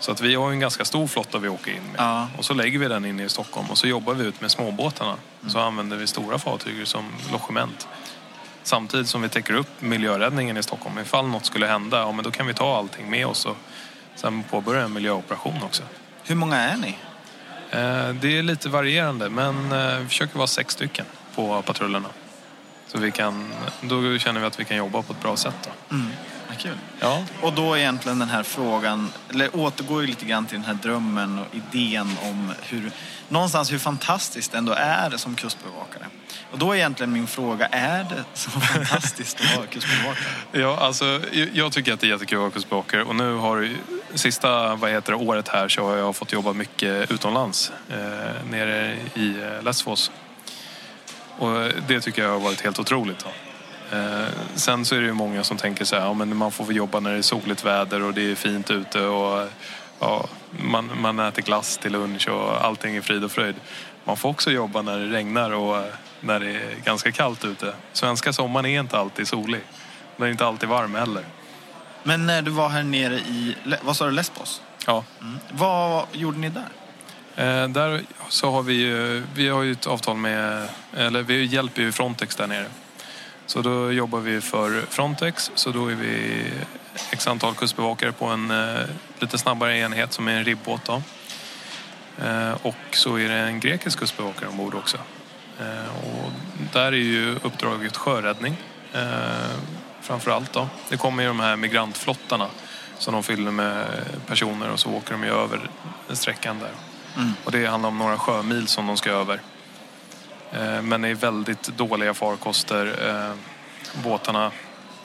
Så 0.00 0.12
att 0.12 0.20
vi 0.20 0.34
har 0.34 0.50
en 0.50 0.60
ganska 0.60 0.84
stor 0.84 1.06
flotta 1.06 1.38
vi 1.38 1.48
åker 1.48 1.70
in 1.70 1.82
med. 1.82 1.94
Ja. 1.98 2.28
Och 2.38 2.44
så 2.44 2.54
lägger 2.54 2.78
vi 2.78 2.88
den 2.88 3.04
inne 3.04 3.24
i 3.24 3.28
Stockholm 3.28 3.70
och 3.70 3.78
så 3.78 3.86
jobbar 3.86 4.14
vi 4.14 4.24
ut 4.24 4.40
med 4.40 4.50
småbåtarna. 4.50 5.16
Så 5.48 5.58
använder 5.58 5.96
vi 5.96 6.06
stora 6.06 6.38
fartyg 6.38 6.88
som 6.88 7.04
logement. 7.32 7.88
Samtidigt 8.68 9.08
som 9.08 9.22
vi 9.22 9.28
täcker 9.28 9.54
upp 9.54 9.80
miljöräddningen 9.80 10.56
i 10.56 10.62
Stockholm. 10.62 10.98
Ifall 10.98 11.26
något 11.26 11.46
skulle 11.46 11.66
hända, 11.66 11.98
ja 11.98 12.12
men 12.12 12.24
då 12.24 12.30
kan 12.30 12.46
vi 12.46 12.54
ta 12.54 12.76
allting 12.78 13.10
med 13.10 13.26
oss 13.26 13.46
och 13.46 13.56
sen 14.14 14.42
påbörja 14.42 14.84
en 14.84 14.92
miljöoperation 14.92 15.62
också. 15.62 15.82
Hur 16.24 16.34
många 16.34 16.56
är 16.56 16.76
ni? 16.76 16.88
Eh, 17.70 18.14
Det 18.20 18.38
är 18.38 18.42
lite 18.42 18.68
varierande 18.68 19.30
men 19.30 19.72
eh, 19.72 19.98
vi 19.98 20.06
försöker 20.08 20.36
vara 20.36 20.46
sex 20.46 20.74
stycken 20.74 21.06
på 21.34 21.62
patrullerna. 21.62 22.08
Så 22.86 22.98
vi 22.98 23.10
kan, 23.10 23.52
då 23.80 24.18
känner 24.18 24.40
vi 24.40 24.46
att 24.46 24.60
vi 24.60 24.64
kan 24.64 24.76
jobba 24.76 25.02
på 25.02 25.12
ett 25.12 25.22
bra 25.22 25.36
sätt. 25.36 25.56
Då. 25.88 25.94
Mm. 25.94 26.10
Kul. 26.58 26.78
Ja, 27.00 27.24
Och 27.42 27.52
då 27.52 27.76
egentligen 27.78 28.18
den 28.18 28.28
här 28.28 28.42
frågan, 28.42 29.12
eller 29.30 29.56
återgår 29.56 30.00
ju 30.00 30.06
lite 30.06 30.24
grann 30.24 30.46
till 30.46 30.56
den 30.56 30.64
här 30.66 30.74
drömmen 30.74 31.38
och 31.38 31.46
idén 31.54 32.16
om 32.22 32.52
hur, 32.62 32.90
någonstans 33.28 33.72
hur 33.72 33.78
fantastiskt 33.78 34.52
det 34.52 34.58
ändå 34.58 34.72
är 34.72 35.16
som 35.16 35.34
kustbevakare. 35.34 36.06
Och 36.50 36.58
då 36.58 36.72
är 36.72 36.76
egentligen 36.76 37.12
min 37.12 37.26
fråga, 37.26 37.66
är 37.66 38.04
det 38.04 38.24
så 38.34 38.50
fantastiskt 38.50 39.40
att 39.40 39.56
vara 39.56 39.66
kustbevakare? 39.66 40.24
Ja, 40.52 40.76
alltså, 40.80 41.20
jag- 41.52 41.72
tycker 41.72 41.92
att 41.92 42.00
det 42.00 42.06
är 42.06 42.08
jättekul 42.08 42.38
att 42.38 42.42
vara 42.42 42.50
kustbevakare 42.50 43.02
och 43.04 43.14
nu 43.16 43.34
har 43.34 43.56
ju 43.56 43.76
sista 44.14 44.74
vad 44.74 44.90
heter 44.90 45.12
det, 45.12 45.18
året 45.18 45.48
här 45.48 45.68
så 45.68 45.84
har 45.84 45.96
jag 45.96 46.16
fått 46.16 46.32
jobba 46.32 46.52
mycket 46.52 47.10
utomlands 47.10 47.72
eh, 47.90 47.96
nere 48.50 48.96
i 49.14 49.28
eh, 49.28 49.62
Lesvos. 49.62 50.10
Och 51.38 51.70
det 51.88 52.00
tycker 52.00 52.22
jag 52.22 52.30
har 52.30 52.40
varit 52.40 52.60
helt 52.60 52.78
otroligt. 52.78 53.24
Då. 53.24 53.30
Eh, 53.96 54.26
sen 54.54 54.84
så 54.84 54.94
är 54.94 55.00
det 55.00 55.06
ju 55.06 55.12
många 55.12 55.44
som 55.44 55.56
tänker 55.56 55.84
så 55.84 55.96
här, 55.96 56.02
ja, 56.02 56.12
men 56.14 56.36
man 56.36 56.52
får 56.52 56.64
väl 56.64 56.76
jobba 56.76 57.00
när 57.00 57.12
det 57.12 57.18
är 57.18 57.22
soligt 57.22 57.64
väder 57.64 58.02
och 58.02 58.14
det 58.14 58.30
är 58.30 58.34
fint 58.34 58.70
ute 58.70 59.00
och 59.00 59.48
ja, 59.98 60.26
man, 60.50 60.90
man 61.00 61.18
äter 61.18 61.42
glass 61.42 61.78
till 61.78 61.92
lunch 61.92 62.28
och 62.28 62.64
allting 62.64 62.96
är 62.96 63.00
frid 63.00 63.24
och 63.24 63.32
fröjd. 63.32 63.54
Man 64.04 64.16
får 64.16 64.28
också 64.28 64.50
jobba 64.50 64.82
när 64.82 64.98
det 64.98 65.06
regnar 65.06 65.50
och 65.50 65.84
när 66.20 66.40
det 66.40 66.50
är 66.50 66.74
ganska 66.84 67.12
kallt 67.12 67.44
ute. 67.44 67.74
Svenska 67.92 68.32
sommaren 68.32 68.66
är 68.66 68.80
inte 68.80 68.98
alltid 68.98 69.28
solig. 69.28 69.60
Den 70.16 70.26
är 70.26 70.30
inte 70.30 70.46
alltid 70.46 70.68
varm 70.68 70.94
heller. 70.94 71.24
Men 72.02 72.26
när 72.26 72.42
du 72.42 72.50
var 72.50 72.68
här 72.68 72.82
nere 72.82 73.14
i, 73.14 73.56
vad 73.82 73.96
sa 73.96 74.04
du, 74.04 74.10
Lesbos? 74.10 74.62
Ja. 74.86 75.04
Mm. 75.20 75.38
Vad 75.50 76.06
gjorde 76.12 76.38
ni 76.38 76.48
där? 76.48 76.68
Eh, 77.36 77.68
där 77.68 78.02
så 78.28 78.50
har 78.50 78.62
vi 78.62 78.74
ju, 78.74 79.22
vi 79.34 79.48
har 79.48 79.62
ju 79.62 79.72
ett 79.72 79.86
avtal 79.86 80.16
med, 80.16 80.68
eller 80.96 81.22
vi 81.22 81.44
hjälper 81.44 81.82
ju 81.82 81.92
Frontex 81.92 82.36
där 82.36 82.46
nere. 82.46 82.66
Så 83.46 83.62
då 83.62 83.92
jobbar 83.92 84.20
vi 84.20 84.40
för 84.40 84.82
Frontex, 84.90 85.50
så 85.54 85.70
då 85.70 85.88
är 85.88 85.94
vi 85.94 86.44
x 87.10 87.26
antal 87.26 87.54
kustbevakare 87.54 88.12
på 88.12 88.26
en 88.26 88.50
eh, 88.50 88.80
lite 89.18 89.38
snabbare 89.38 89.78
enhet 89.78 90.12
som 90.12 90.28
är 90.28 90.32
en 90.32 90.44
ribbåt 90.44 90.84
då. 90.84 91.02
Eh, 92.24 92.52
och 92.62 92.76
så 92.90 93.18
är 93.18 93.28
det 93.28 93.34
en 93.34 93.60
grekisk 93.60 93.98
kustbevakare 93.98 94.48
ombord 94.48 94.74
också. 94.74 94.98
Eh, 95.60 96.04
och 96.04 96.30
där 96.72 96.86
är 96.86 96.92
ju 96.92 97.34
uppdraget 97.42 97.96
sjöräddning 97.96 98.56
eh, 98.92 99.00
framför 100.00 100.30
allt 100.30 100.52
då. 100.52 100.68
Det 100.88 100.96
kommer 100.96 101.22
ju 101.22 101.28
de 101.28 101.40
här 101.40 101.56
migrantflottarna 101.56 102.46
som 102.98 103.14
de 103.14 103.22
fyller 103.22 103.50
med 103.50 103.86
personer 104.26 104.70
och 104.70 104.80
så 104.80 104.90
åker 104.90 105.12
de 105.12 105.24
ju 105.24 105.30
över 105.30 105.70
sträckan 106.08 106.58
där. 106.58 106.70
Och 107.44 107.52
det 107.52 107.66
handlar 107.66 107.88
om 107.88 107.98
några 107.98 108.18
sjömil 108.18 108.66
som 108.68 108.86
de 108.86 108.96
ska 108.96 109.10
över. 109.10 109.40
Eh, 110.52 110.82
Men 110.82 111.02
det 111.02 111.08
är 111.08 111.14
väldigt 111.14 111.62
dåliga 111.62 112.14
farkoster. 112.14 112.94
Båtarna, 114.04 114.50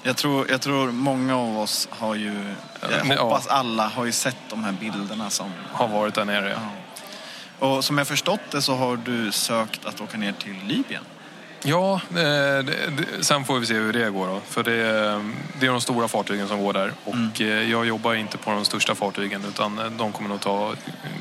Jag 0.03 0.17
tror, 0.17 0.51
jag 0.51 0.61
tror 0.61 0.91
många 0.91 1.37
av 1.37 1.57
oss 1.57 1.87
har 1.91 2.15
ju, 2.15 2.53
jag 2.81 3.17
hoppas 3.17 3.47
alla 3.47 3.87
har 3.87 4.05
ju 4.05 4.11
sett 4.11 4.37
de 4.49 4.63
här 4.63 4.71
bilderna 4.71 5.29
som 5.29 5.51
har 5.71 5.87
varit 5.87 6.15
där 6.15 6.25
nere. 6.25 6.49
Ja. 6.49 6.59
Och 7.63 7.83
som 7.83 7.97
jag 7.97 8.07
förstått 8.07 8.51
det 8.51 8.61
så 8.61 8.75
har 8.75 8.97
du 8.97 9.31
sökt 9.31 9.85
att 9.85 10.01
åka 10.01 10.17
ner 10.17 10.31
till 10.31 10.55
Libyen. 10.67 11.03
Ja, 11.63 11.93
eh, 12.09 12.15
det, 12.15 12.63
det, 12.63 13.23
sen 13.23 13.45
får 13.45 13.59
vi 13.59 13.65
se 13.65 13.73
hur 13.73 13.93
det 13.93 14.09
går 14.09 14.27
då. 14.27 14.41
För 14.45 14.63
det, 14.63 14.73
det 15.59 15.65
är 15.65 15.71
de 15.71 15.81
stora 15.81 16.07
fartygen 16.07 16.47
som 16.47 16.63
går 16.63 16.73
där. 16.73 16.93
Och 17.03 17.41
eh, 17.41 17.71
jag 17.71 17.85
jobbar 17.85 18.13
inte 18.13 18.37
på 18.37 18.51
de 18.51 18.65
största 18.65 18.95
fartygen 18.95 19.45
utan 19.45 19.79
eh, 19.79 19.85
de 19.85 20.11
kommer 20.11 20.29
nog 20.29 20.41
ta 20.41 20.73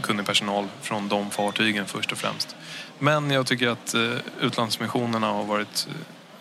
kunnig 0.02 0.26
personal 0.26 0.68
från 0.80 1.08
de 1.08 1.30
fartygen 1.30 1.86
först 1.86 2.12
och 2.12 2.18
främst. 2.18 2.56
Men 2.98 3.30
jag 3.30 3.46
tycker 3.46 3.68
att 3.68 3.94
utlandsmissionerna 4.40 5.26
har 5.26 5.44
varit 5.44 5.88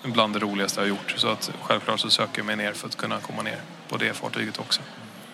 bland 0.03 0.33
det 0.33 0.39
roligaste 0.39 0.79
jag 0.79 0.83
har 0.85 0.89
gjort. 0.89 1.13
Så 1.17 1.27
att 1.27 1.51
självklart 1.61 1.99
så 1.99 2.09
söker 2.09 2.39
jag 2.39 2.45
mig 2.45 2.55
ner 2.55 2.73
för 2.73 2.87
att 2.87 2.97
kunna 2.97 3.17
komma 3.19 3.41
ner 3.41 3.59
på 3.89 3.97
det 3.97 4.13
fartyget 4.13 4.59
också. 4.59 4.81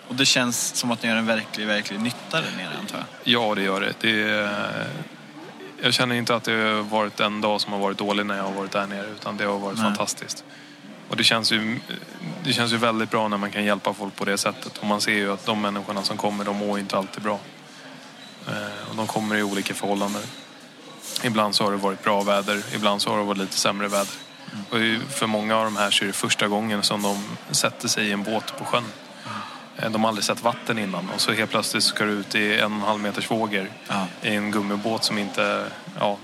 Och 0.08 0.14
det 0.14 0.26
känns 0.26 0.74
som 0.74 0.90
att 0.90 1.02
ni 1.02 1.08
gör 1.08 1.16
en 1.16 1.26
verklig, 1.26 1.66
verklig 1.66 2.00
nytta 2.00 2.40
där 2.40 2.52
nere 2.56 2.70
antar 2.80 2.98
jag. 2.98 3.06
Ja, 3.24 3.54
det 3.54 3.62
gör 3.62 3.80
det. 3.80 3.92
det 4.00 4.22
är, 4.30 4.86
jag 5.82 5.94
känner 5.94 6.14
inte 6.14 6.34
att 6.34 6.44
det 6.44 6.52
har 6.52 6.82
varit 6.82 7.20
en 7.20 7.40
dag 7.40 7.60
som 7.60 7.72
har 7.72 7.80
varit 7.80 7.98
dålig 7.98 8.26
när 8.26 8.36
jag 8.36 8.44
har 8.44 8.52
varit 8.52 8.70
där 8.72 8.86
nere, 8.86 9.06
utan 9.06 9.36
det 9.36 9.44
har 9.44 9.58
varit 9.58 9.76
Nej. 9.78 9.84
fantastiskt. 9.84 10.44
Och 11.08 11.16
det 11.16 11.24
känns, 11.24 11.52
ju, 11.52 11.80
det 12.44 12.52
känns 12.52 12.72
ju 12.72 12.76
väldigt 12.76 13.10
bra 13.10 13.28
när 13.28 13.36
man 13.36 13.50
kan 13.50 13.64
hjälpa 13.64 13.94
folk 13.94 14.16
på 14.16 14.24
det 14.24 14.38
sättet. 14.38 14.78
Och 14.78 14.86
man 14.86 15.00
ser 15.00 15.12
ju 15.12 15.32
att 15.32 15.46
de 15.46 15.60
människorna 15.60 16.02
som 16.02 16.16
kommer, 16.16 16.44
de 16.44 16.56
mår 16.56 16.78
inte 16.78 16.96
alltid 16.98 17.22
bra. 17.22 17.38
Eh, 18.48 18.90
Och 18.90 18.96
de 18.96 19.06
kommer 19.06 19.36
i 19.36 19.42
olika 19.42 19.74
förhållanden. 19.74 20.22
Ibland 21.24 21.54
så 21.54 21.64
har 21.64 21.70
det 21.70 21.76
varit 21.76 22.02
bra 22.04 22.22
väder, 22.22 22.62
ibland 22.74 23.02
så 23.02 23.10
har 23.10 23.18
det 23.18 23.24
varit 23.24 23.38
lite 23.38 23.56
sämre 23.58 23.88
väder. 23.88 24.08
Och 24.70 24.78
ju- 24.80 25.00
för 25.00 25.26
många 25.26 25.56
av 25.56 25.64
de 25.64 25.76
här 25.76 25.90
så 25.90 26.04
är 26.04 26.06
det 26.06 26.12
första 26.12 26.48
gången 26.48 26.82
som 26.82 27.02
de 27.02 27.24
sätter 27.50 27.88
sig 27.88 28.08
i 28.08 28.12
en 28.12 28.22
båt 28.22 28.58
på 28.58 28.64
sjön. 28.64 28.84
Eh, 29.78 29.90
De 29.90 30.02
har 30.02 30.08
aldrig 30.08 30.24
sett 30.24 30.42
vatten 30.42 30.78
innan 30.78 31.08
och 31.14 31.20
så 31.20 31.32
helt 31.32 31.50
plötsligt 31.50 31.84
ska 31.84 32.04
du 32.04 32.10
ut 32.10 32.34
i 32.34 32.58
en 32.58 32.72
och 32.72 32.78
en 32.78 32.84
halv 32.84 33.00
meters 33.00 33.30
vågor 33.30 33.70
Ja. 33.88 34.06
i 34.22 34.34
en 34.34 34.50
gummibåt 34.50 35.04
som 35.04 35.18
inte, 35.18 35.64
ja, 36.00 36.16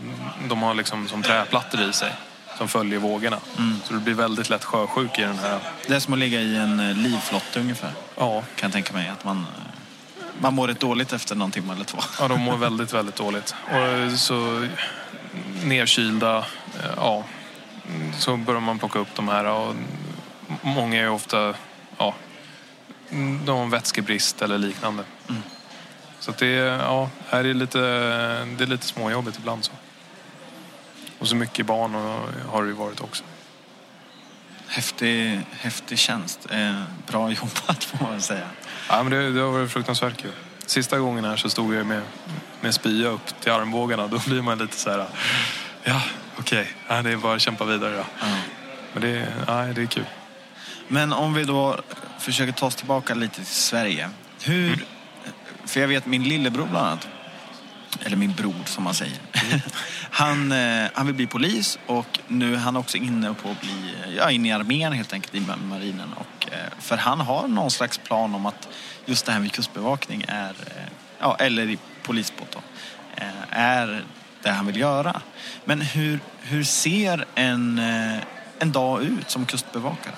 de 0.49 0.63
har 0.63 0.75
liksom 0.75 1.09
som 1.09 1.23
träplattor 1.23 1.81
i 1.81 1.93
sig 1.93 2.13
som 2.59 2.69
följer 2.69 2.99
vågorna. 2.99 3.39
Så 3.85 3.93
du 3.93 3.99
blir 4.01 4.15
väldigt 4.15 4.51
lätt 4.51 4.65
sjösjuk 4.65 5.19
i 5.19 5.23
den 5.23 5.39
här. 5.39 5.59
Det 5.87 5.95
är 5.95 6.01
som 6.01 6.13
att 6.13 6.19
ligga 6.19 6.41
i 6.41 6.57
en 6.57 6.81
eh, 6.81 6.97
livflotte 6.97 7.61
ungefär. 7.61 7.91
Ja, 8.17 8.41
Kan 8.41 8.67
jag 8.67 8.73
tänka 8.73 8.93
mig. 8.93 9.09
Att 9.09 9.25
man, 9.25 9.37
eh, 9.39 10.25
man 10.39 10.55
mår 10.55 10.69
rätt 10.69 10.81
dåligt 10.81 11.13
efter 11.13 11.35
någon 11.35 11.51
timme 11.51 11.73
eller 11.73 11.85
två. 11.85 11.99
ja 12.21 12.29
de 12.29 12.41
mår 12.41 12.57
väldigt, 12.57 12.93
väldigt 12.93 13.17
dåligt. 13.17 13.55
Och 13.71 14.19
så 14.19 14.67
nerkylda, 15.65 16.45
ja, 16.97 17.25
så 18.19 18.37
börjar 18.37 18.61
man 18.61 18.79
plocka 18.79 18.99
upp 18.99 19.15
de 19.15 19.29
här 19.29 19.45
och 19.45 19.75
många 20.63 21.01
är 21.03 21.11
ofta, 21.11 21.55
ja, 21.99 22.15
har 23.47 23.67
vätskebrist 23.71 24.43
eller 24.43 24.59
liknande. 24.59 25.05
Så 26.21 26.31
att 26.31 26.39
det, 26.39 26.47
är- 26.47 26.79
ja, 26.79 27.11
här 27.29 27.45
är 27.45 27.55
lite, 27.55 27.79
det 28.59 28.65
är 28.65 28.67
lite 28.67 28.87
småjobbigt 28.87 29.39
ibland 29.39 29.65
så. 29.65 29.73
Och 31.19 31.29
så 31.29 31.37
mycket 31.37 31.67
barn 31.67 31.95
och, 31.95 32.29
har 32.53 32.63
det 32.63 32.69
ju 32.69 32.75
varit 32.75 33.01
också. 33.01 33.25
Häftig, 34.69 35.41
häftig 35.51 35.99
tjänst. 35.99 36.47
Eh, 36.51 36.83
bra 37.07 37.31
jobbat 37.31 37.85
får 37.85 38.05
man 38.05 38.21
säga. 38.21 38.49
Ja, 38.89 39.03
men 39.03 39.13
det, 39.13 39.33
det 39.33 39.41
har 39.41 39.51
varit 39.51 39.71
fruktansvärt 39.73 40.17
kul. 40.23 40.33
Sista 40.67 40.99
gången 40.99 41.25
här 41.25 41.37
så 41.37 41.51
stod 41.51 41.75
jag 41.75 41.87
med, 41.87 42.03
med 42.61 42.75
spya 42.75 43.09
upp 43.09 43.41
till 43.41 43.53
armbågarna. 43.53 44.07
Då 44.07 44.19
blir 44.27 44.43
man 44.43 44.59
lite 44.59 44.77
så 44.77 44.91
här, 44.91 45.07
ja 45.85 46.03
okej, 46.39 46.69
ja, 46.89 47.03
det 47.03 47.11
är 47.11 47.17
bara 47.17 47.35
att 47.35 47.41
kämpa 47.41 47.65
vidare 47.65 47.97
då. 47.97 48.05
Ja. 48.21 48.27
Men 48.93 49.03
det, 49.03 49.33
ja, 49.47 49.55
det 49.75 49.83
är 49.83 49.87
kul. 49.87 50.05
Men 50.89 51.13
om 51.13 51.35
vi 51.35 51.45
då 51.45 51.81
försöker 52.19 52.53
ta 52.53 52.67
oss 52.67 52.75
tillbaka 52.75 53.15
lite 53.15 53.35
till 53.35 53.47
Sverige. 53.47 54.11
Hur, 54.45 54.85
för 55.65 55.81
jag 55.81 55.89
vet 55.89 56.07
min 56.07 56.23
lillebror 56.25 56.67
bland 56.67 56.87
annat, 56.87 57.09
eller 58.03 58.17
min 58.17 58.33
bror 58.33 58.55
som 58.65 58.85
man 58.85 58.95
säger. 58.95 59.19
Han, 60.11 60.53
eh, 60.53 60.87
han 60.95 61.07
vill 61.07 61.15
bli 61.15 61.27
polis 61.27 61.79
och 61.87 62.19
nu 62.29 62.55
är 62.55 62.59
han 62.59 62.77
också 62.77 62.97
inne 62.97 63.35
på 63.35 63.51
att 63.51 63.61
bli, 63.61 63.95
ja 64.17 64.31
inne 64.31 64.49
i 64.49 64.53
armén 64.53 64.93
helt 64.93 65.13
enkelt, 65.13 65.35
i 65.35 65.41
ma- 65.41 65.65
marinen. 65.67 66.13
Och, 66.13 66.53
eh, 66.53 66.59
för 66.79 66.97
han 66.97 67.21
har 67.21 67.49
någon 67.49 67.71
slags 67.71 67.99
plan 67.99 68.35
om 68.35 68.47
att 68.47 68.69
just 69.07 69.27
det 69.27 69.33
här 69.33 69.41
med 69.41 69.53
kustbevakning 69.53 70.25
är, 70.29 70.51
eh, 70.51 70.87
ja 71.19 71.37
eller 71.37 71.71
i 71.71 71.79
polisbåt 72.03 72.51
då, 72.53 72.61
eh, 73.17 73.59
är 73.59 74.05
det 74.43 74.51
han 74.51 74.67
vill 74.67 74.77
göra. 74.77 75.21
Men 75.65 75.81
hur, 75.81 76.21
hur 76.41 76.65
ser 76.65 77.25
en, 77.35 77.79
eh, 77.79 78.23
en 78.59 78.73
dag 78.73 79.03
ut 79.03 79.31
som 79.31 79.47
kustbevakare? 79.47 80.15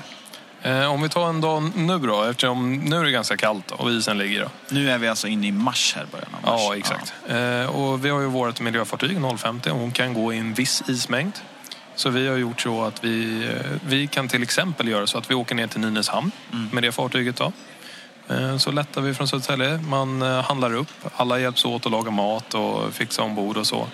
Eh, 0.66 0.92
om 0.92 1.02
vi 1.02 1.08
tar 1.08 1.28
en 1.28 1.40
dag 1.40 1.62
nu 1.76 1.98
då, 1.98 2.22
eftersom 2.22 2.76
nu 2.76 2.96
är 2.96 3.04
det 3.04 3.10
ganska 3.10 3.36
kallt 3.36 3.70
och 3.70 3.90
isen 3.90 4.18
ligger 4.18 4.42
då. 4.42 4.48
Nu 4.68 4.90
är 4.90 4.98
vi 4.98 5.08
alltså 5.08 5.28
inne 5.28 5.46
i 5.46 5.52
mars 5.52 5.94
här, 5.96 6.06
början 6.12 6.28
av 6.34 6.52
mars. 6.52 6.60
Ja, 6.68 6.76
exakt. 6.76 7.14
Eh, 7.28 7.76
och 7.76 8.04
vi 8.04 8.10
har 8.10 8.20
ju 8.20 8.26
vårt 8.26 8.60
miljöfartyg 8.60 9.18
050 9.38 9.70
och 9.70 9.78
hon 9.78 9.90
kan 9.90 10.14
gå 10.14 10.32
i 10.32 10.38
en 10.38 10.54
viss 10.54 10.82
ismängd. 10.88 11.32
Så 11.94 12.10
vi 12.10 12.28
har 12.28 12.36
gjort 12.36 12.60
så 12.60 12.84
att 12.84 13.04
vi, 13.04 13.44
eh, 13.44 13.50
vi 13.86 14.06
kan 14.06 14.28
till 14.28 14.42
exempel 14.42 14.88
göra 14.88 15.06
så 15.06 15.18
att 15.18 15.30
vi 15.30 15.34
åker 15.34 15.54
ner 15.54 15.66
till 15.66 15.80
Nynäshamn 15.80 16.30
med 16.72 16.82
det 16.82 16.92
fartyget. 16.92 17.36
Då. 17.36 17.52
Så 18.58 18.70
lättar 18.70 19.00
vi 19.00 19.14
från 19.14 19.28
Södertälje. 19.28 19.78
Man 19.78 20.22
handlar 20.22 20.74
upp. 20.74 20.88
Alla 21.16 21.38
hjälps 21.38 21.64
åt 21.64 21.86
att 21.86 21.92
laga 21.92 22.10
mat 22.10 22.54
och 22.54 22.94
fixa 22.94 23.22
ombord 23.22 23.56
och 23.56 23.66
så. 23.66 23.86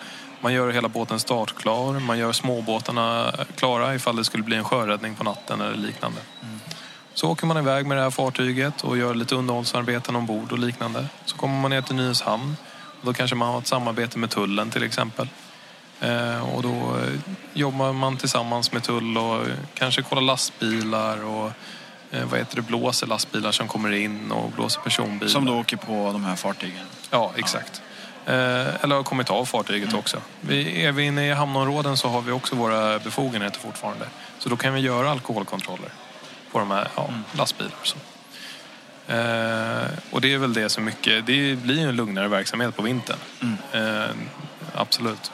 Man 0.43 0.53
gör 0.53 0.71
hela 0.71 0.89
båten 0.89 1.21
startklar. 1.21 2.01
Man 2.01 2.19
gör 2.19 2.33
småbåtarna 2.33 3.33
klara 3.57 3.95
ifall 3.95 4.17
det 4.17 4.25
skulle 4.25 4.43
bli 4.43 4.57
en 4.57 4.65
sjöräddning 4.65 5.15
på 5.15 5.25
natten 5.25 5.61
eller 5.61 5.77
liknande. 5.77 6.21
Så 7.15 7.31
åker 7.31 7.47
man 7.47 7.57
iväg 7.57 7.87
med 7.87 7.97
det 7.97 8.03
här 8.03 8.11
fartyget 8.11 8.85
och 8.85 8.99
gör 8.99 9.15
lite 9.15 9.35
underhållsarbeten 9.35 10.17
ombord 10.17 10.53
och 10.53 10.59
liknande. 10.59 11.07
Så 11.25 11.37
kommer 11.37 11.61
man 11.61 11.71
ner 11.71 11.83
till 11.83 11.97
Nynäshamn. 11.97 12.57
Och 13.01 13.07
Då 13.07 13.13
kanske 13.13 13.37
man 13.37 13.49
har 13.49 13.59
ett 13.59 13.67
samarbete 13.67 14.19
med 14.19 14.31
tullen 14.31 14.71
till 14.71 14.83
exempel. 14.83 15.29
Eh, 16.01 16.55
och 16.55 16.63
då 16.63 16.69
eh, 16.69 17.21
jobbar 17.53 17.93
man 17.93 18.17
tillsammans 18.17 18.73
med 18.73 18.83
tull 18.83 19.19
och 19.19 19.35
eh, 19.35 19.55
kanske 19.75 20.03
kollar 20.03 20.23
lastbilar 20.23 21.25
och 21.25 21.51
vad 22.31 22.39
heter 22.39 22.57
det, 22.57 22.63
blåser 22.63 23.07
lastbilar 23.07 23.53
som 23.53 23.69
kommer 23.69 23.93
in 23.93 24.33
och 24.33 24.51
blåser 24.51 24.81
personbilar. 24.81 25.31
Som 25.33 25.45
då 25.45 25.59
åker 25.59 25.77
på 25.77 26.11
de 26.13 26.25
här 26.25 26.37
fartygen. 26.37 26.87
Ja, 27.11 27.33
exakt. 27.37 27.83
Eh, 28.27 28.83
eller 28.83 28.97
har 28.97 29.03
kommit 29.03 29.31
av 29.31 29.45
fartyget 29.45 29.95
också. 29.95 30.19
Vi, 30.41 30.85
är 30.85 30.93
vi 30.93 31.03
inne 31.03 31.29
i 31.29 31.33
hamnområden 31.33 31.97
så 31.97 32.09
har 32.09 32.21
vi 32.21 32.33
också 32.33 32.57
våra 32.57 32.99
befogenheter 32.99 33.61
fortfarande. 33.61 34.07
Så 34.39 34.49
då 34.49 34.57
kan 34.57 34.75
vi 34.75 34.81
göra 34.81 35.11
alkoholkontroller 35.11 35.89
på 36.53 36.59
de 36.59 36.71
här 36.71 36.89
ja, 36.97 37.11
lastbilar. 37.33 37.73
och 37.81 37.87
Så. 37.87 37.97
Eh, 39.13 39.87
och 40.11 40.21
det 40.21 40.35
är 40.35 40.39
väl 40.39 40.53
det 40.53 40.69
som 40.69 40.85
mycket, 40.85 41.27
det 41.27 41.59
blir 41.59 41.81
ju 41.81 41.89
en 41.89 41.97
lugnare 41.97 42.29
verksamhet 42.29 42.77
på 42.77 42.83
vintern. 42.83 43.19
Eh, 43.73 44.15
absolut. 44.75 45.33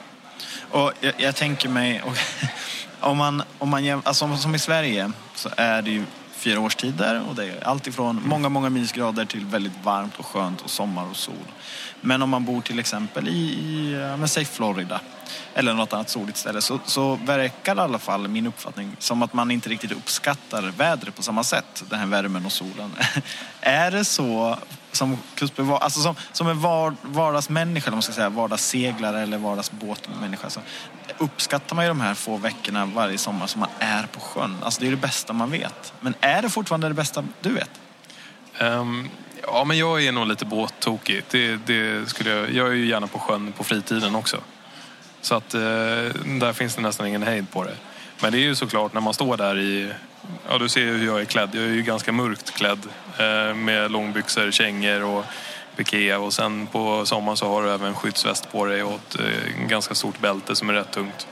Och 0.71 0.93
jag, 1.01 1.13
jag 1.17 1.37
tänker 1.37 1.69
mig, 1.69 2.03
om 3.01 3.17
man, 3.17 3.43
om 3.59 3.69
man 3.69 4.03
alltså 4.05 4.37
som 4.37 4.55
i 4.55 4.59
Sverige 4.59 5.13
så 5.35 5.49
är 5.57 5.83
det 5.83 5.91
ju 5.91 6.05
fyra 6.39 6.61
årstider 6.61 7.23
och 7.29 7.35
det 7.35 7.45
är 7.45 7.67
allt 7.67 7.87
ifrån 7.87 8.23
många, 8.25 8.49
många 8.49 8.71
minusgrader 8.71 9.25
till 9.25 9.47
väldigt 9.47 9.85
varmt 9.85 10.19
och 10.19 10.27
skönt 10.27 10.61
och 10.61 10.71
sommar 10.71 11.11
och 11.11 11.17
sol. 11.17 11.35
Men 12.01 12.23
om 12.23 12.31
man 12.31 12.45
bor 12.45 12.61
till 12.61 12.79
exempel 12.79 13.29
i, 13.29 13.33
i 13.33 13.95
men 14.19 14.29
säg 14.29 14.45
Florida 14.45 15.01
eller 15.55 15.75
något 15.75 15.93
annat 15.93 16.11
soligt 16.11 16.39
ställe 16.39 16.61
så, 16.61 16.81
så 16.85 17.15
verkar 17.15 17.75
det 17.75 17.81
i 17.81 17.85
alla 17.85 17.99
fall, 17.99 18.29
min 18.29 18.47
uppfattning, 18.47 18.97
som 18.99 19.23
att 19.23 19.33
man 19.33 19.51
inte 19.51 19.69
riktigt 19.69 19.93
uppskattar 19.93 20.63
vädret 20.63 21.17
på 21.17 21.23
samma 21.23 21.45
sätt, 21.45 21.85
den 21.89 21.99
här 21.99 22.07
värmen 22.07 22.47
och 22.47 22.53
solen. 22.53 22.91
är 23.61 23.91
det 23.91 24.05
så 24.05 24.59
som 24.93 25.19
kustbevakare, 25.35 25.85
alltså 25.85 26.01
som, 26.01 26.15
som 26.33 26.49
en 26.49 26.61
var, 26.61 26.95
vardagsmänniska, 27.03 27.87
eller 27.87 27.97
man 27.97 28.03
ska 28.03 28.13
säga, 28.13 28.29
vardagsseglare 28.29 29.21
eller 29.21 29.39
vardagsbåtmänniska, 29.39 30.51
så 30.51 30.61
uppskattar 31.19 31.77
man 31.77 31.85
ju 31.85 31.89
de 31.89 32.01
här 32.01 32.15
få 32.15 32.37
veckorna 32.37 32.87
varje 32.87 33.19
sommar 33.19 33.47
som 33.47 33.61
man 33.61 33.71
är 33.79 34.07
på 34.07 34.21
sjön. 34.21 34.57
Alltså 34.63 34.81
det 34.81 34.87
är 34.87 34.91
det 34.91 34.97
bästa 34.97 35.33
man 35.33 35.51
vet. 35.51 35.93
Men 36.01 36.15
är 36.21 36.43
det 36.43 36.51
fortfarande 36.51 36.89
det 36.89 36.95
bästa 36.95 37.25
du 37.41 37.53
vet? 37.53 37.71
Um, 38.61 39.11
ja, 39.43 39.65
men 39.65 39.79
jag 39.79 40.05
är 40.05 40.13
nog 40.13 40.27
lite 40.27 40.45
båttokig. 40.45 41.23
Det, 41.31 41.57
det 41.57 42.09
skulle 42.09 42.31
jag, 42.31 42.53
jag 42.53 42.69
är 42.69 42.73
ju 42.73 42.87
gärna 42.87 43.07
på 43.07 43.19
sjön 43.19 43.53
på 43.53 43.65
fritiden 43.65 44.15
också. 44.15 44.41
Så 45.21 45.35
att 45.35 45.55
eh, 45.55 45.61
där 45.61 46.53
finns 46.53 46.75
det 46.75 46.83
nästan 46.83 47.07
ingen 47.07 47.23
hejd 47.23 47.51
på 47.51 47.65
det. 47.65 47.77
Men 48.23 48.33
det 48.33 48.39
är 48.39 48.43
ju 48.43 48.55
såklart 48.55 48.95
när 48.95 49.01
man 49.01 49.15
står 49.15 49.37
där 49.37 49.59
i... 49.59 49.93
Ja, 50.49 50.59
du 50.59 50.69
ser 50.69 50.81
ju 50.81 50.97
hur 50.97 51.07
jag 51.07 51.21
är 51.21 51.25
klädd. 51.25 51.51
Jag 51.53 51.65
är 51.65 51.69
ju 51.69 51.83
ganska 51.83 52.13
mörkt 52.13 52.51
klädd 52.51 52.87
eh, 53.19 53.55
med 53.55 53.91
långbyxor, 53.91 54.51
kängor 54.51 55.03
och 55.05 55.25
piké. 55.79 56.15
Och 56.17 56.33
sen 56.33 56.67
på 56.67 57.07
sommaren 57.07 57.37
så 57.37 57.49
har 57.49 57.63
du 57.63 57.71
även 57.71 57.95
skyddsväst 57.95 58.53
på 58.53 58.65
dig 58.65 58.83
och 58.83 58.95
ett 58.95 59.21
eh, 59.21 59.67
ganska 59.67 59.95
stort 59.95 60.21
bälte 60.21 60.57
som 60.57 60.71
är 60.71 60.75
rätt 60.75 60.91
tungt. 60.91 61.27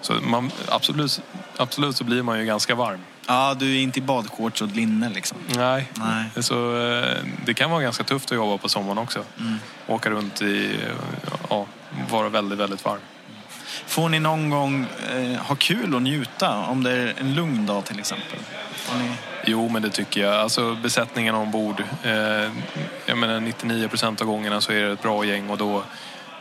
Så 0.00 0.12
man, 0.12 0.50
absolut, 0.68 1.20
absolut 1.56 1.96
så 1.96 2.04
blir 2.04 2.22
man 2.22 2.38
ju 2.38 2.44
ganska 2.46 2.74
varm. 2.74 3.00
Ja, 3.26 3.54
du 3.58 3.76
är 3.76 3.80
inte 3.80 3.98
i 3.98 4.02
badshorts 4.02 4.62
och 4.62 4.68
linne 4.68 5.08
liksom. 5.08 5.38
Nej, 5.56 5.88
Nej. 5.94 6.42
Så, 6.42 6.76
eh, 6.76 7.16
det 7.44 7.54
kan 7.54 7.70
vara 7.70 7.82
ganska 7.82 8.04
tufft 8.04 8.32
att 8.32 8.36
jobba 8.36 8.58
på 8.58 8.68
sommaren 8.68 8.98
också. 8.98 9.24
Åka 9.86 10.10
runt 10.10 10.42
i, 10.42 10.78
ja, 11.50 11.66
vara 12.10 12.28
väldigt, 12.28 12.58
väldigt 12.58 12.84
varm. 12.84 13.00
Får 13.88 14.08
ni 14.08 14.20
någon 14.20 14.50
gång 14.50 14.86
eh, 15.14 15.40
ha 15.40 15.54
kul 15.54 15.94
och 15.94 16.02
njuta? 16.02 16.56
Om 16.56 16.82
det 16.82 16.92
är 16.92 17.14
en 17.20 17.34
lugn 17.34 17.66
dag 17.66 17.84
till 17.84 17.98
exempel? 17.98 18.38
Ni... 18.98 19.10
Jo, 19.44 19.68
men 19.68 19.82
det 19.82 19.90
tycker 19.90 20.20
jag. 20.20 20.34
Alltså 20.34 20.74
besättningen 20.74 21.34
ombord. 21.34 21.84
Eh, 22.02 22.50
jag 23.06 23.18
menar 23.18 23.40
99 23.40 23.88
procent 23.88 24.20
av 24.20 24.26
gångerna 24.26 24.60
så 24.60 24.72
är 24.72 24.82
det 24.82 24.92
ett 24.92 25.02
bra 25.02 25.24
gäng 25.24 25.50
och 25.50 25.58
då, 25.58 25.82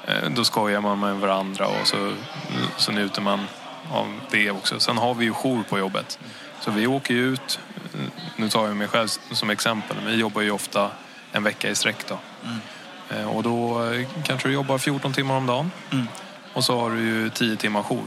eh, 0.08 0.30
då 0.36 0.44
skojar 0.44 0.82
man 0.82 1.00
med 1.00 1.16
varandra 1.16 1.68
och 1.68 1.88
så, 1.88 2.14
så 2.78 2.92
njuter 2.92 3.22
man 3.22 3.48
av 3.92 4.20
det 4.32 4.52
också. 4.52 4.80
Sen 4.80 4.98
har 4.98 5.14
vi 5.14 5.26
ju 5.26 5.34
jour 5.34 5.64
på 5.70 5.80
jobbet. 5.80 6.20
Så 6.60 6.72
vi 6.72 6.88
åker 6.88 7.14
ju 7.14 7.34
ut, 7.34 7.60
nu 8.36 8.50
tar 8.50 8.68
jag 8.68 8.76
mig 8.76 8.88
själv 8.88 9.08
som 9.32 9.50
exempel, 9.50 9.98
vi 10.06 10.16
jobbar 10.16 10.42
ju 10.42 10.52
ofta 10.52 10.90
en 11.32 11.44
vecka 11.44 11.70
i 11.70 11.76
sträck 11.76 12.08
då. 12.08 12.20
Eh, 13.16 13.36
och 13.36 13.44
då 13.44 13.86
eh, 13.92 14.08
kanske 14.24 14.48
du 14.48 14.54
jobbar 14.54 14.78
14 14.78 15.14
timmar 15.14 15.36
om 15.36 15.46
dagen. 15.46 15.72
Och 16.58 16.64
så 16.64 16.80
har 16.80 16.90
du 16.92 17.00
ju 17.02 17.30
10 17.30 17.56
timmar 17.56 17.84
jour. 17.84 18.06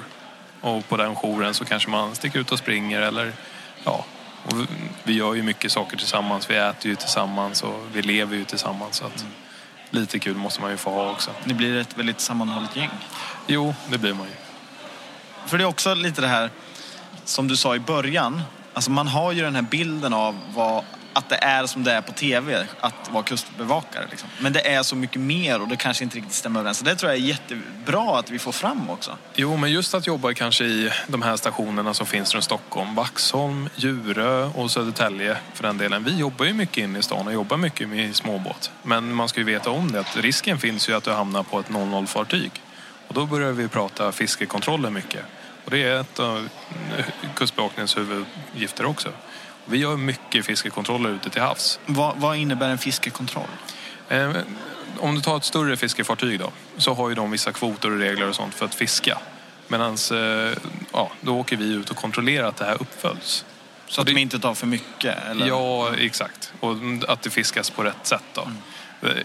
Och 0.60 0.88
på 0.88 0.96
den 0.96 1.14
jouren 1.16 1.54
så 1.54 1.64
kanske 1.64 1.90
man 1.90 2.14
sticker 2.14 2.38
ut 2.38 2.52
och 2.52 2.58
springer 2.58 3.00
eller 3.02 3.32
ja. 3.84 4.04
Vi- 4.54 4.66
vi 5.02 5.12
gör 5.12 5.34
ju 5.34 5.42
mycket 5.42 5.72
saker 5.72 5.96
tillsammans. 5.96 6.50
Vi 6.50 6.56
äter 6.56 6.86
ju 6.90 6.96
tillsammans 6.96 7.62
och 7.62 7.82
vi 7.92 8.02
lever 8.02 8.36
ju 8.36 8.44
tillsammans. 8.44 8.96
Så 8.96 9.04
att 9.06 9.24
lite 9.90 10.18
kul 10.18 10.36
måste 10.36 10.60
man 10.60 10.70
ju 10.70 10.76
få 10.76 10.90
ha 10.90 11.10
också. 11.10 11.30
Ni 11.44 11.54
blir 11.54 11.76
ett 11.80 11.98
väldigt 11.98 12.20
sammanhållet 12.20 12.76
gäng. 12.76 12.90
Jo, 13.46 13.74
det 13.90 13.98
blir 13.98 14.14
man 14.14 14.26
ju. 14.26 14.32
För 15.46 15.58
det 15.58 15.64
är 15.64 15.68
också 15.68 15.94
lite 15.94 16.20
det 16.20 16.28
här 16.28 16.50
som 17.24 17.48
du 17.48 17.56
sa 17.56 17.74
i 17.76 17.78
början. 17.80 18.42
Alltså 18.74 18.90
man 18.90 19.08
har 19.08 19.32
ju 19.32 19.42
den 19.42 19.54
här 19.54 19.62
bilden 19.62 20.14
av 20.14 20.38
vad, 20.54 20.84
att 21.12 21.28
det 21.28 21.36
är 21.36 21.66
som 21.66 21.84
det 21.84 21.92
är 21.92 22.00
på 22.00 22.12
tv, 22.12 22.66
att 22.80 23.10
vara 23.10 23.22
kustbevakare. 23.22 24.06
Liksom. 24.10 24.28
Men 24.38 24.52
det 24.52 24.68
är 24.74 24.82
så 24.82 24.96
mycket 24.96 25.20
mer 25.20 25.62
och 25.62 25.68
det 25.68 25.76
kanske 25.76 26.04
inte 26.04 26.16
riktigt 26.16 26.34
stämmer 26.34 26.60
överens. 26.60 26.78
Så 26.78 26.84
det 26.84 26.96
tror 26.96 27.12
jag 27.12 27.20
är 27.20 27.24
jättebra 27.24 28.18
att 28.18 28.30
vi 28.30 28.38
får 28.38 28.52
fram 28.52 28.90
också. 28.90 29.16
Jo, 29.34 29.56
men 29.56 29.72
just 29.72 29.94
att 29.94 30.06
jobba 30.06 30.34
kanske 30.34 30.64
i 30.64 30.90
de 31.06 31.22
här 31.22 31.36
stationerna 31.36 31.94
som 31.94 32.06
finns 32.06 32.34
runt 32.34 32.44
Stockholm. 32.44 32.94
Vaxholm, 32.94 33.68
Djurö 33.76 34.44
och 34.44 34.70
Södertälje 34.70 35.36
för 35.54 35.62
den 35.62 35.78
delen. 35.78 36.04
Vi 36.04 36.16
jobbar 36.16 36.44
ju 36.44 36.52
mycket 36.52 36.76
inne 36.76 36.98
i 36.98 37.02
stan 37.02 37.26
och 37.26 37.32
jobbar 37.32 37.56
mycket 37.56 37.88
med 37.88 38.16
småbåt. 38.16 38.70
Men 38.82 39.14
man 39.14 39.28
ska 39.28 39.40
ju 39.40 39.46
veta 39.46 39.70
om 39.70 39.92
det 39.92 40.00
att 40.00 40.16
risken 40.16 40.58
finns 40.58 40.88
ju 40.88 40.96
att 40.96 41.04
du 41.04 41.10
hamnar 41.10 41.42
på 41.42 41.60
ett 41.60 41.68
00-fartyg. 41.68 42.50
Och 43.08 43.14
då 43.14 43.26
börjar 43.26 43.52
vi 43.52 43.68
prata 43.68 44.12
fiskekontroller 44.12 44.90
mycket. 44.90 45.24
Och 45.64 45.70
det 45.70 45.82
är 45.82 46.00
ett 46.00 46.18
av 46.18 46.48
Kustbevakningens 47.34 47.96
huvuduppgifter 47.96 48.86
också. 48.86 49.08
Vi 49.70 49.78
gör 49.78 49.96
mycket 49.96 50.46
fiskekontroller 50.46 51.10
ute 51.10 51.30
till 51.30 51.42
havs. 51.42 51.80
Vad, 51.86 52.16
vad 52.16 52.36
innebär 52.36 52.68
en 52.68 52.78
fiskekontroll? 52.78 53.48
Eh, 54.08 54.30
Om 54.98 55.14
du 55.14 55.20
tar 55.20 55.36
ett 55.36 55.44
större 55.44 55.76
fiskefartyg 55.76 56.38
då, 56.40 56.52
så 56.76 56.94
har 56.94 57.08
ju 57.08 57.14
de 57.14 57.30
vissa 57.30 57.52
kvoter 57.52 57.90
och 57.90 57.98
regler 57.98 58.28
och 58.28 58.34
sånt 58.34 58.54
för 58.54 58.64
att 58.66 58.74
fiska. 58.74 59.18
Medan 59.68 59.96
ja, 60.92 61.10
då 61.20 61.38
åker 61.38 61.56
vi 61.56 61.72
ut 61.72 61.90
och 61.90 61.96
kontrollerar 61.96 62.48
att 62.48 62.56
det 62.56 62.64
här 62.64 62.82
uppföljs. 62.82 63.44
Så 63.86 64.00
att 64.00 64.06
de 64.06 64.18
inte 64.18 64.38
tar 64.38 64.54
för 64.54 64.66
mycket? 64.66 65.24
Eller? 65.30 65.46
Ja, 65.46 65.94
exakt. 65.96 66.52
Och 66.60 66.76
att 67.08 67.22
det 67.22 67.30
fiskas 67.30 67.70
på 67.70 67.82
rätt 67.84 68.06
sätt 68.06 68.24
då. 68.32 68.48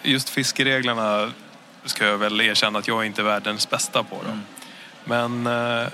Just 0.04 0.30
fiskereglerna 0.30 1.32
ska 1.86 2.06
jag 2.06 2.18
väl 2.18 2.42
erkänna 2.42 2.80
att 2.80 2.88
jag 2.88 3.02
är 3.02 3.04
inte 3.04 3.22
är 3.22 3.26
världens 3.26 3.70
bästa 3.70 4.04
på. 4.04 4.16
Då. 4.16 4.38
Men 5.04 5.48
eh, 5.48 5.88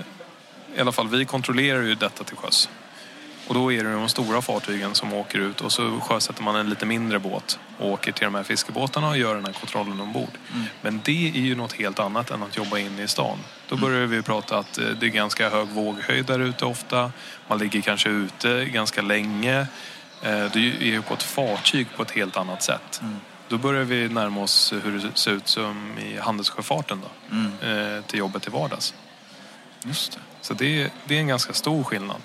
i 0.76 0.82
alla 0.82 0.92
fall, 0.92 1.08
vi 1.08 1.26
kontrollerar 1.26 1.82
ju 1.82 1.96
detta 1.96 2.24
till 2.24 2.38
sjöss. 2.38 2.70
Och 3.52 3.56
då 3.56 3.72
är 3.72 3.84
det 3.84 3.94
de 3.94 4.10
stora 4.10 4.42
fartygen 4.42 4.96
som 4.96 5.14
åker 5.14 5.40
ut 5.40 5.62
och 5.62 5.72
så 5.72 6.00
sjösätter 6.00 6.44
man 6.44 6.56
en 6.56 6.70
lite 6.70 6.86
mindre 6.86 7.20
båt 7.20 7.60
och 7.78 7.90
åker 7.90 8.12
till 8.12 8.26
de 8.26 8.36
här 8.36 8.44
fiskebåtarna 8.44 9.10
och 9.10 9.18
gör 9.18 9.36
den 9.36 9.46
här 9.46 9.54
kontrollen 9.54 10.00
ombord. 10.02 10.30
Men 10.82 11.02
det 11.04 11.28
är 11.30 11.42
ju 11.42 11.56
något 11.56 11.74
helt 11.74 12.00
annat 12.00 12.32
än 12.32 12.44
att 12.44 12.58
jobba 12.58 12.78
inne 12.78 13.04
i 13.04 13.08
stan. 13.08 13.38
Då 13.70 13.78
börjar 13.78 14.06
vi 14.08 14.22
prata 14.22 14.58
att 14.58 14.78
eh, 14.78 14.86
det 14.86 15.06
är 15.06 15.10
ganska 15.10 15.50
hög 15.50 15.68
våghöjd 15.68 16.26
där 16.26 16.40
ute 16.40 16.66
ofta. 16.66 17.12
Man 17.48 17.58
ligger 17.60 17.82
kanske 17.82 18.10
ute 18.10 18.66
ganska 18.66 19.02
länge. 19.02 19.60
Eh, 20.22 20.46
Du 20.54 20.68
är 20.70 20.86
ju 20.86 21.02
på 21.02 21.14
ett 21.14 21.24
fartyg 21.24 21.88
på 21.96 22.02
ett 22.02 22.12
helt 22.12 22.38
annat 22.38 22.64
sätt. 22.64 23.02
Då 23.48 23.58
börjar 23.58 23.84
vi 23.84 24.10
närma 24.10 24.42
oss 24.42 24.74
hur 24.84 25.00
det 25.00 25.18
ser 25.18 25.32
ut 25.32 25.48
som 25.48 25.98
i 25.98 26.18
handelssjöfarten 26.18 27.02
då, 27.02 27.36
eh, 27.68 28.04
till 28.04 28.20
jobbet 28.20 28.42
till 28.44 28.52
vardags. 28.52 28.94
Just 29.84 30.12
det. 30.12 30.20
Så 30.42 30.54
det, 30.54 30.92
det 31.06 31.16
är 31.16 31.20
en 31.20 31.28
ganska 31.28 31.54
stor 31.54 31.84
skillnad. 31.84 32.22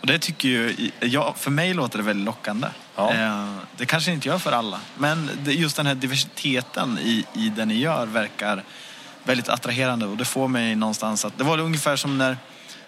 Och 0.00 0.06
det 0.06 0.18
tycker 0.18 0.48
ju, 0.48 0.90
ja, 1.00 1.34
för 1.38 1.50
mig 1.50 1.74
låter 1.74 1.98
det 1.98 2.04
väldigt 2.04 2.24
lockande. 2.26 2.68
Ja. 2.96 3.14
Eh, 3.14 3.54
det 3.76 3.86
kanske 3.86 4.12
inte 4.12 4.28
gör 4.28 4.38
för 4.38 4.52
alla. 4.52 4.80
Men 4.98 5.30
just 5.44 5.76
den 5.76 5.86
här 5.86 5.94
diversiteten 5.94 6.98
i, 6.98 7.24
i 7.34 7.48
det 7.48 7.64
ni 7.64 7.74
gör 7.74 8.06
verkar 8.06 8.64
väldigt 9.24 9.48
attraherande 9.48 10.06
och 10.06 10.16
det 10.16 10.24
får 10.24 10.48
mig 10.48 10.74
någonstans 10.76 11.24
att... 11.24 11.38
Det 11.38 11.44
var 11.44 11.58
ungefär 11.58 11.96
som 11.96 12.18
när, 12.18 12.36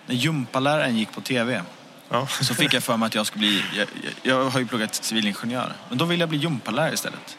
när 0.07 0.15
gympaläraren 0.15 0.97
gick 0.97 1.13
på 1.13 1.21
TV. 1.21 1.63
Ja. 2.09 2.27
Så 2.27 2.55
fick 2.55 2.75
jag 2.75 2.83
för 2.83 2.97
mig 2.97 3.07
att 3.07 3.15
jag 3.15 3.27
skulle 3.27 3.41
bli... 3.41 3.65
Jag, 3.77 3.89
jag, 4.23 4.51
har 4.51 4.61
ju 4.61 4.67
pluggat 4.67 4.95
civilingenjör. 4.95 5.73
Men 5.89 5.99
då 5.99 6.05
vill 6.05 6.21
jag 6.21 6.29
bli 6.29 6.39
gympalärare 6.39 6.95
istället. 6.95 7.37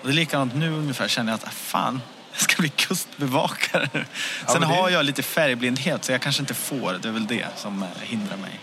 Och 0.00 0.06
det 0.06 0.08
är 0.08 0.12
likadant 0.12 0.54
nu 0.54 0.70
ungefär. 0.72 1.08
Känner 1.08 1.32
jag 1.32 1.36
att, 1.36 1.44
ah, 1.44 1.50
fan, 1.50 2.00
jag 2.32 2.40
ska 2.40 2.62
bli 2.62 2.68
kustbevakare. 2.68 3.88
Sen 3.92 4.04
men 4.46 4.60
det- 4.60 4.66
har 4.66 4.90
jag 4.90 5.04
lite 5.04 5.22
färgblindhet 5.22 6.04
så 6.04 6.12
jag 6.12 6.20
kanske 6.20 6.42
inte 6.42 6.54
får. 6.54 6.98
Det 7.02 7.08
är 7.08 7.12
väl 7.12 7.26
det 7.26 7.46
som 7.56 7.82
eh, 7.82 7.88
hindrar 8.00 8.36
mig. 8.36 8.60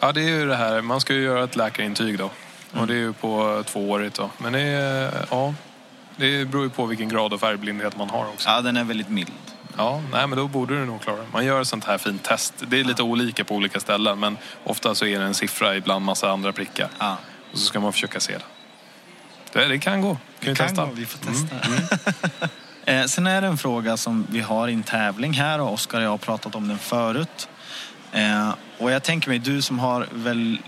Ja, 0.00 0.12
det 0.12 0.20
är 0.20 0.28
ju 0.28 0.46
det 0.46 0.56
här. 0.56 0.82
Man 0.82 1.00
ska 1.00 1.14
ju 1.14 1.22
göra 1.22 1.44
ett 1.44 1.56
läkarintyg 1.56 2.18
då. 2.18 2.30
Och 2.80 2.86
det 2.86 2.92
är 2.94 2.98
ju 2.98 3.12
på 3.12 3.62
tvåårigt 3.66 4.16
då. 4.16 4.30
Men 4.38 4.52
det 4.52 4.60
är, 4.60 5.26
ja, 5.30 5.54
det 6.16 6.44
beror 6.44 6.64
ju 6.64 6.70
på 6.70 6.86
vilken 6.86 7.08
grad 7.08 7.32
av 7.32 7.38
färgblindhet 7.38 7.96
man 7.96 8.10
har 8.10 8.26
också. 8.28 8.48
Ja, 8.48 8.60
den 8.60 8.76
är 8.76 8.84
väldigt 8.84 9.08
mild. 9.08 9.32
Ja, 9.76 10.02
nej 10.12 10.26
men 10.26 10.38
då 10.38 10.48
borde 10.48 10.78
du 10.80 10.86
nog 10.86 11.00
klara 11.02 11.16
det. 11.16 11.26
Man 11.32 11.44
gör 11.44 11.60
ett 11.60 11.68
sånt 11.68 11.84
här 11.84 11.98
fint 11.98 12.22
test. 12.22 12.54
Det 12.68 12.80
är 12.80 12.84
lite 12.84 13.02
olika 13.02 13.44
på 13.44 13.54
olika 13.54 13.80
ställen 13.80 14.20
men 14.20 14.36
ofta 14.64 14.94
så 14.94 15.06
är 15.06 15.18
det 15.18 15.24
en 15.24 15.34
siffra 15.34 15.76
ibland 15.76 16.04
massa 16.04 16.30
andra 16.30 16.52
prickar. 16.52 16.88
Ja. 16.98 17.16
Och 17.52 17.58
så 17.58 17.64
ska 17.64 17.80
man 17.80 17.92
försöka 17.92 18.20
se 18.20 18.32
det. 18.32 18.44
Det, 19.52 19.68
det 19.68 19.78
kan 19.78 20.00
gå. 20.00 20.08
Kan 20.14 20.18
vi 20.40 20.46
Det 20.50 20.54
kan 20.56 20.66
testa. 20.66 20.84
gå, 20.86 20.92
vi 20.92 21.06
får 21.06 21.18
testa. 21.18 21.56
eh, 22.92 23.04
sen 23.04 23.26
är 23.26 23.40
det 23.40 23.46
en 23.46 23.58
fråga 23.58 23.96
som 23.96 24.26
vi 24.30 24.40
har 24.40 24.68
i 24.68 24.72
en 24.72 24.82
tävling 24.82 25.32
här 25.32 25.60
och 25.60 25.72
Oskar 25.72 25.98
och 25.98 26.04
jag 26.04 26.10
har 26.10 26.18
pratat 26.18 26.54
om 26.54 26.68
den 26.68 26.78
förut. 26.78 27.48
Eh, 28.12 28.54
och 28.78 28.90
jag 28.90 29.02
tänker 29.02 29.28
mig, 29.28 29.38
du 29.38 29.62
som 29.62 29.78
har 29.78 30.06
väl, 30.12 30.58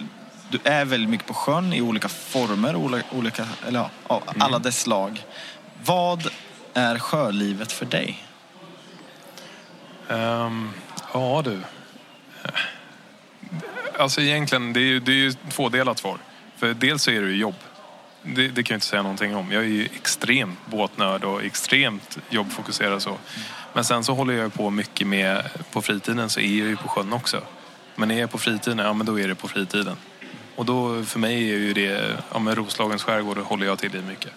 du 0.50 0.58
är 0.64 0.84
väldigt 0.84 1.10
mycket 1.10 1.26
på 1.26 1.34
sjön 1.34 1.72
i 1.72 1.80
olika 1.80 2.08
former, 2.08 2.76
olika, 3.10 3.48
eller 3.68 3.80
ja, 3.80 3.90
av 4.06 4.22
alla 4.38 4.58
dess 4.58 4.80
slag. 4.80 5.24
Vad 5.84 6.28
är 6.74 6.98
sjölivet 6.98 7.72
för 7.72 7.86
dig? 7.86 8.24
Ehm, 10.08 10.70
ja 11.12 11.42
du. 11.44 11.60
Alltså 13.98 14.20
egentligen, 14.20 14.72
det 14.72 14.80
är 14.80 14.84
ju, 14.84 15.00
det 15.00 15.12
är 15.12 15.16
ju 15.16 15.32
tvådelat 15.32 15.98
svar. 15.98 16.18
För 16.56 16.74
dels 16.74 17.02
så 17.02 17.10
är 17.10 17.20
det 17.20 17.28
ju 17.28 17.36
jobb. 17.36 17.54
Det, 18.22 18.48
det 18.48 18.62
kan 18.62 18.74
jag 18.74 18.76
inte 18.76 18.86
säga 18.86 19.02
någonting 19.02 19.36
om. 19.36 19.52
Jag 19.52 19.62
är 19.62 19.68
ju 19.68 19.84
extremt 19.84 20.58
båtnörd 20.66 21.24
och 21.24 21.42
extremt 21.42 22.18
jobbfokuserad 22.30 23.02
så. 23.02 23.18
Men 23.72 23.84
sen 23.84 24.04
så 24.04 24.14
håller 24.14 24.34
jag 24.34 24.54
på 24.54 24.70
mycket 24.70 25.06
med, 25.06 25.48
på 25.70 25.82
fritiden 25.82 26.30
så 26.30 26.40
är 26.40 26.58
jag 26.58 26.68
ju 26.68 26.76
på 26.76 26.88
sjön 26.88 27.12
också. 27.12 27.42
Men 27.94 28.10
är 28.10 28.20
jag 28.20 28.30
på 28.30 28.38
fritiden, 28.38 28.78
ja 28.78 28.92
men 28.92 29.06
då 29.06 29.20
är 29.20 29.28
det 29.28 29.34
på 29.34 29.48
fritiden. 29.48 29.96
Och 30.56 30.64
då 30.64 31.04
för 31.04 31.18
mig 31.18 31.52
är 31.52 31.58
ju 31.58 31.72
det, 31.72 32.16
ja 32.32 32.38
men 32.38 32.54
Roslagens 32.54 33.02
skärgård 33.02 33.38
håller 33.38 33.66
jag 33.66 33.78
till 33.78 33.96
i 33.96 34.02
mycket. 34.02 34.32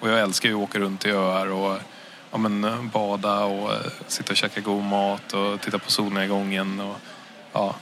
Och 0.00 0.08
jag 0.08 0.20
älskar 0.20 0.48
ju 0.48 0.54
att 0.54 0.60
åka 0.60 0.78
runt 0.78 1.04
i 1.04 1.10
öar 1.10 1.46
och 1.46 1.78
ja, 2.30 2.38
men, 2.38 2.88
bada 2.88 3.44
och 3.44 3.72
eh, 3.72 3.80
sitta 4.06 4.30
och 4.30 4.36
käka 4.36 4.60
god 4.60 4.84
mat 4.84 5.32
och 5.32 5.60
titta 5.60 5.78
på 5.78 5.90
solnedgången. 5.90 6.80
Och, 6.80 6.96
ja, 7.52 7.76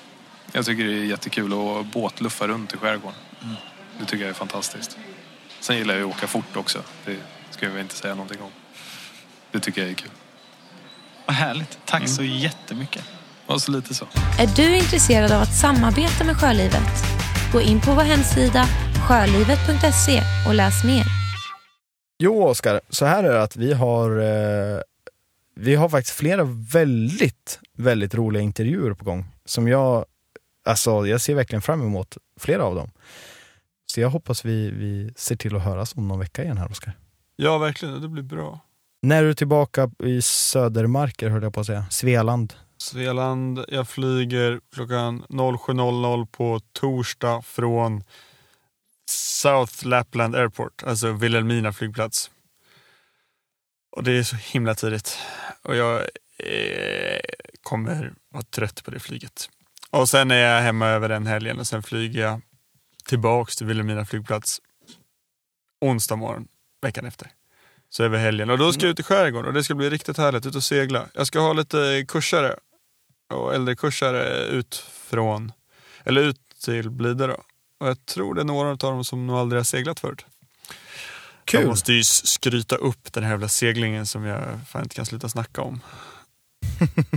jag 0.52 0.66
tycker 0.66 0.84
det 0.84 0.92
är 0.92 1.04
jättekul 1.04 1.52
att 1.52 1.86
båtluffa 1.86 2.46
runt 2.46 2.74
i 2.74 2.76
skärgården. 2.76 3.18
Det 3.98 4.04
tycker 4.04 4.24
jag 4.24 4.30
är 4.30 4.34
fantastiskt. 4.34 4.98
Sen 5.60 5.76
gillar 5.76 5.94
jag 5.94 6.10
att 6.10 6.16
åka 6.16 6.26
fort 6.26 6.56
också. 6.56 6.82
Det 7.04 7.16
ska 7.50 7.66
jag 7.68 7.80
inte 7.80 7.94
säga 7.94 8.14
någonting 8.14 8.42
om. 8.42 8.50
Det 9.50 9.60
tycker 9.60 9.82
jag 9.82 9.90
är 9.90 9.94
kul. 9.94 10.10
Vad 11.32 11.36
härligt. 11.36 11.78
Tack 11.84 12.08
så 12.08 12.22
jättemycket. 12.22 13.04
Och 13.46 13.62
så 13.62 13.70
lite 13.72 13.94
så. 13.94 14.06
Är 14.38 14.56
du 14.56 14.76
intresserad 14.76 15.32
av 15.32 15.42
att 15.42 15.54
samarbeta 15.54 16.24
med 16.24 16.36
Sjölivet? 16.36 17.04
Gå 17.52 17.60
in 17.60 17.80
på 17.80 17.94
vår 17.94 18.02
hemsida 18.02 18.64
sjölivet.se 19.08 20.22
och 20.48 20.54
läs 20.54 20.84
mer. 20.84 21.04
Jo, 22.18 22.44
Oskar, 22.44 22.80
så 22.88 23.04
här 23.04 23.24
är 23.24 23.32
det 23.32 23.42
att 23.42 23.56
vi 23.56 23.72
har 23.72 24.18
eh, 24.18 24.80
vi 25.54 25.74
har 25.74 25.88
faktiskt 25.88 26.16
flera 26.16 26.44
väldigt, 26.72 27.60
väldigt 27.76 28.14
roliga 28.14 28.42
intervjuer 28.42 28.94
på 28.94 29.04
gång 29.04 29.24
som 29.44 29.68
jag, 29.68 30.04
alltså 30.64 31.06
jag 31.06 31.20
ser 31.20 31.34
verkligen 31.34 31.62
fram 31.62 31.82
emot 31.82 32.16
flera 32.40 32.64
av 32.64 32.74
dem. 32.74 32.90
Så 33.86 34.00
jag 34.00 34.10
hoppas 34.10 34.44
vi, 34.44 34.70
vi 34.70 35.12
ser 35.16 35.36
till 35.36 35.56
att 35.56 35.64
höras 35.64 35.96
om 35.96 36.08
någon 36.08 36.18
vecka 36.18 36.44
igen 36.44 36.58
här, 36.58 36.70
Oskar. 36.70 36.92
Ja, 37.36 37.58
verkligen. 37.58 38.00
Det 38.00 38.08
blir 38.08 38.22
bra. 38.22 38.60
När 39.04 39.22
är 39.22 39.26
du 39.26 39.34
tillbaka 39.34 39.90
i 40.04 40.22
Södermarker, 40.22 41.30
höll 41.30 41.42
jag 41.42 41.54
på 41.54 41.60
att 41.60 41.66
säga, 41.66 41.86
Svealand? 41.90 42.54
Svealand, 42.78 43.64
jag 43.68 43.88
flyger 43.88 44.60
klockan 44.74 45.24
07.00 45.28 46.26
på 46.26 46.60
torsdag 46.72 47.42
från 47.42 48.04
South 49.10 49.86
Lapland 49.86 50.34
Airport, 50.34 50.82
alltså 50.82 51.12
Vilhelmina 51.12 51.72
flygplats. 51.72 52.30
Och 53.96 54.04
det 54.04 54.12
är 54.12 54.22
så 54.22 54.36
himla 54.36 54.74
tidigt. 54.74 55.18
Och 55.62 55.76
jag 55.76 56.00
eh, 56.38 57.20
kommer 57.62 58.14
vara 58.28 58.44
trött 58.44 58.84
på 58.84 58.90
det 58.90 59.00
flyget. 59.00 59.50
Och 59.90 60.08
sen 60.08 60.30
är 60.30 60.36
jag 60.36 60.62
hemma 60.62 60.86
över 60.86 61.08
den 61.08 61.26
helgen 61.26 61.58
och 61.58 61.66
sen 61.66 61.82
flyger 61.82 62.22
jag 62.22 62.40
tillbaks 63.04 63.56
till 63.56 63.66
Vilhelmina 63.66 64.04
flygplats 64.04 64.60
onsdag 65.80 66.16
morgon 66.16 66.48
veckan 66.82 67.06
efter. 67.06 67.30
Så 67.92 68.04
över 68.04 68.18
helgen. 68.18 68.50
Och 68.50 68.58
då 68.58 68.72
ska 68.72 68.82
jag 68.82 68.90
ut 68.90 69.00
i 69.00 69.02
skärgården 69.02 69.48
och 69.48 69.54
det 69.54 69.64
ska 69.64 69.74
bli 69.74 69.90
riktigt 69.90 70.18
härligt, 70.18 70.46
ut 70.46 70.56
och 70.56 70.64
segla. 70.64 71.06
Jag 71.14 71.26
ska 71.26 71.40
ha 71.40 71.52
lite 71.52 72.04
kursare 72.08 72.56
och 73.34 73.54
äldre 73.54 73.76
kursare 73.76 74.44
ut 74.44 74.74
från, 75.10 75.52
eller 76.04 76.22
ut 76.22 76.40
till 76.64 76.90
Blidö 76.90 77.26
då. 77.26 77.42
Och 77.80 77.88
jag 77.88 78.06
tror 78.06 78.34
det 78.34 78.40
är 78.40 78.44
några 78.44 78.70
av 78.70 78.76
dem 78.76 79.04
som 79.04 79.26
nog 79.26 79.36
aldrig 79.36 79.58
har 79.58 79.64
seglat 79.64 80.00
förut. 80.00 80.26
Kul. 81.44 81.60
Jag 81.60 81.68
måste 81.68 81.92
ju 81.92 82.04
skryta 82.04 82.76
upp 82.76 83.12
den 83.12 83.24
här 83.24 83.30
jävla 83.30 83.48
seglingen 83.48 84.06
som 84.06 84.24
jag 84.24 84.42
fan 84.68 84.82
inte 84.82 84.94
kan 84.94 85.06
sluta 85.06 85.28
snacka 85.28 85.62
om. 85.62 85.80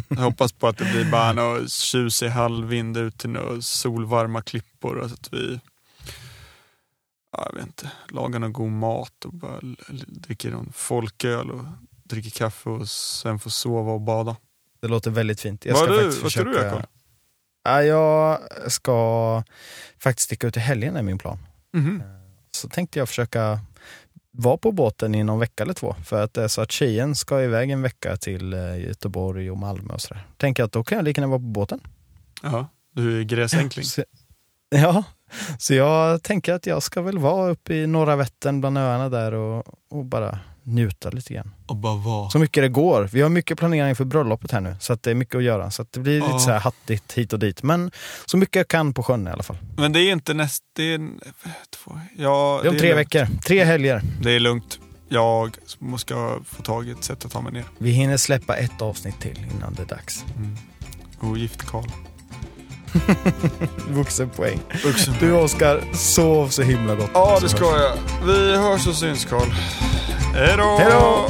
jag 0.10 0.18
hoppas 0.18 0.52
på 0.52 0.68
att 0.68 0.78
det 0.78 0.86
blir 0.86 1.12
bara 1.12 1.34
någon 1.34 1.68
tjusig 1.70 2.28
halvvind 2.28 2.98
ut 2.98 3.18
till 3.18 3.30
några 3.30 3.62
solvarma 3.62 4.42
klippor 4.42 4.96
och 4.96 5.10
så 5.10 5.14
att 5.14 5.34
vi 5.34 5.60
jag 7.38 7.54
vet 7.56 7.66
inte, 7.68 7.92
lagar 8.10 8.40
någon 8.40 8.54
god 8.54 8.72
mat 8.72 9.26
och 9.26 9.34
bara 9.34 9.60
dricker 10.08 10.52
någon 10.52 10.72
folköl 10.76 11.52
och 11.52 11.66
dricker 12.04 12.30
kaffe 12.30 12.70
och 12.70 12.90
sen 12.90 13.40
får 13.40 13.50
sova 13.50 13.92
och 13.92 14.02
bada. 14.02 14.36
Det 14.82 14.88
låter 14.88 15.12
väldigt 15.12 15.42
fint. 15.42 15.66
Jag 15.66 15.74
Vad 15.74 15.84
ska 15.84 15.94
är 15.94 16.04
du- 16.04 16.20
vad 16.22 16.32
ska 16.32 16.44
du 16.44 16.54
göra, 16.54 16.70
Carl? 16.72 16.84
Ja, 17.64 17.84
jag 17.84 18.40
ska 18.72 19.44
faktiskt 20.00 20.26
sticka 20.26 20.48
ut 20.48 20.58
i 20.58 20.60
helgen 20.60 20.96
är 20.96 21.02
min 21.04 21.18
plan. 21.18 21.38
Så 22.52 22.70
tänkte 22.70 23.00
jag 23.00 23.10
försöka 23.10 23.60
vara 24.32 24.58
på 24.58 24.72
båten 24.72 25.16
i 25.16 25.24
någon 25.24 25.40
vecka 25.40 25.64
eller 25.64 25.74
två. 25.74 25.96
För 26.06 26.24
att 26.24 26.34
det 26.34 26.44
är 26.44 26.48
så 26.48 26.62
att 26.62 26.72
tjejen 26.72 27.16
ska 27.16 27.42
iväg 27.42 27.72
en 27.72 27.82
vecka 27.82 28.18
till 28.18 28.54
eh, 28.54 28.80
Göteborg 28.80 29.52
och 29.52 29.58
Malmö 29.58 29.94
och 29.94 30.02
sådär. 30.02 30.28
Tänker 30.38 30.64
att 30.64 30.72
då 30.72 30.84
kan 30.84 30.96
jag 30.96 31.06
lika 31.06 31.22
gärna 31.22 31.30
vara 31.32 31.40
på 31.40 31.46
båten. 31.46 31.80
Ja, 32.42 32.68
du 32.92 33.20
är 33.20 33.24
gräsänkling. 33.24 33.86
Ja, 34.70 35.04
så 35.60 35.74
jag 35.74 36.24
tänker 36.24 36.54
att 36.54 36.66
jag 36.66 36.84
ska 36.84 37.02
väl 37.02 37.18
vara 37.18 37.50
uppe 37.52 37.74
i 37.74 37.88
norra 37.88 38.16
Vättern 38.16 38.60
bland 38.62 38.78
öarna 38.78 39.10
där 39.10 39.32
och, 39.34 39.64
och 39.92 40.06
bara 40.06 40.40
njuta 40.64 41.10
lite 41.10 41.34
grann. 41.34 41.52
Och 41.68 41.76
bara 41.76 41.96
vara. 41.96 42.30
Så 42.30 42.40
mycket 42.40 42.64
det 42.64 42.70
går. 42.70 43.10
Vi 43.14 43.22
har 43.22 43.30
mycket 43.30 43.58
planering 43.58 43.96
för 43.96 44.06
bröllopet 44.06 44.52
här 44.52 44.62
nu, 44.62 44.76
så 44.80 44.94
att 44.94 45.04
det 45.04 45.12
är 45.12 45.16
mycket 45.16 45.36
att 45.36 45.44
göra. 45.44 45.72
Så 45.72 45.82
att 45.82 45.92
det 45.92 46.00
blir 46.00 46.18
Ja. 46.20 46.26
lite 46.28 46.40
så 46.40 46.52
här 46.52 46.60
hattigt 46.60 47.14
hit 47.14 47.34
och 47.34 47.40
dit. 47.40 47.64
Men 47.64 47.92
så 48.26 48.38
mycket 48.38 48.56
jag 48.56 48.68
kan 48.68 48.94
på 48.94 49.04
sjön 49.04 49.28
i 49.28 49.32
alla 49.32 49.44
fall. 49.44 49.58
Men 49.78 49.94
det 49.94 50.00
är 50.00 50.12
inte 50.12 50.34
näst... 50.34 50.64
Det 50.76 50.94
är, 50.94 51.00
två, 51.70 52.00
ja, 52.18 52.60
Det 52.64 52.68
är 52.68 52.70
om 52.70 52.76
är 52.76 52.80
tre 52.80 52.90
lugnt. 52.96 53.00
veckor, 53.16 53.28
tre 53.46 53.64
helger. 53.64 54.02
Det 54.22 54.32
är 54.32 54.40
lugnt. 54.40 54.80
Jag 55.10 55.58
ska 55.98 56.40
få 56.46 56.64
tag 56.64 56.88
i 56.88 56.92
ett 56.92 57.04
sätt 57.04 57.26
att 57.26 57.32
ta 57.32 57.42
mig 57.42 57.54
ner. 57.54 57.66
Vi 57.78 57.92
hinner 57.92 58.18
släppa 58.18 58.56
ett 58.56 58.82
avsnitt 58.82 59.20
till 59.20 59.46
innan 59.56 59.74
det 59.74 59.82
är 59.82 59.86
dags. 59.88 60.26
Ogift 61.22 61.62
Karl. 61.66 61.86
Vuxenpoäng. 63.90 64.60
Du 65.20 65.32
Oskar, 65.32 65.82
sov 65.94 66.48
så 66.48 66.62
himla 66.62 66.96
gott. 66.96 67.10
Ja, 67.14 67.38
det 67.42 67.50
ska 67.50 67.66
jag. 67.66 67.98
Vi 68.26 68.56
hörs 68.56 68.88
och 68.88 68.96
syns 68.96 69.26
Karl. 69.26 69.50
Hej 70.34 70.54
då! 70.58 70.78
Hej 70.80 70.92
då! 70.92 71.28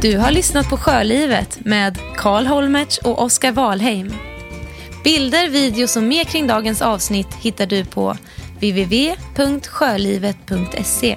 Du 0.00 0.18
har 0.18 0.30
lyssnat 0.30 0.70
på 0.70 0.76
Sjölivet 0.76 1.58
med 1.64 1.98
Karl 2.16 2.46
Holmertz 2.46 2.98
och 2.98 3.22
Oskar 3.22 3.52
Wahlheim. 3.52 4.14
Bilder, 5.04 5.48
videos 5.48 5.96
och 5.96 6.02
mer 6.02 6.24
kring 6.24 6.46
dagens 6.46 6.82
avsnitt 6.82 7.34
hittar 7.34 7.66
du 7.66 7.84
på 7.84 8.16
www.sjölivet.se. 8.60 11.16